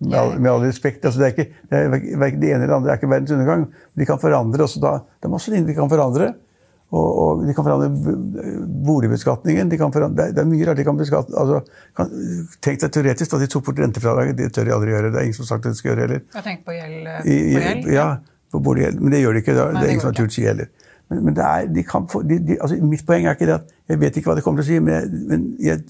med, 0.00 0.16
all, 0.18 0.32
med 0.40 0.50
all 0.50 0.64
respekt 0.64 1.04
altså, 1.06 1.20
det, 1.22 1.26
er 1.26 1.34
ikke, 1.36 1.60
det, 1.70 1.78
er, 1.78 2.38
det 2.40 2.48
ene 2.50 2.56
eller 2.56 2.72
det 2.72 2.78
andre 2.80 2.94
er 2.94 3.00
ikke 3.00 3.12
verdens 3.12 3.36
undergang. 3.36 3.68
De 3.94 4.08
kan 4.08 4.22
forandre 4.22 4.66
også 4.66 4.82
da. 4.82 4.96
Det 5.20 5.28
er 5.28 5.36
masse 5.36 5.52
ting 5.52 5.68
de 5.68 5.76
kan 5.76 5.92
forandre. 5.92 6.32
Og, 6.94 7.06
og, 7.18 7.40
de 7.42 7.54
kan 7.54 7.66
forandre 7.66 8.12
boligbeskatningen. 8.86 9.70
De 9.72 9.78
forandre, 9.80 10.28
det 10.34 10.42
er 10.42 10.46
mye 10.46 10.68
rart 10.68 10.78
de 10.78 10.84
kan 10.86 10.98
beskatte. 10.98 11.34
Altså, 11.34 11.60
kan, 11.98 12.12
tenk 12.62 12.78
deg 12.84 12.92
teoretisk 12.94 13.34
at 13.34 13.42
de 13.42 13.48
tok 13.50 13.64
bort 13.66 13.80
rentefradraget. 13.82 14.38
Det 14.38 14.52
tør 14.54 14.68
de 14.68 14.74
aldri 14.76 14.94
gjøre. 14.94 15.10
Det 15.10 15.20
er 15.20 15.26
ingen 15.26 15.38
som 15.38 15.46
har 15.48 15.52
sagt 15.54 15.66
at 15.66 15.74
de 15.74 15.80
skal 15.80 15.92
gjøre 15.92 16.04
heller. 16.06 16.22
Jeg 16.36 16.46
tenkt 16.46 16.66
på 16.68 16.76
gjeld 16.76 17.08
på 17.10 17.64
gjeld? 17.64 17.88
Ja, 17.96 18.08
på 18.54 18.62
boliggjeld. 18.68 19.00
Men 19.02 19.16
det 19.16 19.22
gjør 19.24 19.34
de 19.34 19.42
ikke. 19.42 19.56
Det 19.56 19.64
er, 19.64 19.72
Nei, 19.72 19.80
det 19.80 19.88
er 19.88 19.94
ingen 19.96 20.04
som 20.04 20.12
har 20.12 20.20
turt 20.20 20.34
å 20.34 20.36
si 20.36 20.46
heller. 20.46 20.70
Men, 21.10 21.24
men 21.26 21.40
er, 21.48 21.66
de 21.74 21.84
kan, 21.86 22.06
de, 22.30 22.38
de, 22.52 22.60
altså, 22.60 22.78
mitt 22.92 23.02
poeng 23.08 23.26
er 23.26 23.38
ikke 23.38 23.50
det 23.50 23.56
at 23.58 23.74
jeg 23.90 24.02
vet 24.02 24.20
ikke 24.20 24.30
hva 24.30 24.38
de 24.38 24.46
kommer 24.46 24.62
til 24.62 24.66
å 24.66 24.70
si, 24.70 24.78
men 24.82 24.94
jeg, 24.94 25.26
men 25.30 25.44
jeg, 25.62 25.82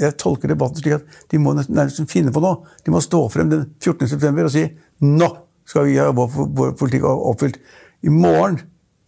jeg 0.00 0.18
tolker 0.20 0.52
debatten 0.52 0.80
slik 0.80 0.98
at 0.98 1.24
de 1.32 1.40
må 1.40 1.56
nesten 1.56 2.08
finne 2.10 2.32
på 2.32 2.44
noe. 2.44 2.60
De 2.84 2.92
må 2.92 3.00
stå 3.04 3.24
frem 3.32 3.52
den 3.52 3.66
14.9. 3.80 4.30
og 4.44 4.52
si 4.52 4.68
nå 5.04 5.32
skal 5.68 5.88
vi 5.88 5.96
ha 5.96 6.10
vår, 6.12 6.28
vår 6.56 6.76
politikk 6.80 7.08
oppfylt. 7.08 7.56
I 8.04 8.12
morgen 8.12 8.60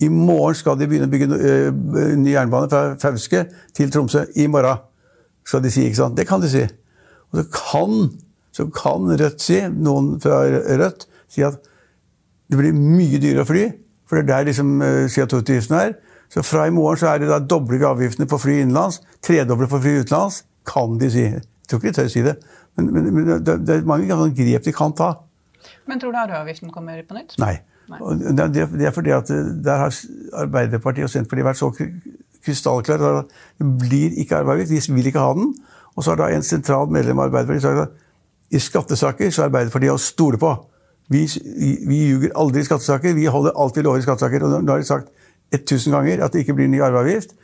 i 0.03 0.09
morgen 0.13 0.57
skal 0.59 0.77
de 0.79 0.89
begynne 0.91 1.09
å 1.09 1.13
bygge 1.13 1.29
uh, 1.33 2.17
ny 2.21 2.35
jernbane 2.35 2.69
fra 2.73 2.83
Fauske 3.01 3.47
til 3.77 3.93
Tromsø. 3.93 4.27
I 4.37 4.49
morgen, 4.53 4.83
skal 5.47 5.63
de 5.65 5.71
si. 5.73 5.87
ikke 5.87 6.01
sant? 6.01 6.17
Det 6.19 6.27
kan 6.29 6.43
de 6.43 6.51
si. 6.53 6.65
Og 7.33 7.41
så 7.41 7.47
kan, 7.55 8.11
så 8.55 8.67
kan 8.75 9.09
Rødt 9.21 9.43
si, 9.43 9.61
noen 9.73 10.17
fra 10.23 10.43
Rødt, 10.83 11.07
si 11.33 11.45
at 11.47 11.59
det 12.51 12.61
blir 12.61 12.77
mye 12.77 13.21
dyrere 13.23 13.47
å 13.47 13.49
fly. 13.49 13.65
For 14.07 14.19
det 14.19 14.27
er 14.27 14.31
der 14.31 14.51
liksom 14.51 14.77
eh, 14.85 15.07
CO2-utgiftene 15.11 15.81
er. 15.89 15.97
Så 16.31 16.43
fra 16.47 16.67
i 16.67 16.75
morgen 16.75 16.99
så 17.01 17.13
er 17.13 17.23
det 17.23 17.31
da 17.31 17.39
av 17.39 17.87
avgiftene 17.93 18.29
på 18.31 18.39
fly 18.39 18.61
innenlands, 18.63 19.01
tredoble 19.23 19.69
på 19.71 19.81
fly 19.83 20.01
utenlands. 20.03 20.43
Kan 20.67 20.99
de 20.99 21.11
si. 21.11 21.25
Jeg 21.31 21.71
tror 21.71 21.81
ikke 21.81 21.93
de 21.93 21.99
tør 22.01 22.11
si 22.11 22.23
det. 22.27 22.37
Men, 22.77 22.91
men, 22.93 23.09
men 23.15 23.31
det, 23.47 23.57
det, 23.67 23.79
er 23.79 23.89
mange 23.89 24.31
grep 24.35 24.67
de 24.67 24.75
kan 24.75 24.95
ta. 24.95 25.13
Men 25.87 26.03
tror 26.03 26.15
du 26.15 26.19
arveavgiften 26.21 26.71
kommer 26.75 27.01
på 27.07 27.17
nytt? 27.17 27.37
Nei. 27.43 27.57
Det, 27.87 28.87
er 28.87 28.95
fordi 28.95 29.13
at 29.15 29.31
eh, 29.31 29.51
der 29.65 29.77
har 29.85 29.99
Arbeiderpartiet 30.43 31.07
og 31.07 31.11
Senterpartiet 31.11 31.47
vært 31.47 31.61
så 31.61 31.71
krystallklare 32.47 33.25
det 33.59 33.69
blir 33.81 34.17
ikke 34.21 34.41
arveavgift. 34.41 34.89
De 34.89 34.95
vil 34.95 35.11
ikke 35.11 35.23
ha 35.23 35.35
den. 35.35 35.53
Og 35.95 36.05
så 36.05 36.13
har 36.13 36.21
da 36.21 36.31
en 36.35 36.47
sentral 36.47 36.91
medlem 36.93 37.19
av 37.19 37.31
Arbeiderpartiet 37.31 37.63
sagt 37.63 37.85
at 37.87 38.55
i 38.55 38.63
skattesaker 38.63 39.31
så 39.31 39.45
er 39.45 39.51
Arbeiderpartiet 39.51 39.95
å 39.95 40.03
stole 40.03 40.39
på. 40.39 40.53
Vi, 41.11 41.25
vi 41.87 42.01
ljuger 42.09 42.35
aldri 42.39 42.63
i 42.63 42.67
skattesaker. 42.67 43.15
Vi 43.15 43.27
holder 43.31 43.57
alltid 43.57 43.87
lover 43.87 44.03
i 44.03 44.07
skattesaker. 44.07 44.45
Og 44.47 44.59
nå 44.59 44.75
har 44.75 44.83
de 44.83 44.89
sagt 44.89 45.11
1000 45.55 45.95
ganger 45.95 46.25
at 46.27 46.35
det 46.35 46.43
ikke 46.43 46.57
blir 46.59 46.71
ny 46.71 46.83
arveavgift. 46.83 47.37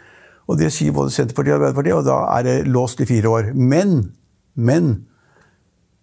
Og 0.50 0.58
det 0.58 0.72
sier 0.74 0.94
både 0.94 1.14
Senterpartiet 1.14 1.54
og 1.54 1.60
Arbeiderpartiet, 1.60 1.96
og 2.00 2.06
da 2.08 2.18
er 2.34 2.46
det 2.46 2.70
låst 2.70 3.00
i 3.00 3.06
fire 3.06 3.30
år. 3.30 3.52
Men, 3.54 4.12
men 4.54 4.94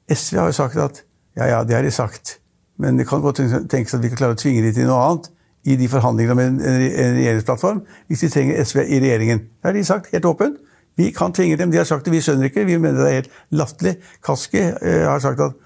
SV 0.09 0.39
har 0.39 0.51
jo 0.51 0.59
sagt 0.61 0.79
at 0.79 1.03
ja, 1.37 1.45
ja, 1.45 1.63
det 1.63 1.75
har 1.75 1.83
de 1.85 1.91
sagt. 1.93 2.39
Men 2.79 2.99
det 2.99 3.07
kan 3.09 3.21
godt 3.21 3.41
tenkes 3.69 3.93
at 3.93 4.03
vi 4.03 4.11
kan 4.11 4.21
klare 4.21 4.37
å 4.37 4.39
tvinge 4.39 4.63
dem 4.63 4.75
til 4.75 4.87
noe 4.87 5.03
annet 5.03 5.29
i 5.67 5.75
de 5.75 5.87
forhandlingene 5.91 6.35
om 6.35 6.41
en, 6.43 6.59
regjeringsplattform, 6.63 7.81
hvis 8.07 8.23
de 8.23 8.29
trenger 8.31 8.63
SV 8.63 8.83
i 8.85 8.99
regjeringen. 9.03 9.41
Det 9.43 9.67
har 9.67 9.75
de 9.75 9.83
sagt 9.85 10.13
helt 10.13 10.27
åpent. 10.29 10.59
Vi 10.99 11.09
kan 11.15 11.33
tvinge 11.35 11.57
dem. 11.59 11.71
De 11.71 11.79
har 11.79 11.87
sagt 11.87 12.07
det, 12.07 12.13
vi 12.13 12.21
skjønner 12.23 12.49
ikke. 12.49 12.65
Vi 12.67 12.77
mener 12.79 13.03
det 13.03 13.09
er 13.09 13.17
helt 13.21 13.35
latterlig. 13.55 13.97
Kaski 14.25 14.61
eh, 14.63 15.03
har 15.07 15.19
sagt 15.23 15.43
at, 15.43 15.59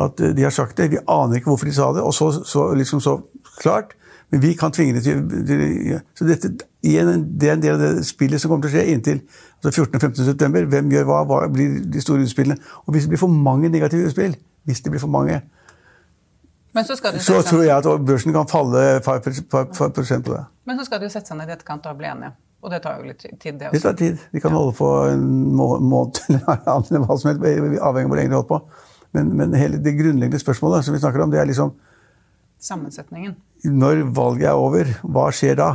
at, 0.00 0.22
de 0.36 0.44
har 0.44 0.52
sagt 0.54 0.78
det. 0.78 0.90
Vi 0.92 1.00
aner 1.08 1.40
ikke 1.40 1.52
hvorfor 1.52 1.68
de 1.68 1.74
sa 1.76 1.90
det. 1.96 2.04
Og 2.04 2.14
så, 2.16 2.30
så, 2.48 2.70
liksom 2.76 3.00
så 3.04 3.18
klart. 3.60 3.96
Men 4.32 4.40
vi 4.42 4.54
kan 4.56 4.72
tvinge 4.72 4.96
dem 4.96 5.02
til, 5.04 5.46
til 5.48 5.98
Så 6.16 6.28
dette, 6.28 6.52
igjen, 6.82 7.26
det 7.40 7.48
er 7.50 7.58
en 7.58 7.64
del 7.64 7.76
av 7.76 7.82
det 7.82 8.06
spillet 8.08 8.40
som 8.40 8.52
kommer 8.52 8.64
til 8.64 8.72
å 8.72 8.78
skje 8.78 8.94
inntil 8.94 9.18
altså 9.60 9.84
14. 9.84 9.96
og 9.96 10.00
15. 10.00 10.24
september. 10.30 10.68
Hvem 10.72 10.92
gjør 10.92 11.08
hva? 11.10 11.18
Hva 11.28 11.42
blir 11.52 11.82
de 11.92 12.04
store 12.04 12.24
utspillene? 12.24 12.56
Og 12.86 12.94
hvis 12.94 13.04
det 13.04 13.12
blir 13.12 13.20
for 13.20 13.32
mange 13.32 13.68
negative 13.68 14.08
utspill, 14.08 14.38
hvis 14.64 14.80
det 14.80 14.94
blir 14.94 15.02
for 15.02 15.12
mange, 15.12 15.42
så 16.74 16.96
så 17.20 17.42
tror 17.44 17.62
jeg 17.66 17.76
at 17.76 18.06
børsen 18.06 18.32
kan 18.32 18.46
falle 18.48 18.96
et 18.96 19.02
par 19.04 19.18
par- 19.50 19.64
par 19.76 19.88
prosent 19.92 20.24
på 20.24 20.32
det. 20.32 20.44
men 20.64 20.78
så 20.78 20.84
skal 20.84 21.00
de 21.00 21.10
sette 21.10 21.28
seg 21.28 21.36
ned 21.36 21.48
i 21.48 21.52
etterkant 21.52 21.86
og 21.86 21.98
bli 21.98 22.06
enige. 22.08 22.32
Og 22.62 22.70
det 22.70 22.82
tar 22.82 22.96
jo 22.98 23.02
litt 23.10 23.18
tid, 23.18 23.58
det 23.58 23.58
Det 23.60 23.68
også. 23.72 23.82
tar 23.82 23.92
tid. 23.98 24.18
De 24.32 24.40
kan 24.40 24.52
holde 24.52 24.72
på 24.78 24.88
en 25.12 25.52
må- 25.52 25.80
måned 25.80 26.20
eller 26.30 27.04
hva 27.06 27.18
som 27.18 27.28
helst, 27.28 27.42
avhengig 27.42 27.80
av 27.82 27.94
hvor 28.08 28.16
lenge 28.16 28.30
de 28.30 28.36
holder 28.38 28.48
på. 28.48 28.60
Men, 29.12 29.36
men 29.36 29.52
hele 29.54 29.78
det 29.82 29.96
grunnleggende 29.98 30.38
spørsmålet 30.40 30.84
som 30.84 30.94
vi 30.94 31.00
snakker 31.00 31.20
om, 31.22 31.30
det 31.30 31.40
er 31.40 31.44
liksom 31.50 31.72
Sammensetningen. 32.62 33.34
Når 33.64 34.04
valget 34.14 34.46
er 34.46 34.54
over, 34.58 34.84
hva 35.02 35.24
skjer 35.34 35.56
da? 35.58 35.70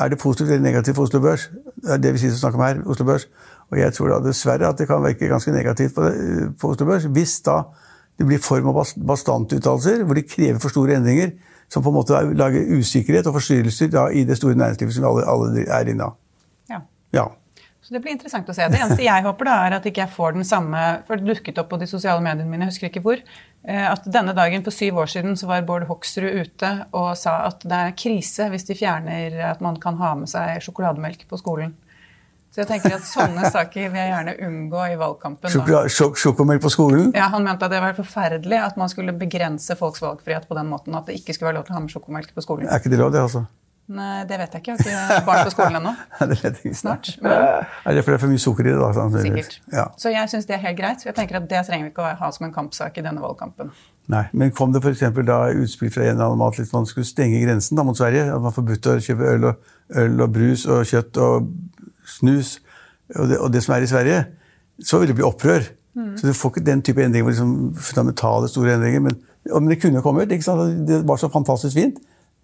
Er 0.00 0.08
det 0.10 0.18
positivt 0.18 0.50
eller 0.50 0.64
negativt 0.64 0.96
for 0.96 1.06
Oslo 1.06 1.20
Børs? 1.22 1.44
Det 1.78 1.92
er 1.94 2.00
det 2.02 2.12
vi 2.16 2.18
sitter 2.24 2.34
og 2.34 2.40
snakker 2.42 2.58
om 2.58 2.64
her, 2.66 2.80
Oslo 2.90 3.04
Børs. 3.06 3.26
Og 3.70 3.78
jeg 3.78 3.94
tror 3.94 4.08
da 4.10 4.18
dessverre 4.28 4.66
at 4.68 4.78
det 4.78 4.88
kan 4.90 5.02
virke 5.04 5.28
ganske 5.30 5.52
negativt 5.54 5.94
på, 5.94 6.02
det, 6.08 6.48
på 6.58 6.72
Oslo 6.74 6.86
Børs 6.90 7.06
hvis 7.06 7.36
da 7.46 7.60
det 8.18 8.26
blir 8.28 8.38
form 8.42 8.68
av 8.70 8.74
bas- 8.80 8.96
bastante 8.96 9.58
uttalelser 9.58 10.04
hvor 10.06 10.14
de 10.18 10.22
krever 10.26 10.60
for 10.62 10.70
store 10.72 10.98
endringer 11.00 11.32
som 11.68 11.82
på 11.82 11.90
en 11.90 11.96
måte 11.96 12.18
lager 12.38 12.68
usikkerhet 12.76 13.26
og 13.26 13.38
forstyrrelser 13.38 13.88
da, 13.90 14.08
i 14.12 14.22
det 14.28 14.36
store 14.38 14.54
næringslivet 14.60 14.94
som 14.94 15.02
vi 15.02 15.08
alle, 15.08 15.24
alle 15.32 15.64
er 15.64 15.90
inne 15.90 16.10
av. 16.10 16.18
Ja. 16.70 16.82
Ja. 17.16 17.24
Så 17.84 17.92
det 17.92 18.00
blir 18.04 18.14
interessant 18.14 18.48
å 18.48 18.54
se. 18.56 18.64
Det 18.72 18.78
eneste 18.80 19.04
jeg 19.04 19.24
håper, 19.26 19.48
da, 19.48 19.54
er 19.66 19.74
at 19.76 19.86
ikke 19.88 20.04
jeg 20.04 20.12
får 20.14 20.36
den 20.38 20.46
samme 20.48 20.80
For 21.08 21.20
det 21.20 21.26
dukket 21.28 21.58
opp 21.60 21.68
på 21.72 21.76
de 21.82 21.88
sosiale 21.90 22.22
mediene 22.24 22.48
mine, 22.48 22.64
jeg 22.64 22.72
husker 22.72 22.88
ikke 22.88 23.02
hvor. 23.04 23.20
eh, 23.64 23.86
At 23.90 24.06
denne 24.08 24.32
dagen 24.36 24.64
for 24.64 24.72
syv 24.72 25.02
år 25.02 25.10
siden 25.12 25.36
så 25.36 25.48
var 25.50 25.66
Bård 25.68 25.84
Hoksrud 25.90 26.30
ute 26.32 26.70
og 26.96 27.10
sa 27.20 27.42
at 27.50 27.60
det 27.64 27.80
er 27.80 27.96
krise 27.98 28.46
hvis 28.52 28.64
de 28.70 28.78
fjerner 28.78 29.36
at 29.50 29.60
man 29.64 29.76
kan 29.80 29.98
ha 30.00 30.14
med 30.16 30.30
seg 30.32 30.62
sjokolademelk 30.64 31.26
på 31.28 31.40
skolen. 31.42 31.74
Så 32.54 32.62
jeg 32.62 32.68
tenker 32.70 32.92
at 32.94 33.02
sånne 33.08 33.48
saker 33.50 33.88
vil 33.90 33.98
jeg 33.98 34.10
gjerne 34.12 34.34
unngå 34.46 34.82
i 34.92 34.94
valgkampen. 35.00 35.50
Sjok- 35.90 36.14
Sjokomelk 36.22 36.62
på 36.62 36.70
skolen? 36.70 37.08
Ja, 37.16 37.26
Han 37.32 37.42
mente 37.42 37.66
at 37.66 37.72
det 37.74 37.80
var 37.82 37.96
forferdelig 37.98 38.60
at 38.62 38.76
man 38.78 38.88
skulle 38.92 39.10
begrense 39.18 39.74
folks 39.76 39.98
valgfrihet 40.04 40.46
på 40.46 40.54
den 40.54 40.70
måten. 40.70 40.94
At 40.94 41.10
det 41.10 41.16
ikke 41.18 41.34
skulle 41.34 41.50
være 41.50 41.58
lov 41.58 41.66
til 41.66 41.74
å 41.74 41.80
ha 41.80 41.82
med 41.82 41.90
sjokomelk 41.90 42.30
på 42.36 42.44
skolen. 42.46 42.68
Er 42.70 42.78
ikke 42.78 42.92
det 42.94 43.00
lov, 43.02 43.10
det, 43.10 43.24
altså? 43.26 43.42
Nei, 43.90 44.22
det 44.24 44.38
vet 44.40 44.54
jeg 44.54 44.62
ikke. 44.62 44.76
Jeg 44.86 44.94
har 44.96 45.18
ikke 45.18 45.26
barn 45.26 45.42
på 45.44 45.50
skolen 45.52 45.74
ennå. 45.76 45.90
Det 46.30 46.38
vet 46.40 46.44
jeg 46.44 46.70
ikke. 46.70 46.78
Snart. 46.78 47.10
Men 47.20 47.32
Er 47.34 47.98
det 47.98 48.04
fordi 48.06 48.14
det 48.14 48.14
er 48.14 48.22
for 48.22 48.32
mye 48.32 48.40
sukker 48.44 48.64
i 48.64 48.70
det? 48.70 48.78
da? 48.80 49.08
sikkert. 49.20 49.58
Ja. 49.74 49.84
Så 50.00 50.08
jeg 50.14 50.30
syns 50.32 50.46
det 50.48 50.54
er 50.56 50.62
helt 50.62 50.78
greit. 50.78 51.04
Jeg 51.04 51.14
tenker 51.18 51.36
at 51.42 51.50
Det 51.50 51.60
trenger 51.66 51.84
vi 51.84 51.92
ikke 51.92 52.06
å 52.06 52.14
ha 52.22 52.30
som 52.32 52.46
en 52.46 52.54
kampsak 52.54 52.96
i 52.96 53.04
denne 53.04 53.20
valgkampen. 53.20 53.74
Nei, 54.08 54.22
Men 54.32 54.54
kom 54.56 54.72
det 54.72 54.80
f.eks. 54.84 55.02
da 55.26 55.36
utspill 55.52 55.90
fra 55.92 56.06
en 56.06 56.14
eller 56.14 56.30
annen 56.30 56.38
mat 56.40 56.58
at 56.60 56.72
man 56.72 56.86
skulle 56.88 57.04
stenge 57.08 57.42
grensen 57.44 57.76
da 57.76 57.84
mot 57.84 57.96
Sverige? 57.98 58.24
At 58.32 58.40
man 58.46 58.52
forbudte 58.56 58.94
å 58.96 59.02
kjøpe 59.04 59.28
øl 59.34 59.44
og, 59.50 59.70
øl 60.00 60.20
og 60.24 60.32
brus 60.32 60.64
og 60.64 60.80
kjøtt 60.88 61.20
og 61.20 61.52
snus 62.04 62.58
og 63.16 63.28
det, 63.28 63.38
og 63.38 63.52
det 63.52 63.62
som 63.64 63.74
er 63.76 63.84
i 63.84 63.90
Sverige? 63.90 64.24
Så 64.82 64.98
vil 64.98 65.08
det 65.12 65.16
bli 65.18 65.26
opprør. 65.26 65.66
Så 66.18 66.26
du 66.26 66.32
får 66.34 66.50
ikke 66.50 66.64
den 66.66 66.80
type 66.82 67.02
endringer, 67.04 67.28
liksom 67.30 67.74
fundamentale 67.78 68.48
store 68.50 68.74
endringer. 68.74 69.00
Men, 69.04 69.20
men 69.46 69.68
det 69.70 69.80
kunne 69.82 70.02
kommet. 70.02 70.32
sant? 70.42 70.86
Det 70.88 71.02
var 71.06 71.16
så 71.20 71.28
fantastisk 71.30 71.76
fint 71.76 72.00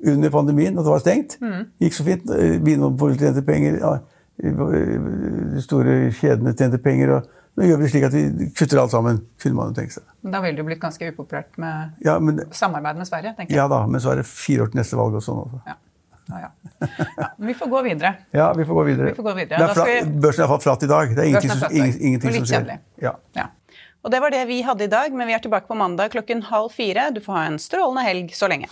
under 0.06 0.30
pandemien 0.30 0.78
at 0.78 0.84
det 0.86 0.92
var 0.92 1.02
stengt. 1.02 1.34
gikk 1.80 1.92
så 1.96 2.04
fint. 2.06 2.30
Eh, 2.30 2.60
Vinmonopolet 2.64 3.18
tjente 3.18 3.42
penger. 3.42 3.80
Ja, 3.82 3.96
de 4.40 5.60
store 5.64 5.98
kjedene 6.16 6.54
tjente 6.56 6.78
penger. 6.82 7.16
og 7.18 7.28
Nå 7.58 7.66
gjør 7.66 7.80
vi 7.80 7.88
det 7.88 7.90
slik 7.92 8.06
at 8.06 8.14
vi 8.14 8.48
kutter 8.56 8.80
alt 8.80 8.92
sammen. 8.94 9.20
kunne 9.42 9.56
man 9.58 9.72
jo 9.72 9.80
tenke 9.80 9.92
seg. 9.98 10.04
Men 10.22 10.32
da 10.32 10.40
ville 10.40 10.54
det 10.56 10.62
jo 10.62 10.68
blitt 10.70 10.80
ganske 10.80 11.10
upopulært 11.12 11.58
med 11.58 12.04
Ja, 12.06 12.18
men, 12.18 12.40
samarbeid 12.54 12.96
med 12.96 13.06
Sverige, 13.08 13.34
tenker 13.36 13.50
jeg. 13.52 13.58
ja 13.58 13.66
da, 13.68 13.86
men 13.86 14.00
så 14.00 14.12
er 14.12 14.22
det 14.22 14.26
fire 14.30 14.62
år 14.62 14.70
til 14.72 14.80
neste 14.80 14.96
valg 14.96 15.14
og 15.18 15.24
sånn 15.24 15.42
også. 15.42 15.60
Ja. 15.66 15.74
Ja, 16.30 16.50
men 17.38 17.48
vi 17.48 17.54
får 17.54 17.66
gå 17.72 17.82
videre. 17.82 18.14
Ja, 18.32 18.52
vi 18.56 18.64
får 18.64 18.74
gå 18.74 18.84
videre. 18.84 19.06
Vi 19.10 19.14
får 19.18 19.22
gå 19.30 19.34
videre. 19.36 19.62
Er 19.68 19.74
flat, 19.74 19.86
vi- 19.88 20.20
Børsen 20.20 20.42
er 20.42 20.46
iallfall 20.46 20.60
flatt 20.66 20.82
i 20.82 20.90
dag. 20.90 21.14
Det 21.16 21.18
er 21.24 21.28
ingenting, 21.30 21.50
er 21.50 21.56
som, 21.56 21.72
ingenting 22.00 22.34
som 22.38 22.46
skjer. 22.52 22.78
Ja. 23.02 23.14
Ja. 23.36 23.46
Og 24.04 24.10
det 24.14 24.20
var 24.22 24.30
det 24.32 24.46
vi 24.48 24.62
hadde 24.64 24.84
i 24.84 24.88
dag, 24.88 25.12
men 25.12 25.26
vi 25.28 25.34
er 25.36 25.42
tilbake 25.44 25.66
på 25.68 25.76
mandag 25.76 26.10
klokken 26.14 26.42
halv 26.48 26.70
fire. 26.72 27.10
Du 27.14 27.20
får 27.20 27.32
ha 27.36 27.44
en 27.50 27.58
strålende 27.58 28.06
helg 28.06 28.30
så 28.32 28.48
lenge. 28.48 28.68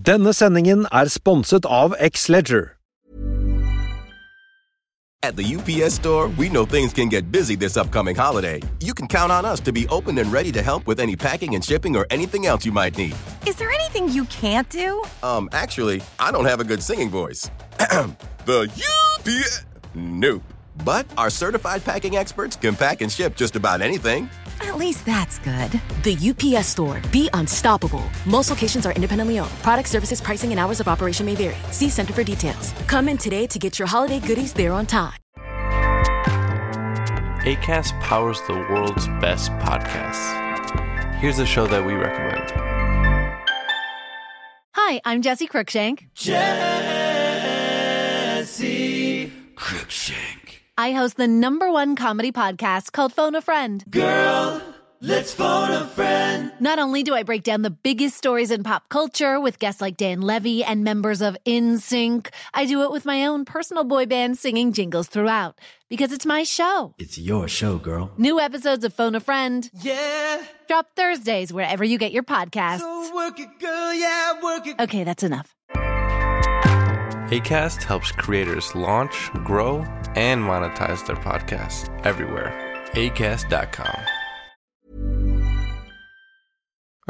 Denne 0.00 0.32
sendingen 0.36 0.86
er 0.96 1.10
sponset 1.12 1.66
av 1.68 1.94
X-Leger. 2.00 2.70
At 5.22 5.36
the 5.36 5.44
UPS 5.56 5.96
store, 5.96 6.28
we 6.38 6.48
know 6.48 6.64
things 6.64 6.94
can 6.94 7.10
get 7.10 7.30
busy 7.30 7.54
this 7.54 7.76
upcoming 7.76 8.16
holiday. 8.16 8.62
You 8.80 8.94
can 8.94 9.06
count 9.06 9.30
on 9.30 9.44
us 9.44 9.60
to 9.60 9.70
be 9.70 9.86
open 9.88 10.16
and 10.16 10.32
ready 10.32 10.50
to 10.50 10.62
help 10.62 10.86
with 10.86 10.98
any 10.98 11.14
packing 11.14 11.54
and 11.54 11.62
shipping 11.62 11.94
or 11.94 12.06
anything 12.08 12.46
else 12.46 12.64
you 12.64 12.72
might 12.72 12.96
need. 12.96 13.14
Is 13.46 13.56
there 13.56 13.70
anything 13.70 14.08
you 14.08 14.24
can't 14.24 14.66
do? 14.70 15.04
Um, 15.22 15.50
actually, 15.52 16.00
I 16.18 16.32
don't 16.32 16.46
have 16.46 16.60
a 16.60 16.64
good 16.64 16.82
singing 16.82 17.10
voice. 17.10 17.50
the 18.46 18.70
UPS. 19.18 19.66
Nope. 19.94 20.42
But 20.86 21.04
our 21.18 21.28
certified 21.28 21.84
packing 21.84 22.16
experts 22.16 22.56
can 22.56 22.74
pack 22.74 23.02
and 23.02 23.12
ship 23.12 23.36
just 23.36 23.56
about 23.56 23.82
anything. 23.82 24.30
At 24.60 24.76
least 24.76 25.06
that's 25.06 25.38
good. 25.38 25.80
The 26.02 26.16
UPS 26.30 26.68
store. 26.68 27.00
Be 27.10 27.28
unstoppable. 27.34 28.04
Most 28.26 28.50
locations 28.50 28.86
are 28.86 28.92
independently 28.92 29.38
owned. 29.38 29.50
Product 29.62 29.88
services, 29.88 30.20
pricing, 30.20 30.50
and 30.50 30.60
hours 30.60 30.80
of 30.80 30.88
operation 30.88 31.26
may 31.26 31.34
vary. 31.34 31.56
See 31.70 31.88
Center 31.88 32.12
for 32.12 32.22
details. 32.22 32.72
Come 32.86 33.08
in 33.08 33.16
today 33.16 33.46
to 33.46 33.58
get 33.58 33.78
your 33.78 33.88
holiday 33.88 34.20
goodies 34.20 34.52
there 34.52 34.72
on 34.72 34.86
time. 34.86 35.14
ACAST 37.40 37.98
powers 38.00 38.40
the 38.46 38.52
world's 38.52 39.06
best 39.20 39.50
podcasts. 39.52 41.14
Here's 41.20 41.38
a 41.38 41.46
show 41.46 41.66
that 41.66 41.82
we 41.84 41.94
recommend. 41.94 42.52
Hi, 44.74 45.00
I'm 45.06 45.22
Jesse 45.22 45.48
Cruikshank. 45.48 46.08
Jesse 46.14 46.42
Cruikshank. 49.54 50.49
I 50.78 50.92
host 50.92 51.16
the 51.16 51.28
number 51.28 51.70
one 51.70 51.96
comedy 51.96 52.32
podcast 52.32 52.92
called 52.92 53.12
Phone 53.12 53.34
a 53.34 53.42
Friend. 53.42 53.84
Girl, 53.90 54.62
let's 55.00 55.32
phone 55.34 55.70
a 55.70 55.84
friend. 55.86 56.52
Not 56.58 56.78
only 56.78 57.02
do 57.02 57.14
I 57.14 57.22
break 57.22 57.42
down 57.42 57.62
the 57.62 57.70
biggest 57.70 58.16
stories 58.16 58.50
in 58.50 58.62
pop 58.62 58.88
culture 58.88 59.38
with 59.40 59.58
guests 59.58 59.80
like 59.82 59.96
Dan 59.98 60.22
Levy 60.22 60.64
and 60.64 60.82
members 60.82 61.20
of 61.20 61.36
InSync, 61.44 62.28
I 62.54 62.64
do 62.64 62.82
it 62.82 62.90
with 62.92 63.04
my 63.04 63.26
own 63.26 63.44
personal 63.44 63.84
boy 63.84 64.06
band 64.06 64.38
singing 64.38 64.72
jingles 64.72 65.08
throughout 65.08 65.58
because 65.90 66.12
it's 66.12 66.24
my 66.26 66.44
show. 66.44 66.94
It's 66.98 67.18
your 67.18 67.46
show, 67.48 67.76
girl. 67.76 68.10
New 68.16 68.40
episodes 68.40 68.84
of 68.84 68.94
Phone 68.94 69.14
a 69.14 69.20
Friend 69.20 69.68
Yeah. 69.82 70.42
drop 70.66 70.86
Thursdays 70.96 71.52
wherever 71.52 71.84
you 71.84 71.98
get 71.98 72.12
your 72.12 72.22
podcasts. 72.22 72.80
So 72.80 73.14
work 73.14 73.38
it, 73.38 73.58
girl. 73.58 73.92
Yeah, 73.92 74.40
work 74.42 74.66
it. 74.66 74.80
Okay, 74.80 75.04
that's 75.04 75.22
enough. 75.22 75.54
ACAST 77.30 77.84
helps 77.84 78.10
creators 78.10 78.74
launch, 78.74 79.30
grow, 79.44 79.84
and 80.16 80.42
monetize 80.42 81.06
their 81.06 81.14
podcasts 81.14 81.86
everywhere. 82.04 82.50
ACAST.com. 82.98 84.00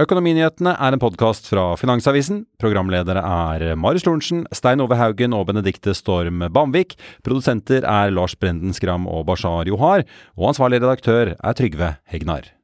Økonominyhetene 0.01 0.77
er 0.77 0.93
en 0.93 1.01
podkast 1.01 1.49
fra 1.49 1.73
Finansavisen. 1.81 2.45
Programledere 2.61 3.25
er 3.25 3.75
Marius 3.81 4.05
Lorentzen, 4.05 4.45
Stein 4.53 4.85
Ove 4.85 5.01
Haugen 5.01 5.33
og 5.37 5.49
Benedikte 5.49 5.97
Storm 5.97 6.45
Bamvik. 6.53 6.99
Produsenter 7.25 7.89
er 7.89 8.13
Lars 8.13 8.37
Brenden 8.37 8.77
Skram 8.77 9.09
og 9.09 9.25
Bashar 9.33 9.73
Johar. 9.73 10.05
Og 10.37 10.53
ansvarlig 10.53 10.85
redaktør 10.85 11.33
er 11.33 11.57
Trygve 11.57 11.95
Hegnar. 12.13 12.60